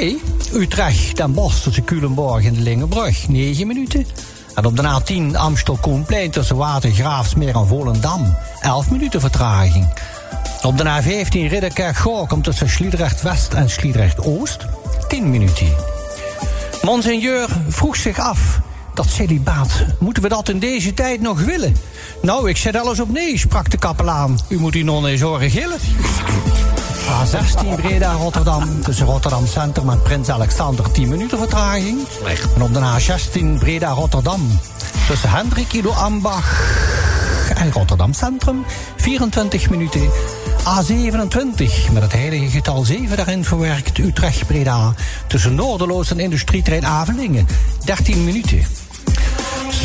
Utrecht, 0.55 1.17
Den 1.17 1.33
Bosch 1.33 1.63
tussen 1.63 1.85
Culemborg 1.85 2.45
en 2.45 2.55
de 2.55 2.61
Lingenbrug, 2.61 3.29
9 3.29 3.67
minuten. 3.67 4.07
En 4.55 4.65
op 4.65 4.77
de 4.77 4.83
A10 4.83 5.37
Amstel 5.37 5.79
Koenplein 5.81 6.31
tussen 6.31 6.57
Watergraafsmeer 6.57 7.55
en 7.57 7.67
Volendam, 7.67 8.37
11 8.61 8.91
minuten 8.91 9.21
vertraging. 9.21 9.89
Op 10.63 10.79
de 10.79 10.85
A15 10.85 11.29
Ridderkerk 11.31 11.97
Gorkum 11.97 12.43
tussen 12.43 12.71
Sliedrecht 12.71 13.23
West 13.23 13.53
en 13.53 13.71
Sliedrecht 13.71 14.25
Oost, 14.25 14.67
10 15.09 15.31
minuten. 15.31 15.75
Monseigneur 16.83 17.49
vroeg 17.69 17.97
zich 17.97 18.19
af. 18.19 18.61
Dat 18.97 19.09
celibaat, 19.09 19.85
moeten 19.99 20.23
we 20.23 20.29
dat 20.29 20.49
in 20.49 20.59
deze 20.59 20.95
tijd 20.95 21.21
nog 21.21 21.41
willen? 21.41 21.77
Nou, 22.23 22.49
ik 22.49 22.57
zet 22.57 22.77
alles 22.77 23.01
op 23.01 23.13
nee, 23.13 23.39
sprak 23.39 23.71
de 23.71 23.77
kapelaan. 23.77 24.39
U 24.49 24.59
moet 24.59 24.73
die 24.73 24.85
non 24.85 25.07
eens 25.07 25.21
horen 25.21 25.51
gillen. 25.51 25.79
A16 27.07 27.81
Breda 27.81 28.13
Rotterdam. 28.13 28.83
Tussen 28.83 29.07
Rotterdam 29.07 29.47
Centrum 29.47 29.91
en 29.91 30.03
Prins 30.03 30.29
Alexander 30.29 30.91
10 30.91 31.09
minuten 31.09 31.39
vertraging. 31.39 31.99
En 32.55 32.63
op 32.63 32.75
de 32.75 32.81
A16 32.81 33.59
Breda 33.59 33.91
Rotterdam. 33.91 34.59
Tussen 35.07 35.31
Hendrik 35.31 35.73
Ido 35.73 35.91
Ambach 35.91 36.61
en 37.55 37.73
Rotterdam 37.73 38.13
Centrum 38.13 38.65
24 38.97 39.71
minuten. 39.71 40.11
A27 40.59 41.93
met 41.93 42.03
het 42.03 42.13
heilige 42.13 42.51
getal 42.51 42.85
7 42.85 43.17
daarin 43.17 43.45
verwerkt 43.45 43.99
Utrecht 43.99 44.47
Breda. 44.47 44.95
Tussen 45.27 45.55
Noorderloos 45.55 46.11
en 46.11 46.21
Industrietrein 46.21 46.87
Avelingen 46.87 47.47
13 47.85 48.25
minuten. 48.25 48.86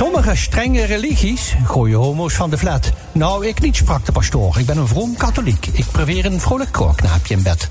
Sommige 0.02 0.36
strenge 0.36 0.84
religies 0.84 1.56
gooien 1.66 1.98
homo's 1.98 2.34
van 2.34 2.50
de 2.50 2.58
flat. 2.58 2.92
Nou, 3.12 3.48
ik 3.48 3.62
niet, 3.62 3.76
sprak 3.76 4.06
de 4.06 4.12
pastoor. 4.12 4.60
Ik 4.60 4.66
ben 4.66 4.78
een 4.78 4.88
vroom 4.88 5.16
katholiek. 5.16 5.68
Ik 5.72 5.86
probeer 5.92 6.26
een 6.26 6.40
vrolijk 6.40 6.72
koorknaapje 6.72 7.36
in 7.36 7.44
bed. 7.44 7.68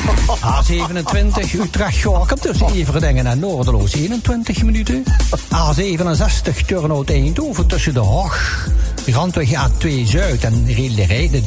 A27 0.54 1.60
Utrecht 1.60 2.02
Gorkum 2.02 2.38
tussen 2.38 2.72
Everdingen 2.72 3.26
en 3.26 3.38
Noorderloos 3.38 3.92
21 3.92 4.62
minuten. 4.62 5.04
A67 5.36 6.64
Turnhout 6.66 7.10
Eindhoven 7.10 7.66
tussen 7.66 7.94
de 7.94 8.00
Hoog. 8.00 8.68
Randweg 9.06 9.48
A2 9.48 9.88
Zuid 10.04 10.44
en 10.44 10.66
Rederijde. 10.66 11.42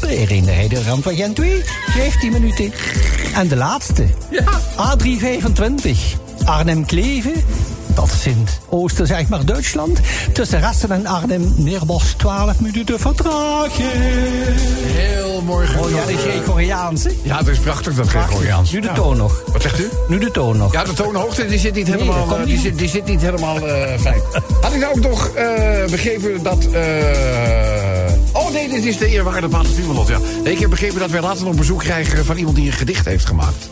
Rederijde 0.00 0.82
Randweg 0.82 1.28
N2 1.28 1.42
15 1.90 2.32
minuten. 2.32 2.72
En 3.34 3.48
de 3.48 3.56
laatste. 3.56 4.06
A325 4.76 5.90
Arnhem 6.44 6.86
Kleven. 6.86 7.44
Dat 8.00 8.12
is 8.12 8.26
in 8.26 8.38
het 8.38 8.60
oosten, 8.68 9.06
zeg 9.06 9.28
maar, 9.28 9.44
Duitsland. 9.44 10.00
Tussen 10.32 10.60
Ressen 10.60 10.90
en 10.90 11.06
Arnhem, 11.06 11.54
Neerbos, 11.56 12.14
12 12.16 12.60
minuten 12.60 12.98
vertraging. 13.00 13.88
Heel 14.82 15.42
mooi 15.42 15.68
Oh 15.78 15.90
ja, 15.90 15.96
dat 16.00 16.08
is 16.08 16.20
Gregoriaanse. 16.20 17.10
Ja, 17.22 17.38
het 17.38 17.48
is 17.48 17.58
prachtig 17.58 17.94
dat 17.94 18.08
Gregoriaans. 18.08 18.72
Nu 18.72 18.80
de 18.80 18.92
toon 18.92 19.16
nog. 19.16 19.42
Wat 19.52 19.62
zegt 19.62 19.80
u? 19.80 19.88
Nu 20.08 20.18
de 20.18 20.30
toon 20.30 20.56
nog. 20.56 20.72
Ja, 20.72 20.84
de 20.84 20.92
toonhoogte 20.92 21.46
die 21.46 21.58
zit 21.58 21.74
niet 21.74 21.86
Nee, 21.86 21.94
helemaal, 21.96 22.18
dat 22.18 22.26
komt 22.28 22.40
eh, 22.40 22.46
niet 22.46 22.54
die 22.54 22.58
zit, 22.70 22.78
die 22.78 22.88
zit 22.88 23.04
niet 23.04 23.20
helemaal 23.20 23.66
eh, 23.68 23.98
fijn. 23.98 24.20
Had 24.60 24.72
ik 24.72 24.80
nou 24.80 24.94
ook 24.96 25.02
nog 25.02 25.28
eh, 25.28 25.84
begrepen 25.90 26.42
dat... 26.42 26.64
eh, 26.72 26.82
Oh 28.32 28.52
nee, 28.52 28.68
dit 28.68 28.84
is 28.84 28.98
de 28.98 29.06
eerwaarde 29.06 29.48
Pater 29.48 29.70
Piemelot, 29.72 30.08
ja. 30.08 30.18
Ik 30.44 30.58
heb 30.58 30.70
begrepen 30.70 31.00
dat 31.00 31.10
wij 31.10 31.20
later 31.20 31.44
nog 31.44 31.54
bezoek 31.54 31.78
krijgen 31.78 32.24
van 32.24 32.36
iemand 32.36 32.56
die 32.56 32.66
een 32.66 32.72
gedicht 32.72 33.04
heeft 33.06 33.26
gemaakt. 33.26 33.68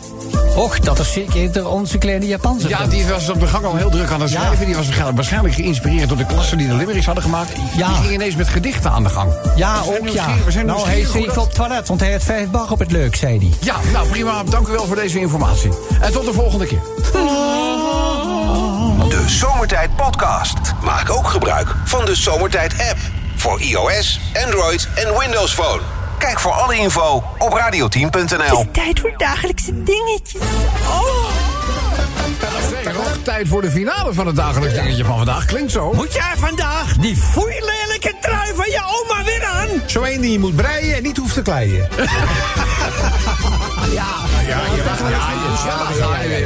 Och, 0.59 0.79
dat 0.79 0.99
is 0.99 1.11
zeker 1.13 1.67
onze 1.67 1.97
kleine 1.97 2.25
Japanse. 2.27 2.67
Ja, 2.67 2.87
die 2.87 3.05
was 3.07 3.29
op 3.29 3.39
de 3.39 3.47
gang 3.47 3.65
al 3.65 3.75
heel 3.75 3.89
druk 3.89 4.11
aan 4.11 4.21
het 4.21 4.31
Ja. 4.31 4.39
schrijven. 4.41 4.65
Die 4.65 4.75
was 4.75 4.83
waarschijnlijk- 4.83 5.15
waarschijnlijk 5.15 5.53
geïnspireerd 5.53 6.07
door 6.09 6.17
de 6.17 6.25
klassen 6.25 6.57
die 6.57 6.67
de 6.67 6.73
limericks 6.73 7.05
hadden 7.05 7.23
gemaakt. 7.23 7.51
Ja. 7.75 7.87
Die 7.87 7.95
ging 7.97 8.13
ineens 8.13 8.35
met 8.35 8.47
gedichten 8.47 8.91
aan 8.91 9.03
de 9.03 9.09
gang. 9.09 9.33
Ja, 9.55 9.79
We 9.79 9.83
zijn 9.85 9.99
ook 10.07 10.07
ja. 10.13 10.27
We 10.45 10.51
zijn 10.51 10.65
Nou, 10.65 10.87
hij 10.87 11.01
dat- 11.25 11.37
op 11.37 11.45
het 11.45 11.55
toilet, 11.55 11.87
want 11.87 11.99
hij 11.99 12.11
had 12.11 12.23
vijf 12.23 12.49
bar 12.49 12.71
op 12.71 12.79
het 12.79 12.91
leuk, 12.91 13.15
zei 13.15 13.37
hij. 13.37 13.49
Ja, 13.59 13.75
nou 13.93 14.07
prima. 14.07 14.43
Dank 14.43 14.67
u 14.67 14.71
wel 14.71 14.85
voor 14.85 14.95
deze 14.95 15.19
informatie. 15.19 15.69
En 16.01 16.11
tot 16.11 16.25
de 16.25 16.33
volgende 16.33 16.65
keer. 16.65 16.81
De 19.09 19.23
Zomertijd 19.27 19.95
Podcast. 19.95 20.57
Maak 20.83 21.09
ook 21.11 21.27
gebruik 21.27 21.75
van 21.85 22.05
de 22.05 22.15
Zomertijd 22.15 22.73
app. 22.89 22.97
Voor 23.35 23.61
iOS, 23.61 24.19
Android 24.45 24.87
en 24.95 25.17
Windows 25.19 25.53
Phone. 25.53 25.81
Kijk 26.19 26.39
voor 26.39 26.51
alle 26.51 26.75
info 26.75 27.23
op 27.37 27.59
radio10.nl. 27.59 28.65
Tijd 28.71 28.99
voor 28.99 29.13
dagelijkse 29.17 29.83
dingetjes. 29.83 30.41
Oh. 30.87 31.29
Zeker 32.69 32.93
nog 32.93 33.17
tijd 33.23 33.47
voor 33.47 33.61
de 33.61 33.71
finale 33.71 34.13
van 34.13 34.27
het 34.27 34.35
dagelijks 34.35 34.75
dingetje 34.75 35.05
van 35.05 35.17
vandaag. 35.17 35.45
Klinkt 35.45 35.71
zo. 35.71 35.93
Moet 35.93 36.13
jij 36.13 36.33
vandaag 36.37 36.97
die 36.97 37.15
foeilelijke 37.15 38.13
trui 38.21 38.55
van 38.55 38.65
je 38.65 38.81
oma 38.85 39.23
weer 39.23 39.43
aan? 39.45 39.67
Zo 39.85 40.01
één 40.01 40.21
die 40.21 40.31
je 40.31 40.39
moet 40.39 40.55
breien 40.55 40.95
en 40.95 41.03
niet 41.03 41.17
hoeft 41.17 41.33
te 41.33 41.41
kleien. 41.41 41.87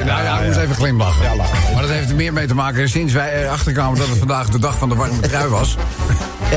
Nou 0.05 0.23
ja, 0.23 0.39
ik 0.39 0.45
moest 0.45 0.57
even 0.57 0.75
glimlachen. 0.75 1.38
Maar 1.73 1.81
dat 1.81 1.91
heeft 1.91 2.09
er 2.09 2.15
meer 2.15 2.33
mee 2.33 2.47
te 2.47 2.55
maken. 2.55 2.89
Sinds 2.89 3.13
wij 3.13 3.43
erachter 3.43 3.73
kwamen 3.73 3.99
dat 3.99 4.07
het 4.07 4.17
vandaag 4.17 4.49
de 4.49 4.59
dag 4.59 4.77
van 4.77 4.89
de 4.89 4.95
warme 4.95 5.19
trui 5.19 5.47
was. 5.47 5.77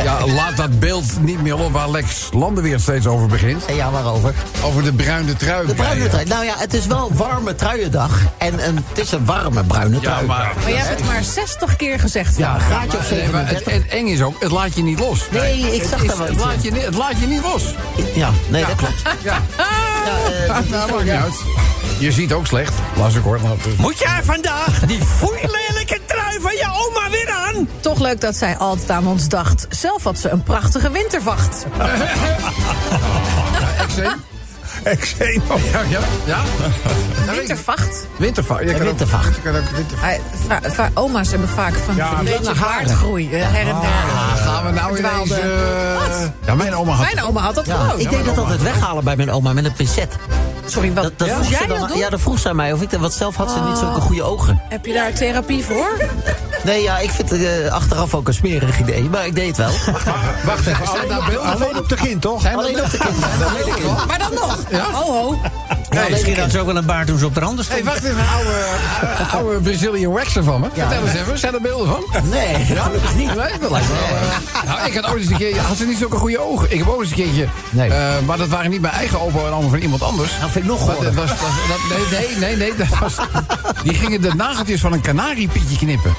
Ja, 0.04 0.26
laat 0.26 0.56
dat 0.56 0.78
beeld 0.78 1.04
niet 1.20 1.42
meer 1.42 1.58
op 1.58 1.72
waar 1.72 1.90
Lex 1.90 2.28
Landenweer 2.32 2.80
steeds 2.80 3.06
over 3.06 3.26
begint. 3.26 3.64
En 3.64 3.74
ja, 3.74 3.90
waarover? 3.90 4.34
Over 4.64 4.82
de 4.82 4.92
bruine 4.92 5.36
trui. 5.36 5.66
De 5.66 5.74
bruine 5.74 6.08
trui. 6.08 6.24
Nou 6.26 6.44
ja, 6.44 6.54
het 6.56 6.74
is 6.74 6.86
wel 6.86 7.10
warme 7.12 7.54
truiendag. 7.54 8.20
En 8.38 8.68
een, 8.68 8.84
het 8.88 8.98
is 8.98 9.12
een 9.12 9.24
warme 9.24 9.64
bruine 9.64 9.94
Ja, 9.94 10.00
trui. 10.02 10.26
maar... 10.26 10.52
Maar 10.62 10.70
jij 10.70 10.78
hebt 10.78 10.98
het 11.00 11.08
maar 11.08 11.24
60 11.24 11.76
keer 11.76 11.98
gezegd. 11.98 12.36
Ja, 12.38 12.54
een 12.54 12.60
graadje 12.60 12.98
of 12.98 13.10
Nee, 13.10 13.28
maar 13.30 13.48
het, 13.48 13.48
37. 13.64 13.82
het 13.82 13.92
eng 13.92 14.06
is 14.06 14.22
ook, 14.22 14.40
het 14.42 14.50
laat 14.50 14.74
je 14.74 14.82
niet 14.82 14.98
los. 14.98 15.20
Nee, 15.30 15.74
ik 15.74 15.82
zag 15.82 16.04
daar 16.04 16.16
wel 16.18 16.26
het 16.26 16.38
laat, 16.38 16.62
je, 16.62 16.72
het 16.72 16.94
laat 16.94 17.20
je 17.20 17.26
niet 17.26 17.42
los. 17.42 17.74
Ja, 18.14 18.30
nee, 18.48 18.64
dat 18.66 18.74
klopt. 18.74 19.02
Ja, 19.22 19.42
Ja, 20.06 20.12
eh, 20.46 20.54
dat 20.54 20.68
nou, 20.68 20.88
zo, 20.88 20.94
maakt 20.94 21.04
niet 21.04 21.12
ja. 21.12 21.20
uit. 21.22 21.34
Je 21.98 22.12
ziet 22.12 22.32
ook 22.32 22.46
slecht. 22.46 22.74
Las 22.96 23.14
ik 23.14 23.22
hoor. 23.22 23.40
Moet 23.78 23.98
jij 23.98 24.20
vandaag 24.24 24.80
die 24.80 25.00
foeilelijke 25.00 26.00
trui 26.06 26.40
van 26.40 26.52
je 26.52 26.66
oma 26.66 27.10
weer 27.10 27.30
aan? 27.30 27.68
Toch 27.80 28.00
leuk 28.00 28.20
dat 28.20 28.36
zij 28.36 28.56
altijd 28.56 28.90
aan 28.90 29.06
ons 29.06 29.28
dacht. 29.28 29.66
Zelf 29.70 30.02
had 30.02 30.18
ze 30.18 30.28
een 30.28 30.42
prachtige 30.42 30.90
wintervacht. 30.90 31.66
Exen? 33.84 34.20
Exeno. 34.86 35.58
Ja, 35.72 35.80
ja. 35.88 36.00
ja? 36.24 36.38
Wintervacht. 37.36 38.06
Wintervacht. 38.16 38.60
Je 38.60 38.66
Ja, 38.66 38.72
kan 38.72 38.80
ook- 38.80 38.86
wintervacht. 38.88 39.34
je 39.36 39.42
kan 39.42 39.56
ook 39.56 39.68
wintervacht. 39.74 40.02
Hij- 40.02 40.20
va- 40.48 40.70
va- 40.70 40.90
Oma's 40.94 41.30
hebben 41.30 41.48
vaak 41.48 41.74
van 41.86 41.96
Ja, 41.96 42.10
een 42.18 42.24
beetje 42.24 42.44
lange 42.44 42.58
haren. 42.58 42.88
eh, 42.90 42.96
Her 43.52 43.60
en 43.60 43.64
der. 43.66 43.74
Ah, 43.74 44.36
gaan 44.36 44.64
we 44.66 44.70
nou 44.72 44.92
Verdwaalde- 44.96 45.24
ineens... 45.24 45.40
eh, 45.40 46.08
Wat? 46.20 46.30
Ja, 46.46 46.54
mijn 46.54 46.74
oma 46.74 46.92
had... 46.92 47.04
Mijn 47.14 47.26
oma 47.26 47.40
had 47.40 47.54
dat 47.54 47.66
Ja, 47.66 47.74
gewoon. 47.76 48.00
ik 48.00 48.10
deed 48.10 48.24
dat 48.24 48.38
altijd 48.38 48.62
weghalen 48.62 49.04
bij 49.04 49.16
mijn 49.16 49.30
oma 49.30 49.52
met 49.52 49.64
een 49.64 49.72
pincet. 49.72 50.16
Sorry, 50.66 50.92
wat 50.92 51.02
Dat, 51.02 51.12
dat 51.18 51.28
ja? 51.28 51.34
vroeg 51.34 51.48
jij 51.50 51.58
ze 51.60 51.66
dat 51.66 51.78
dan, 51.78 51.88
doen? 51.88 51.98
ja, 51.98 52.08
dat 52.10 52.20
vroeg 52.20 52.38
ze 52.38 52.48
aan 52.48 52.56
mij. 52.56 52.72
Of 52.72 52.82
ik, 52.82 52.90
dat- 52.90 53.00
want 53.00 53.12
zelf 53.12 53.36
had 53.36 53.50
ze 53.50 53.58
niet 53.68 53.78
zulke 53.78 54.00
goede 54.00 54.22
ogen. 54.22 54.60
Heb 54.68 54.86
je 54.86 54.92
daar 54.92 55.12
therapie 55.12 55.64
voor? 55.64 55.90
Nee, 56.64 56.82
ja, 56.82 56.98
ik 56.98 57.10
vind 57.10 57.30
het 57.30 57.42
eh, 57.44 57.72
achteraf 57.72 58.14
ook 58.14 58.28
een 58.28 58.34
smerig 58.34 58.78
idee. 58.80 59.02
Maar 59.10 59.26
ik 59.26 59.34
deed 59.34 59.46
het 59.46 59.56
wel. 59.56 59.70
Wacht 60.44 60.66
even, 60.66 60.86
Alleen 60.86 61.58
van? 61.58 61.78
op 61.78 61.88
de 61.88 61.94
kind, 61.94 62.20
toch? 62.22 62.46
Alleen 62.54 62.82
op 62.84 62.90
de 62.90 62.98
wel. 63.82 64.06
Maar 64.06 64.18
dan 64.18 64.30
nog. 64.34 64.58
Ho, 64.82 65.12
ho. 65.12 65.38
Ja, 65.90 66.04
misschien 66.10 66.38
had 66.40 66.50
ze 66.50 66.60
ook 66.60 66.66
wel 66.66 66.76
een 66.76 66.86
baard 66.86 67.06
toen 67.06 67.18
ze 67.18 67.26
op 67.26 67.34
de 67.34 67.40
randen 67.40 67.64
stond. 67.64 67.84
wacht 67.84 68.04
even, 68.04 68.18
een 68.18 68.24
oude, 68.34 68.50
eh, 69.18 69.34
oude 69.34 69.60
Brazilian 69.60 70.12
waxer 70.12 70.44
van 70.44 70.60
me. 70.60 70.66
Vertel 70.74 71.02
eens 71.06 71.14
even, 71.14 71.38
zijn 71.38 71.54
er 71.54 71.60
beelden 71.60 71.86
van? 71.86 72.04
Nee, 72.30 72.54
gelukkig 72.64 73.14
niet. 73.14 73.26
Nee, 73.34 73.36
dat 73.60 73.70
lijkt 73.70 73.90
me 73.90 73.98
wel. 73.98 74.06
eh, 74.08 74.66
nou, 74.66 74.86
ik 74.88 74.94
had 74.94 75.06
ooit 75.06 75.20
eens 75.22 75.30
een 75.30 75.36
keer, 75.36 75.58
had 75.60 75.76
ze 75.76 75.84
niet 75.86 75.98
zulke 75.98 76.16
goede 76.16 76.40
ogen. 76.40 76.72
Ik 76.72 76.78
heb 76.78 76.88
ook 76.88 77.00
eens 77.00 77.10
een 77.10 77.16
keertje, 77.16 77.46
Nee. 77.70 77.90
eh, 77.90 77.98
maar 78.26 78.36
dat 78.38 78.48
waren 78.48 78.70
niet 78.70 78.80
mijn 78.80 78.94
eigen 78.94 79.20
opa 79.20 79.38
en 79.38 79.52
allemaal 79.52 79.70
van 79.70 79.78
iemand 79.78 80.02
anders. 80.02 80.30
Nou, 80.38 80.50
vind 80.50 80.64
ik 80.64 80.70
nog 80.70 80.86
dat 80.86 80.94
hoor. 80.96 81.04
dat, 81.04 81.14
dat- 81.14 81.26
nee, 82.10 82.20
nee, 82.20 82.36
nee, 82.38 82.56
nee, 82.56 82.74
dat 82.76 82.98
was, 82.98 83.14
die 83.84 83.94
gingen 83.94 84.20
de 84.20 84.34
nageltjes 84.34 84.80
van 84.80 84.92
een 84.92 85.00
kanariepietje 85.00 85.76
knippen. 85.76 86.14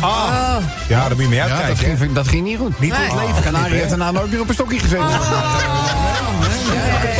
Ah. 0.00 0.56
Ja, 0.88 1.00
daar 1.00 1.10
moet 1.10 1.18
je 1.22 1.28
mee 1.28 1.38
Ja, 1.38 1.48
dat, 1.48 1.58
uitkijken. 1.58 1.96
ging, 1.98 2.12
dat 2.12 2.28
ging 2.28 2.44
niet 2.44 2.58
goed. 2.58 2.80
Niet 2.80 2.92
Nee. 2.98 3.08
Een 3.10 3.16
leven. 3.26 3.42
kanarie 3.42 3.74
heeft 3.74 3.88
daarna 3.88 4.10
nooit 4.10 4.30
meer 4.30 4.40
op 4.40 4.48
een 4.48 4.54
stokje 4.54 4.78
gezeten. 4.78 5.04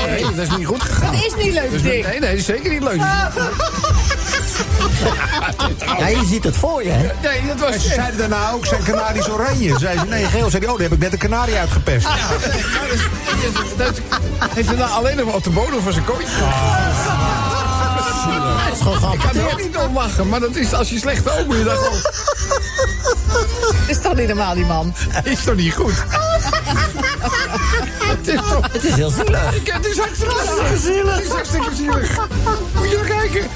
Nee, 0.07 0.25
nee, 0.25 0.35
dat 0.35 0.47
is 0.51 0.57
niet 0.57 0.67
goed 0.67 0.83
gegaan. 0.83 1.13
Dat 1.13 1.25
is 1.25 1.45
niet 1.45 1.53
leuk, 1.55 1.71
Dus, 1.71 1.83
Dick. 1.83 1.93
nee, 1.93 2.03
nee, 2.03 2.21
dat 2.21 2.31
is 2.39 2.45
zeker 2.45 2.71
niet 2.71 2.83
leuk. 2.83 3.01
Ja, 5.99 6.07
je 6.09 6.25
ziet 6.29 6.45
het 6.45 6.57
voor 6.57 6.85
je, 6.85 6.91
hè? 6.91 7.11
Nee, 7.23 7.47
dat 7.47 7.59
was... 7.61 7.83
Ze 7.83 7.89
zeiden 7.95 8.19
daarna 8.19 8.51
ook, 8.51 8.67
zijn 8.67 8.83
kanarisch 8.83 9.29
oranje. 9.29 9.79
Zei 9.79 9.99
ze, 9.99 10.05
nee, 10.07 10.25
geel. 10.25 10.51
Zei 10.51 10.61
die, 10.63 10.71
oh, 10.73 10.79
daar 10.79 10.89
heb 10.89 10.93
ik 10.93 10.99
net 11.03 11.13
een 11.13 11.19
kanarie 11.19 11.57
uitgepest. 11.57 12.07
Ja, 12.07 12.29
dat, 13.77 13.77
dat, 13.77 14.01
heeft 14.55 14.69
hij 14.69 14.77
nou 14.77 14.91
alleen 14.91 15.17
nog 15.17 15.35
op 15.35 15.45
de 15.45 15.51
bodem 15.51 15.83
van 15.83 15.93
zijn 15.93 16.05
kooitje. 16.05 16.37
Dat 18.73 18.81
is 18.81 18.87
gewoon 18.97 19.13
Ik 19.13 19.19
kan 19.21 19.37
er 19.37 19.53
ook 19.53 19.63
niet 19.63 19.77
om 19.77 19.95
lachen, 19.95 20.29
maar 20.29 20.41
dat 20.41 20.57
is 20.57 20.73
als 20.75 20.89
je 20.91 20.99
slecht 20.99 21.31
oog 21.31 21.47
moet 21.47 21.57
je 21.57 21.65
dan 21.65 21.77
gewoon... 21.77 22.01
Is 23.89 24.01
toch 24.01 24.15
niet 24.15 24.27
normaal, 24.27 24.55
die 24.55 24.65
man? 24.65 24.95
is 25.25 25.45
toch 25.45 25.55
niet 25.55 25.75
goed? 25.75 25.93
het 28.13 28.29
is 28.29 28.35
toch... 28.35 28.73
Het 28.73 28.85
is 28.85 28.95
heel 28.95 29.11
zielig. 29.11 29.55
Ik- 29.55 29.73
Het 29.73 29.87
is 29.87 29.99
hartstikke 29.99 30.77
zielig. 30.79 31.15
Het 31.15 31.25
is 31.25 31.31
hartstikke 31.31 31.75
zielig. 31.75 32.17
Moet 32.75 32.91
je 32.91 33.01
kijken. 33.07 33.47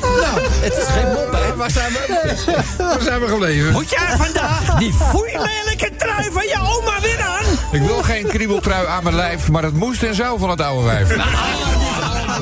Nou, 0.00 0.40
Het 0.60 0.76
is 0.76 0.84
geen 0.86 1.06
mop, 1.12 1.32
hè? 1.32 1.56
waar 1.56 1.70
zijn 1.70 1.92
we? 1.92 2.34
Waar 2.78 3.00
zijn 3.02 3.20
we 3.20 3.28
gebleven? 3.28 3.72
Moet 3.72 3.90
jij 3.90 4.16
vandaag 4.16 4.74
die 4.78 4.92
foeilelijke 4.92 5.90
trui 5.96 6.30
van 6.32 6.42
je 6.46 6.56
oma 6.60 7.00
weer 7.00 7.20
aan? 7.20 7.44
Ik 7.72 7.82
wil 7.82 8.02
geen 8.02 8.26
kriebeltrui 8.26 8.86
aan 8.86 9.02
mijn 9.02 9.14
lijf, 9.16 9.48
maar 9.48 9.62
het 9.62 9.74
moest 9.74 10.02
en 10.02 10.14
zou 10.14 10.38
van 10.38 10.50
het 10.50 10.60
oude 10.60 10.86
wijf. 10.86 11.08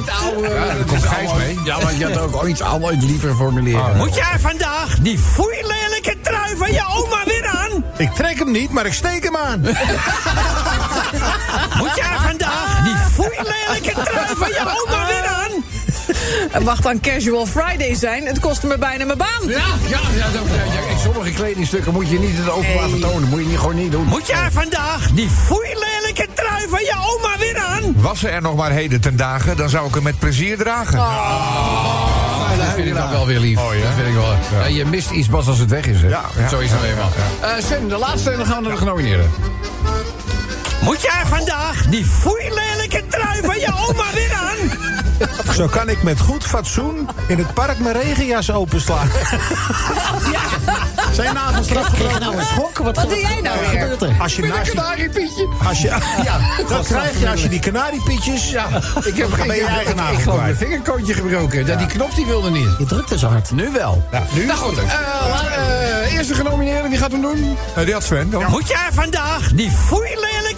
Het 0.05 0.11
oude... 0.25 0.49
Ja, 0.49 0.65
daar 0.75 0.85
komt 0.87 1.03
Gijs 1.03 1.33
mee. 1.35 1.59
Ja, 1.65 1.79
maar 1.83 1.95
je 1.95 2.05
had 2.05 2.19
ook 2.19 2.37
ooit 2.37 2.63
ooit 2.63 3.03
liever 3.03 3.35
formuleren. 3.35 3.97
Moet 3.97 4.15
jij 4.15 4.39
vandaag 4.41 4.99
die 5.01 5.19
foeilelijke 5.19 6.17
trui 6.23 6.57
van 6.57 6.73
je 6.73 6.83
oma 6.97 7.25
weer 7.25 7.47
aan? 7.47 7.85
Ik 7.97 8.13
trek 8.15 8.39
hem 8.39 8.51
niet, 8.51 8.71
maar 8.71 8.87
ik 8.87 8.93
steek 8.93 9.25
hem 9.25 9.37
aan. 9.37 9.61
Moet 11.81 11.95
jij 11.95 12.17
vandaag 12.27 12.83
die 12.85 12.97
foeilelijke 13.13 13.93
trui 14.05 14.27
van 14.37 14.49
je 14.49 14.61
oma 14.61 15.07
weer 15.07 15.27
aan? 15.27 15.65
Het 16.51 16.65
mag 16.65 16.81
dan 16.81 17.01
Casual 17.01 17.47
Friday 17.47 17.95
zijn. 17.95 18.27
Het 18.27 18.41
kostte 18.41 18.67
me 18.67 18.79
bijna 18.79 19.05
mijn 19.05 19.19
baan. 19.19 19.43
Ja, 19.49 19.57
ja, 19.87 19.99
ja, 20.15 20.27
dat, 20.33 20.43
ja, 20.93 20.99
sommige 21.03 21.31
kledingstukken 21.31 21.93
moet 21.93 22.09
je 22.09 22.19
niet 22.19 22.31
in 22.31 22.37
het 22.37 22.51
openbaar 22.51 22.89
Nee. 22.89 23.01
vertonen. 23.01 23.29
Moet 23.29 23.41
je 23.41 23.47
niet, 23.47 23.59
gewoon 23.59 23.75
niet 23.75 23.93
doen. 23.93 24.05
Moet 24.07 24.27
jij 24.27 24.51
vandaag 24.51 25.11
die 25.11 25.31
foeilelijke 25.31 26.27
trui 26.35 26.69
van 26.69 26.81
je 26.81 26.93
oma 26.95 27.39
weer 27.39 27.59
aan? 27.59 27.78
Was 28.01 28.19
ze 28.19 28.29
er 28.29 28.43
nog 28.43 28.57
maar 28.57 28.71
heden 28.71 29.01
ten 29.01 29.17
dagen, 29.17 29.57
dan 29.57 29.69
zou 29.69 29.89
ik 29.89 29.95
hem 29.95 30.03
met 30.03 30.19
plezier 30.19 30.57
dragen. 30.57 30.99
Ja, 30.99 32.57
dat 32.57 32.75
vind 32.75 32.87
ik 32.89 32.95
dan 32.95 33.11
wel 33.11 33.27
weer 33.27 33.39
lief. 33.39 33.57
Dat 33.57 33.95
vind 33.97 34.09
ik 34.09 34.15
wel. 34.15 34.35
Ja, 34.61 34.67
je 34.67 34.85
mist 34.85 35.11
iets 35.11 35.29
pas 35.29 35.47
als 35.47 35.59
het 35.59 35.71
weg 35.71 35.87
is. 35.87 36.01
Hè? 36.01 36.09
Ja, 36.09 36.25
ja. 36.37 36.49
Zo 36.49 36.59
is 36.59 36.71
het 36.71 36.83
eenmaal. 36.83 37.11
Eh 37.41 37.65
Sven, 37.65 37.89
de 37.89 37.97
laatste 37.97 38.31
en 38.31 38.37
dan 38.37 38.47
gaan 38.47 38.57
we 38.57 38.63
naar 38.63 38.73
de 38.73 38.79
genomineerden. 38.79 39.31
Moet 40.81 41.03
jij 41.03 41.23
vandaag 41.27 41.87
die 41.87 42.05
foeilelijke 42.05 43.03
trui 43.09 43.41
van 43.43 43.59
je 43.59 43.73
oma 43.89 44.05
weer 44.15 44.33
aan? 44.33 44.71
Zo 45.55 45.67
kan 45.67 45.89
ik 45.89 46.03
met 46.03 46.21
goed 46.21 46.45
fatsoen 46.45 47.09
in 47.27 47.39
het 47.39 47.55
park 47.55 47.79
mijn 47.79 47.95
regenjas 48.03 48.51
openslaan. 48.53 49.09
Zijn 51.13 51.35
nagels 51.35 51.69
eraf 51.71 51.93
Kreeg 51.93 52.13
je 52.13 52.19
nou 52.19 52.37
een 52.37 52.45
schok? 52.47 52.79
Wat, 52.79 52.97
Wat 52.97 53.09
doe 53.09 53.19
jij 53.21 53.41
nou 53.41 53.59
wat 53.61 53.71
weer? 53.71 53.81
gebeurt 53.81 54.03
er? 54.03 54.17
Als 54.23 54.37
je 54.37 54.43
Met 54.43 54.51
een 54.51 54.57
naast 54.57 54.75
kanariepietje. 54.75 55.49
als 55.69 55.81
je, 55.81 55.87
ja, 56.25 56.39
dat 56.69 56.87
krijg 56.87 57.21
je 57.21 57.29
als 57.31 57.43
je 57.43 57.49
die 57.49 57.59
kanariepietjes... 57.61 58.51
Ja, 58.51 58.67
ik 59.05 59.17
heb 59.17 59.33
geen 59.33 59.47
je 59.47 59.55
ik, 59.61 59.67
eigen 59.67 59.91
ik, 59.91 59.97
nagel 59.97 60.15
ik 60.17 60.23
kwijt. 60.23 60.41
mijn 60.41 60.57
vingerkootje 60.57 61.15
gebroken. 61.15 61.67
Dat 61.67 61.79
Die 61.79 61.87
knop 61.87 62.15
die 62.15 62.27
wilde 62.27 62.51
niet. 62.51 62.69
Je 62.79 62.85
drukte 62.85 63.19
zo 63.19 63.29
hard. 63.29 63.51
Nu 63.51 63.71
wel. 63.73 64.09
Ja, 64.13 64.23
nu 64.33 64.45
Nou 64.47 64.59
goed, 64.59 64.79
eh, 64.79 64.85
eh, 66.05 66.13
eerste 66.15 66.35
genomineerde, 66.35 66.89
wie 66.89 66.99
gaat 66.99 67.13
hem 67.13 67.21
doen? 67.23 67.57
Eh, 67.75 67.85
die 67.85 67.93
had 67.93 68.05
Sven. 68.05 68.31
dan. 68.31 68.45
Moet 68.51 68.69
jij 68.69 68.89
vandaag 68.93 69.53
die 69.53 69.71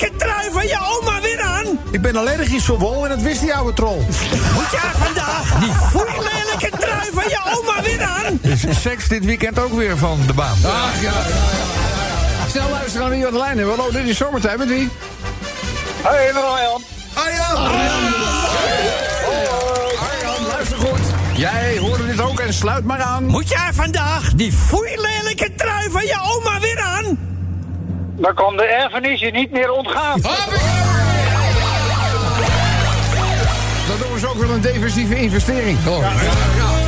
foeilelijke 0.01 0.17
trui 0.17 0.53
van 0.53 0.67
je 0.67 0.79
oma 0.99 1.21
weer 1.21 1.41
aan? 1.41 1.79
Ik 1.91 2.03
ben 2.03 2.17
allergisch 2.17 2.65
voor 2.65 2.79
wol 2.79 3.05
en 3.05 3.09
dat 3.09 3.21
wist 3.21 3.41
die 3.41 3.55
oude 3.55 3.73
troll. 3.73 3.99
Moet 4.55 4.71
jij 4.71 4.91
vandaag 4.93 5.59
die 5.61 5.73
foeilelijke 5.73 6.71
trui 6.79 7.11
van 7.13 7.29
je 7.29 7.41
oma 7.57 7.83
weer 7.83 8.03
aan? 8.03 8.39
Is 8.43 8.81
seks 8.81 9.09
dit 9.09 9.25
weekend 9.25 9.59
ook 9.59 9.73
weer 9.73 9.99
van 9.99 10.19
de 10.27 10.33
baan? 10.33 10.57
Ach, 10.65 11.01
ja, 11.01 11.01
ja, 11.01 11.11
ja, 11.11 11.13
ja. 12.43 12.49
Snel 12.51 12.71
luisteren 12.71 13.01
naar 13.01 13.11
wie 13.11 13.23
wat 13.23 13.33
de 13.33 13.39
lijn 13.39 13.59
hebben. 13.59 13.77
Hallo, 13.77 13.91
dit 13.91 14.07
is 14.07 14.17
zomertijd 14.17 14.59
met 14.59 14.69
wie? 14.69 14.89
Hey, 16.03 16.31
met 16.33 16.43
Arjan. 16.43 16.83
Arjan! 17.15 17.57
Arjan, 19.99 20.47
luister 20.47 20.79
goed. 20.79 21.01
Jij 21.35 21.79
hoorde 21.79 22.07
dit 22.07 22.21
ook 22.21 22.41
en 22.41 22.55
sluit 22.55 22.85
maar 22.85 23.03
aan. 23.03 23.25
Moet 23.25 23.49
jij 23.49 23.71
vandaag 23.73 24.35
die 24.35 24.53
foeilelijke 24.53 25.55
trui 25.57 25.91
van 25.91 26.07
je 26.07 26.19
oma 26.23 26.61
weer 26.61 26.81
aan? 26.81 27.30
Dan 28.21 28.35
kan 28.35 28.57
de 28.57 28.63
erfenis 28.65 29.21
je 29.21 29.31
niet 29.31 29.51
meer 29.51 29.73
ontgaan. 29.73 30.21
Dat 30.21 30.39
doen 33.99 34.21
we 34.21 34.29
ook 34.29 34.37
wel 34.37 34.51
een 34.51 34.61
defensieve 34.61 35.17
investering. 35.17 35.79
Oh. 35.87 35.99
Ja. 35.99 36.80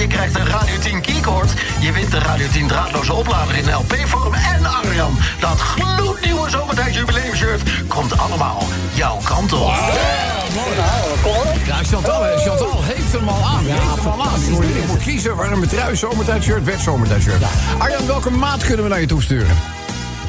Je 0.00 0.06
krijgt 0.06 0.38
een 0.38 0.46
Radio 0.46 0.78
10 0.78 1.00
keycord. 1.00 1.52
Je 1.80 1.92
wint 1.92 2.12
een 2.12 2.20
Radio 2.20 2.46
10 2.48 2.66
draadloze 2.66 3.12
oplader 3.12 3.56
in 3.56 3.74
LP-vorm. 3.74 4.34
En 4.34 4.66
Arjan, 4.66 5.18
dat 5.40 5.60
gloednieuwe 5.60 6.50
zomertijd 6.50 6.94
jubileumshirt 6.94 7.62
komt 7.88 8.18
allemaal 8.18 8.62
jouw 8.92 9.18
kant 9.24 9.52
op. 9.52 9.72
Ja, 11.66 11.82
Chantal, 11.82 12.38
Chantal 12.38 12.82
heeft 12.82 13.12
hem 13.12 13.28
al 13.28 13.44
aan. 13.44 13.64
heeft 13.64 14.04
hem 14.04 14.12
al 14.12 14.26
aan. 14.26 14.40
Je 14.40 14.50
moet, 14.50 14.64
je 14.64 14.84
moet 14.86 15.02
kiezen, 15.02 15.36
warme 15.36 15.66
trui, 15.66 15.96
zomertijdshirt, 15.96 16.64
wet 16.64 16.80
zomertijdshirt. 16.80 17.42
Arjan, 17.78 18.06
welke 18.06 18.30
maat 18.30 18.64
kunnen 18.64 18.82
we 18.82 18.90
naar 18.90 19.00
je 19.00 19.06
toesturen? 19.06 19.56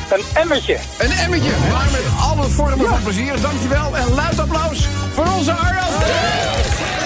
Een 0.10 0.24
emmertje. 0.34 0.78
Een 0.98 1.12
emmetje, 1.12 1.52
maar 1.70 1.88
met 1.92 2.04
alle 2.20 2.50
vormen 2.50 2.88
van 2.88 3.04
plezier. 3.04 3.42
Dankjewel 3.42 3.98
en 3.98 4.14
luid 4.14 4.40
applaus 4.40 4.88
voor 5.14 5.26
onze 5.38 5.52
Arjan. 5.52 7.01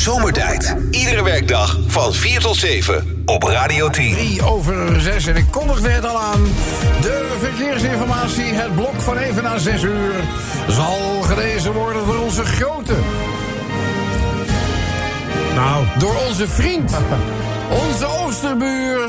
Zomertijd. 0.00 0.76
Iedere 0.90 1.22
werkdag 1.22 1.78
van 1.86 2.14
4 2.14 2.40
tot 2.40 2.56
7 2.56 3.22
op 3.24 3.42
Radio 3.42 3.90
10. 3.90 4.12
3 4.12 4.42
over 4.42 5.00
6 5.00 5.26
en 5.26 5.36
ik 5.36 5.44
kondigde 5.50 5.88
het 5.88 6.04
al 6.04 6.18
aan. 6.20 6.42
De 7.00 7.36
verkeersinformatie, 7.40 8.44
het 8.44 8.74
blok 8.74 9.00
van 9.00 9.16
even 9.16 9.42
na 9.42 9.58
6 9.58 9.82
uur... 9.82 10.14
zal 10.68 11.20
gelezen 11.22 11.72
worden 11.72 12.06
door 12.06 12.18
onze 12.18 12.44
grote... 12.44 12.94
Nou, 15.54 15.84
Door 15.98 16.16
onze 16.28 16.48
vriend, 16.48 16.92
onze 17.86 18.06
oosterbuur... 18.06 19.08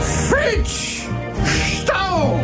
Frits 0.00 1.02
Stouw. 1.80 2.40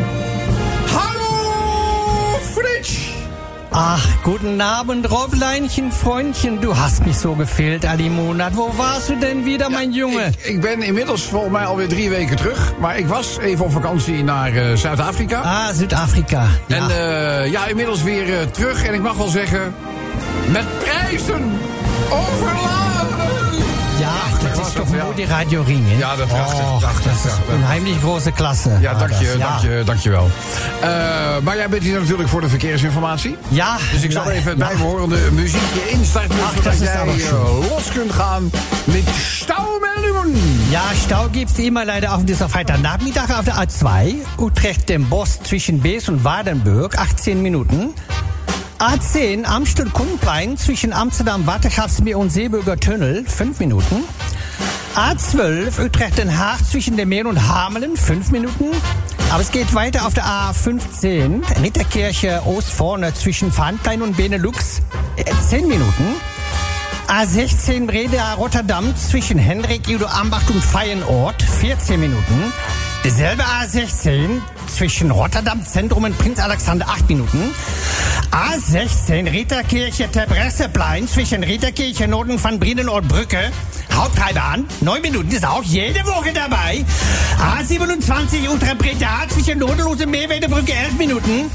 Ach, 3.80 4.04
guten 4.24 4.60
Abend, 4.60 5.08
Robleinchen, 5.08 5.92
Freundchen. 5.92 6.60
Du 6.60 6.76
hast 6.76 7.06
mich 7.06 7.16
so 7.16 7.34
gefehlt, 7.34 7.84
Ali 7.84 8.08
Monat. 8.08 8.56
Wo 8.56 8.76
warst 8.76 9.08
du 9.08 9.14
denn 9.14 9.44
wieder, 9.44 9.70
mein 9.70 9.92
Junge? 9.92 10.26
Ik, 10.26 10.44
ik 10.44 10.60
ben 10.60 10.82
inmiddels 10.82 11.22
volgens 11.22 11.52
mij 11.52 11.64
alweer 11.64 11.88
drie 11.88 12.10
weken 12.10 12.36
terug. 12.36 12.72
Maar 12.80 12.98
ik 12.98 13.06
was 13.06 13.38
even 13.38 13.64
op 13.64 13.72
vakantie 13.72 14.24
naar 14.24 14.52
eh, 14.52 14.74
Zuid-Afrika. 14.74 15.40
Ah, 15.40 15.74
Südafrika. 15.74 16.46
Ja. 16.66 16.76
En 16.76 16.90
eh, 16.90 17.50
ja, 17.50 17.66
inmiddels 17.66 18.02
weer 18.02 18.40
eh, 18.40 18.46
terug. 18.46 18.84
En 18.84 18.94
ik 18.94 19.02
mag 19.02 19.16
wel 19.16 19.28
zeggen, 19.28 19.74
met 20.50 20.64
prijzen 20.78 21.58
overladen. 22.10 22.67
Ja, 24.58 24.62
ja. 24.62 24.68
is 24.68 24.74
toch 24.74 24.96
ja. 24.96 25.04
mooi, 25.04 25.16
die 25.16 25.26
Radio 25.26 25.62
Ring, 25.62 25.88
hè? 25.88 25.98
Ja, 25.98 26.16
dat 26.16 26.30
dacht 26.30 26.52
ik, 26.52 26.64
Och, 26.64 26.80
dacht 26.80 26.98
ik, 26.98 27.04
dat 27.04 27.14
is 27.14 27.32
ik. 27.32 27.54
Unheimlich 27.54 28.00
große 28.00 28.32
klasse. 28.32 28.70
Ja, 28.80 28.94
dank 28.94 29.12
je, 29.12 29.34
Ja. 29.38 29.48
dank 29.48 29.60
je, 29.62 29.82
dank 29.84 30.00
je 30.00 30.10
wel. 30.10 30.30
Eh, 30.80 30.88
maar 31.42 31.56
jij 31.56 31.68
bent 31.68 31.82
hier 31.82 32.00
natuurlijk 32.00 32.28
voor 32.28 32.40
de 32.40 32.48
verkeersinformatie. 32.48 33.36
Ja. 33.48 33.76
Dus 33.92 34.02
ik 34.02 34.12
zal 34.12 34.24
ja, 34.24 34.30
even 34.30 34.50
het 34.50 34.58
ja. 34.58 34.66
bijbehorende 34.66 35.18
muziekje 35.32 35.88
instarten... 35.90 36.36
Ach, 36.44 36.52
zodat 36.54 36.78
jij 36.78 36.94
eh, 36.94 37.68
los 37.70 37.88
kunt 37.94 38.12
gaan 38.12 38.50
met 38.84 39.02
staumeldingen. 39.18 39.88
Ja, 40.70 40.82
Stau 41.04 41.28
gibt's 41.32 41.58
immer 41.58 41.84
leider 41.84 42.12
auf 42.12 42.24
dieser 42.24 42.48
Freitagnachmittag 42.48 43.30
auf 43.30 43.44
der 43.44 43.54
A2. 43.54 44.14
Utrecht 44.38 44.88
den 44.88 45.08
Boss 45.08 45.38
zwischen 45.42 45.80
Bees 45.80 46.08
und 46.08 46.22
Wadenburg, 46.24 46.98
18 46.98 47.42
Minuten. 47.42 47.94
A10 48.78 49.44
Amstel-Kumplein 49.44 50.56
zwischen 50.56 50.92
Amsterdam, 50.92 51.46
Watergraafsmeer 51.46 52.16
und 52.18 52.30
Seeburger 52.30 52.76
Tunnel, 52.76 53.24
5 53.26 53.58
Minuten. 53.58 54.04
A12 54.98 55.78
Utrecht-Den 55.84 56.36
Haag 56.36 56.58
zwischen 56.68 56.96
dem 56.96 57.10
Meer 57.10 57.26
und 57.26 57.46
Hamelen, 57.46 57.96
5 57.96 58.32
Minuten. 58.32 58.64
Aber 59.30 59.40
es 59.40 59.52
geht 59.52 59.72
weiter 59.72 60.04
auf 60.04 60.12
der 60.12 60.24
A15 60.24 61.62
Ritterkirche 61.62 62.42
Ostvorne 62.44 63.14
zwischen 63.14 63.52
Pfandlein 63.52 64.02
und 64.02 64.16
Benelux, 64.16 64.82
äh, 65.14 65.24
10 65.48 65.68
Minuten. 65.68 66.16
A16 67.06 67.86
Breda 67.86 68.34
Rotterdam 68.34 68.92
zwischen 68.96 69.38
Hendrik, 69.38 69.82
Udo 69.88 70.06
Ambacht 70.06 70.50
und 70.50 70.64
Feienort, 70.64 71.40
14 71.44 72.00
Minuten. 72.00 72.52
Derselbe 73.04 73.44
A16 73.44 74.40
zwischen 74.66 75.12
Rotterdam 75.12 75.64
Zentrum 75.64 76.02
und 76.02 76.18
Prinz 76.18 76.40
Alexander, 76.40 76.88
8 76.88 77.08
Minuten. 77.08 77.54
A16 78.32 79.30
Ritterkirche 79.30 80.10
Tebresseplein 80.10 81.06
zwischen 81.06 81.44
Ritterkirche 81.44 82.08
Norden 82.08 82.40
von 82.40 82.58
Brienenoord 82.58 83.06
Brücke. 83.06 83.52
Hauptteilbahn, 83.98 84.64
9 84.80 85.02
Minuten 85.02 85.30
ist 85.32 85.44
auch 85.44 85.62
jede 85.64 86.04
Woche 86.06 86.32
dabei. 86.32 86.84
A27 87.36 88.48
Utrecht 88.48 88.78
Breda 88.78 89.26
zwischen 89.28 89.58
Nodelose 89.58 90.06
Meerwedebrücke 90.06 90.72
11 90.72 90.92
Minuten. 90.98 91.50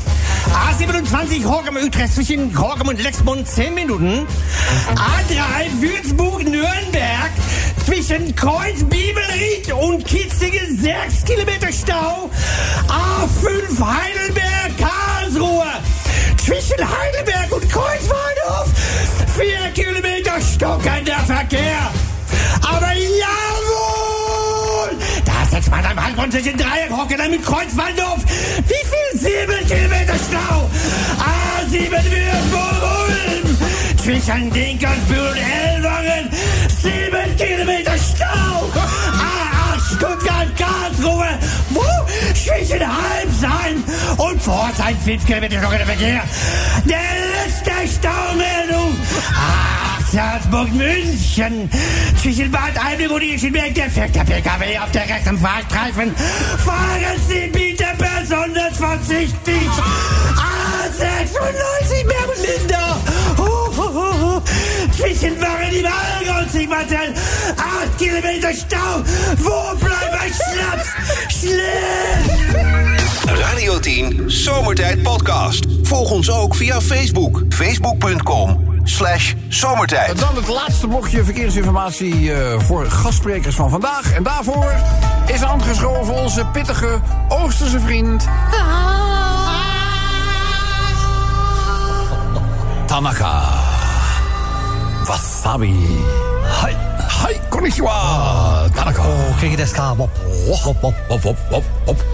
A27 0.52 1.46
Horgem 1.46 1.78
Utrecht 1.78 2.14
zwischen 2.14 2.58
Horgem 2.60 2.90
und 2.90 3.02
Lexmond 3.02 3.48
10 3.48 3.74
Minuten. 3.74 4.28
A3 4.90 5.82
Würzburg 5.82 6.44
Nürnberg 6.44 7.32
zwischen 7.86 8.36
Kreuz 8.36 8.84
Bibelried 8.84 9.72
und 9.74 10.06
Kitzige 10.06 10.60
6 10.68 11.24
Kilometer 11.24 11.72
Stau. 11.72 12.30
A5 12.90 13.80
Heidelberg 13.80 14.78
Karlsruhe 14.78 15.72
zwischen 16.38 16.78
Heidelberg 16.78 17.52
und 17.54 17.70
Kreuzwaldhof 17.70 18.68
4 19.38 19.72
Kilometer 19.74 20.42
stockender 20.42 20.94
Verkehr. 20.94 21.03
Am 26.24 26.32
Halbgrund 26.32 26.34
zwischen 26.34 26.58
Dreieck, 26.58 26.92
Hockenheim 26.92 27.32
mit 27.32 27.44
Kreuzwaldhof. 27.44 28.24
Wie 28.68 28.74
viel? 28.74 29.20
Sieben 29.20 29.68
Kilometer 29.68 30.14
Stau. 30.16 30.70
A7 31.20 31.92
Würzburg-Ulm. 31.92 33.58
Zwischen 33.98 34.52
Dinkersbühl 34.52 35.20
und 35.20 35.38
Elwangen. 35.38 36.30
Sieben 36.82 37.38
Kilometer 37.38 37.94
Stau. 37.98 38.72
A8 38.76 39.96
Stuttgart-Karlsruhe. 39.96 41.40
Wo? 41.70 41.84
Zwischen 42.34 42.82
Halbsheim 42.82 43.84
und 44.18 44.42
Pforzheim. 44.42 44.98
Fünf 45.04 45.26
Kilometer 45.26 45.60
stockender 45.60 45.86
Verkehr. 45.86 46.24
Der 46.86 47.00
letzte 47.46 48.00
Staumeldung. 48.00 48.96
A8 49.34 49.93
Salzburg, 50.14 50.72
München. 50.74 51.68
Zwischen 52.22 52.52
Bad 52.52 52.78
Aibling 52.78 53.10
und 53.10 53.76
der 53.76 53.90
fährt 53.90 54.14
PKW 54.14 54.78
auf 54.78 54.92
der 54.92 55.10
rechten 55.10 55.40
Fahrstreifen. 55.40 56.16
Fahren 56.64 57.20
Sie 57.28 57.48
bitte 57.48 57.86
besonders 57.98 58.78
vorsichtig. 58.78 59.68
A96 60.38 62.06
Berlin-Lindau. 62.06 62.96
Oh, 63.40 63.72
oh, 63.76 63.90
oh, 63.96 64.14
oh. 64.24 64.42
Zwischen 64.96 65.42
Waren 65.42 65.72
die 65.72 65.82
Malga 65.82 66.42
und 66.42 66.52
Sigmarzell. 66.52 67.14
Acht 67.58 67.98
Kilometer 67.98 68.54
Stau. 68.54 69.02
Wo 69.40 69.76
bleibt 69.78 70.12
mein 70.12 70.32
Schnaps? 70.32 70.90
Schnell! 71.40 72.98
Radio 73.52 73.80
10 73.80 74.30
Zomertijd 74.30 75.02
Podcast. 75.02 75.66
Volg 75.84 76.12
ons 76.12 76.30
ook 76.30 76.56
via 76.56 76.80
Facebook. 76.80 77.42
Facebook.com 77.50 78.73
slash 78.84 79.34
zomertijd. 79.48 80.10
En 80.10 80.18
dan 80.18 80.36
het 80.36 80.48
laatste 80.48 80.88
blokje 80.88 81.24
verkeersinformatie 81.24 82.34
eh, 82.34 82.60
voor 82.60 82.92
gastsprekers 82.92 83.56
van 83.56 83.70
vandaag. 83.70 84.14
En 84.14 84.24
daarvoor 84.24 84.74
is 85.26 85.44
aangeschoven 85.44 86.14
onze 86.14 86.46
pittige 86.46 87.00
Oosterse 87.30 87.80
vriend... 87.80 88.28
Tanaka. 92.86 93.42
Wasabi. 95.06 95.74
Hi. 96.62 96.74
Hi, 97.26 97.40
konnichiwa. 97.50 98.70
Tanaka. 98.74 99.02
Oh? 99.02 99.40
Wop, 100.48 100.64
wop, 100.64 100.82
wop, 100.82 100.96
Wop, 101.08 101.22
wop, 101.24 101.38
wop, 101.50 101.64
wop. 101.86 102.06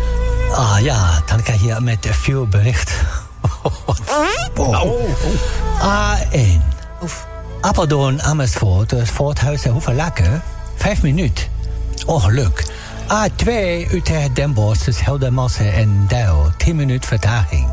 Ah 0.55 0.77
ja, 0.81 1.21
Tanka 1.25 1.53
hier 1.53 1.83
met 1.83 2.07
veel 2.09 2.47
bericht. 2.47 2.91
Oh. 4.55 5.05
A1. 5.81 6.61
Apeldoorn, 7.61 8.21
Amersfoort, 8.21 8.91
het 8.91 9.09
Voorthuis 9.09 9.63
en 9.63 9.71
Hoevelaken. 9.71 10.41
Vijf 10.75 11.01
minuten. 11.01 11.45
Ongeluk. 12.05 12.63
A2, 13.07 13.47
Utrecht, 13.93 14.35
Den 14.35 14.53
Bosch, 14.53 14.83
dus 14.85 15.05
Heldermassen 15.05 15.73
en 15.73 16.05
Duil. 16.07 16.51
10 16.57 16.75
minuten 16.75 17.07
vertraging. 17.07 17.67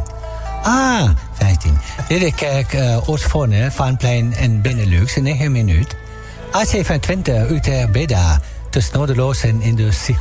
A15, 0.63 1.71
Ridderkerk, 2.09 2.73
uh, 2.73 3.09
Oostvoorne, 3.09 3.71
Vaanplein 3.71 4.35
en 4.35 4.61
Benelux, 4.63 5.17
9 5.17 5.53
minuten. 5.53 5.99
A27, 6.53 7.51
Utrecht, 7.51 7.93
Breda, 7.93 8.41
tussen 8.71 8.97
Noorderloos 8.97 9.43
en 9.43 9.61
Industrie. 9.61 10.19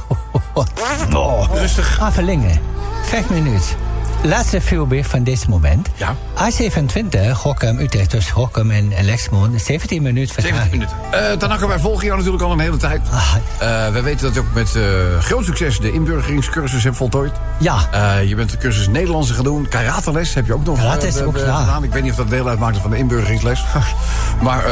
oh, 1.14 1.46
Rustig. 1.54 2.00
Avelingen, 2.00 2.60
5 3.04 3.30
minuten. 3.30 3.85
Laatste 4.26 4.62
voorbeeld 4.62 5.08
van 5.08 5.24
dit 5.24 5.48
moment. 5.48 5.88
Ja. 5.96 6.16
A27, 6.36 7.32
Gokkum, 7.34 7.80
Utrecht, 7.80 8.10
tussen 8.10 8.34
Gokkum 8.34 8.72
en 8.72 8.94
Lexmond, 9.02 9.62
17 9.62 10.02
minuten 10.02 10.34
17 10.34 10.44
vertraging. 10.44 10.72
minuten. 10.72 11.32
Eh 11.32 11.38
Tanaka, 11.38 11.68
wij 11.68 11.80
volgen 11.80 12.06
jou 12.06 12.18
natuurlijk 12.18 12.44
al 12.44 12.52
een 12.52 12.60
hele 12.60 12.78
tijd. 12.78 13.02
Ah, 13.12 13.36
Eh, 13.58 13.92
wij 13.92 14.04
weten 14.04 14.22
dat 14.26 14.34
je 14.34 14.40
ook 14.40 14.54
met 14.54 14.76
eh, 14.76 14.84
groot 15.20 15.46
succes 15.46 15.80
de 15.80 15.92
inburgeringscursus 15.92 16.84
hebt 16.84 16.98
voltooid. 16.98 17.32
ja, 17.60 17.78
je 18.18 18.36
bent 18.36 18.50
de 18.52 18.58
cursus 18.58 18.88
Nederlandse 18.88 19.34
gaan 19.34 19.44
doen. 19.44 19.68
Karateles 19.68 20.34
heb 20.34 20.46
je 20.46 20.54
ook 20.54 20.66
nog 20.66 20.80
Karate 20.80 21.08
is 21.08 21.18
eh, 21.18 21.28
ook, 21.28 21.38
ja. 21.38 21.56
gedaan. 21.56 21.84
Ik 21.84 21.92
weet 21.94 22.02
niet 22.04 22.12
of 22.12 22.18
dat 22.18 22.30
deel 22.30 22.48
uitmaakte 22.48 22.80
van 22.80 22.90
de 22.90 22.98
inburgeringsles. 22.98 23.66
maar 24.42 24.64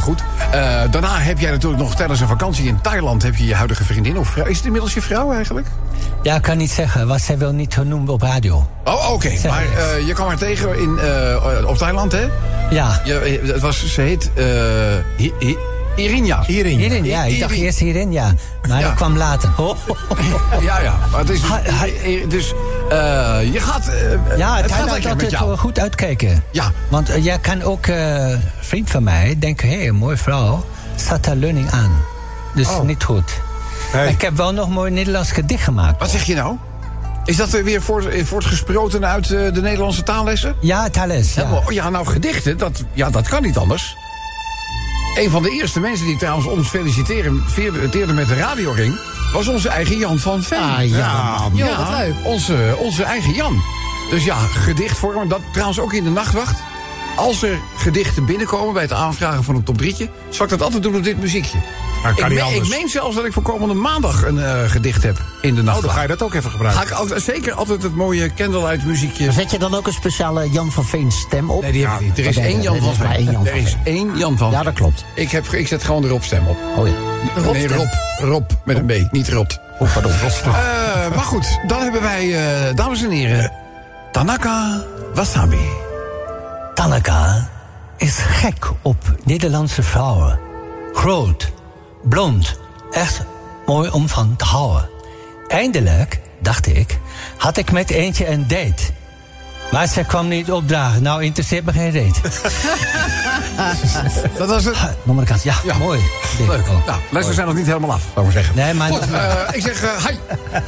goed. 0.00 0.22
Daarna 0.90 1.18
heb 1.18 1.38
jij 1.38 1.50
natuurlijk 1.50 1.82
nog 1.82 1.94
tijdens 1.94 2.20
een 2.20 2.28
vakantie 2.28 2.66
in 2.66 2.80
Thailand... 2.80 3.22
heb 3.22 3.36
je 3.36 3.46
je 3.46 3.54
huidige 3.54 3.84
vriendin 3.84 4.18
of 4.18 4.28
vrouw. 4.28 4.44
Is 4.46 4.56
het 4.56 4.66
inmiddels 4.66 4.94
je 4.94 5.02
vrouw 5.02 5.32
eigenlijk? 5.32 5.66
Ja, 6.22 6.34
ik 6.36 6.42
kan 6.42 6.56
niet 6.56 6.70
zeggen, 6.70 7.06
want 7.06 7.20
zij 7.20 7.38
wil 7.38 7.52
niet 7.52 7.74
genoemd 7.74 8.08
op 8.08 8.22
radio. 8.22 8.68
Oh, 8.84 9.10
oké. 9.12 9.32
Maar 9.48 9.62
eh, 9.64 10.06
je 10.06 10.12
kwam 10.12 10.26
haar 10.28 10.36
tegen 10.38 10.78
in, 10.78 10.98
eh, 10.98 11.64
op 11.68 11.76
Thailand, 11.76 12.12
hè? 12.12 12.26
Ja, 12.70 13.00
Je, 13.04 13.18
eh, 13.18 13.52
het 13.52 13.60
was, 13.60 13.92
ze 13.94 14.00
heet 14.00 14.30
eh 14.34 14.44
Hi- 15.16 15.32
Hi- 15.38 15.56
Irinja. 15.96 16.42
Hierin. 16.46 16.78
hierin, 16.78 17.04
ja, 17.04 17.24
ik 17.24 17.40
dacht 17.40 17.52
eerst 17.54 17.78
hierin, 17.78 18.12
ja. 18.12 18.32
Maar 18.68 18.78
Ja. 18.80 18.86
dat 18.86 18.94
kwam 18.94 19.16
later. 19.16 19.50
Oh. 19.56 19.76
Ja, 20.60 20.80
ja. 20.80 20.94
Maar 21.10 21.20
het 21.20 21.30
is 21.30 21.40
dus... 21.40 21.50
Hi- 22.02 22.26
dus 22.28 22.52
eh, 22.90 23.52
je 23.52 23.60
gaat... 23.60 23.90
Ja, 24.36 24.56
het 24.56 24.62
het 24.64 24.72
gaat 24.72 25.16
met 25.16 25.30
jou. 25.30 25.56
goed 25.56 25.78
uitkijken. 25.78 26.42
Ja. 26.50 26.72
Want 26.88 27.10
jij 27.20 27.38
kan 27.38 27.62
ook, 27.62 27.86
eh, 27.86 28.26
vriend 28.60 28.90
van 28.90 29.02
mij, 29.02 29.36
denken, 29.38 29.68
hé, 29.68 29.86
een 29.88 29.94
mooie 29.94 30.16
vrouw, 30.16 30.64
staat 30.96 31.24
daar 31.24 31.36
leuning 31.36 31.70
aan. 31.70 31.90
Dus 32.54 32.68
Oh. 32.68 32.82
niet 32.82 33.04
goed. 33.04 33.40
Hey. 33.90 34.08
Ik 34.08 34.20
heb 34.20 34.36
wel 34.36 34.52
nog 34.52 34.68
mooi 34.68 34.90
Nederlands 34.90 35.30
gedicht 35.30 35.64
gemaakt. 35.64 35.98
Wat 36.00 36.10
zeg 36.10 36.24
je 36.24 36.34
nou? 36.34 36.56
Is 37.24 37.36
dat 37.36 37.52
er 37.52 37.64
weer 37.64 37.82
voort, 37.82 38.06
eh, 38.06 38.24
voortgesproten 38.24 39.06
uit 39.06 39.30
eh, 39.30 39.52
de 39.52 39.60
Nederlandse 39.60 40.02
taallessen? 40.02 40.56
Ja, 40.60 40.90
Thales. 40.90 41.34
Ja. 41.34 41.42
Ja. 41.42 41.48
maar- 41.48 41.72
ja, 41.72 41.90
nou 41.90 42.06
gedichten, 42.06 42.58
dat, 42.58 42.84
ja, 42.92 43.10
dat 43.10 43.28
kan 43.28 43.42
niet 43.42 43.56
anders. 43.56 43.96
Een 45.18 45.30
van 45.30 45.42
de 45.42 45.50
eerste 45.50 45.80
mensen 45.80 46.06
die 46.06 46.16
trouwens 46.16 46.46
ons 46.46 46.68
feliciteren 46.68 47.42
feliciteerde 47.48 48.12
met 48.12 48.28
de 48.28 48.34
radioring... 48.34 48.98
was 49.32 49.48
onze 49.48 49.68
eigen 49.68 49.98
Jan 49.98 50.18
van 50.18 50.42
Veen. 50.42 50.58
Ah, 50.58 50.88
ja. 50.88 51.36
Wat 51.76 51.98
leuk. 51.98 52.14
Onze, 52.22 52.74
onze 52.78 53.02
eigen 53.04 53.32
Jan. 53.34 53.62
Dus 54.10 54.24
ja, 54.24 54.36
gedichtvormen, 54.36 55.28
dat 55.28 55.40
trouwens 55.52 55.78
ook 55.80 55.92
in 55.92 56.04
de 56.04 56.10
nachtwacht. 56.10 56.58
Als 57.16 57.42
er 57.42 57.58
gedichten 57.76 58.24
binnenkomen 58.24 58.72
bij 58.72 58.82
het 58.82 58.92
aanvragen 58.92 59.44
van 59.44 59.54
een 59.54 59.62
top 59.62 59.78
drietje... 59.78 60.08
zal 60.28 60.44
ik 60.44 60.50
dat 60.50 60.62
altijd 60.62 60.82
doen 60.82 60.96
op 60.96 61.04
dit 61.04 61.20
muziekje. 61.20 61.58
Maar 62.02 62.14
kan 62.14 62.32
ik, 62.32 62.44
niet 62.44 62.62
ik 62.62 62.68
meen 62.68 62.88
zelfs 62.88 63.16
dat 63.16 63.24
ik 63.24 63.32
voor 63.32 63.42
komende 63.42 63.74
maandag 63.74 64.22
een 64.26 64.38
eh, 64.38 64.60
gedicht 64.70 65.02
heb 65.02 65.16
in 65.40 65.54
de 65.54 65.60
Oh, 65.60 65.66
nachtwacht. 65.66 65.86
dan 65.86 65.94
ga 65.96 66.02
je 66.02 66.08
dat 66.08 66.22
ook 66.22 66.34
even 66.34 66.42
Ga 66.50 66.56
gebruiken. 66.56 66.82
ik 66.86 66.90
altijd, 66.90 67.22
zeker 67.22 67.52
altijd 67.52 67.82
het 67.82 67.94
mooie 67.94 68.34
candlelight 68.34 68.86
muziekje. 68.86 69.32
Zet 69.32 69.50
je 69.50 69.58
dan 69.58 69.74
ook 69.74 69.86
een 69.86 69.92
speciale 69.92 70.50
Jan 70.50 70.72
van 70.72 70.84
Veen 70.84 71.12
stem 71.12 71.50
op? 71.50 71.62
Nee, 71.62 71.72
die 71.72 71.86
heb 71.86 72.00
ik 72.00 72.06
niet. 72.06 72.18
Er 72.18 72.26
is 72.26 72.36
één 72.36 72.62
Jan 72.62 72.78
van 72.82 72.94
Veen. 72.94 73.06
één 73.12 73.30
Jan 73.30 73.46
Er 73.46 73.50
van 73.50 73.60
is 73.60 73.76
één 73.84 74.16
Jan 74.18 74.38
van 74.38 74.50
Ja, 74.50 74.62
dat 74.62 74.74
klopt. 74.74 75.04
Ik, 75.14 75.30
heb, 75.30 75.46
ik 75.46 75.66
zet 75.68 75.84
gewoon 75.84 76.04
erop 76.04 76.24
stem 76.24 76.46
op. 76.46 76.56
Oh 76.76 76.86
ja. 76.88 76.94
Rob 77.36 77.52
nee. 77.52 77.68
Rob. 77.68 77.88
Rob 78.18 78.50
met 78.64 78.76
een 78.76 78.86
B, 78.86 79.12
niet 79.12 79.28
Rot. 79.28 79.58
Oh, 79.78 79.92
pardon. 79.92 80.12
Eh, 80.12 80.52
maar 81.14 81.24
goed, 81.24 81.58
dan 81.66 81.80
hebben 81.82 82.02
wij, 82.02 82.34
eh, 82.68 82.74
dames 82.74 83.02
en 83.02 83.10
heren, 83.10 83.52
Tanaka 84.12 84.84
Wasabi. 85.14 85.68
Tanaka 86.74 87.48
is 87.96 88.16
gek 88.18 88.70
op 88.82 89.14
Nederlandse 89.24 89.82
vrouwen. 89.82 90.38
Groot, 90.92 91.52
blond, 92.02 92.58
echt 92.90 93.20
mooi 93.66 93.90
om 93.90 94.08
van 94.08 94.36
te 94.36 94.44
houden. 94.44 94.88
Eindelijk, 95.48 96.20
dacht 96.38 96.66
ik, 96.66 96.98
had 97.36 97.56
ik 97.56 97.72
met 97.72 97.90
eentje 97.90 98.28
een 98.28 98.48
date. 98.48 98.82
Maar 99.70 99.86
ze 99.86 100.04
kwam 100.04 100.28
niet 100.28 100.52
opdagen. 100.52 101.02
Nou, 101.02 101.24
interesseert 101.24 101.64
me 101.64 101.72
geen 101.72 101.90
reet. 101.90 102.20
Dat 104.38 104.48
was 104.48 104.64
het. 104.64 104.76
Kant, 105.24 105.42
ja, 105.42 105.54
Ja. 105.64 105.76
mooi. 105.78 106.00
Leuk. 106.48 106.66
Nou, 106.66 107.00
lessen 107.10 107.34
zijn 107.34 107.46
nog 107.46 107.56
niet 107.56 107.66
helemaal 107.66 107.92
af, 107.92 108.02
zou 108.14 108.16
ik 108.16 108.22
maar 108.22 108.42
zeggen. 108.42 108.54
Nee, 108.56 108.74
maar... 108.74 108.88
Goed, 108.90 109.10
eh, 109.10 109.32
ik 109.52 109.62
zeg 109.62 109.82
eh, 109.82 110.06
hi. 110.06 110.14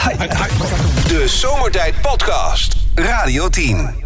Hi. 0.08 0.16
hi. 0.18 1.08
De 1.08 1.28
Zomertijd 1.28 2.00
Podcast. 2.00 2.76
Radio 2.94 3.48
10. 3.48 4.01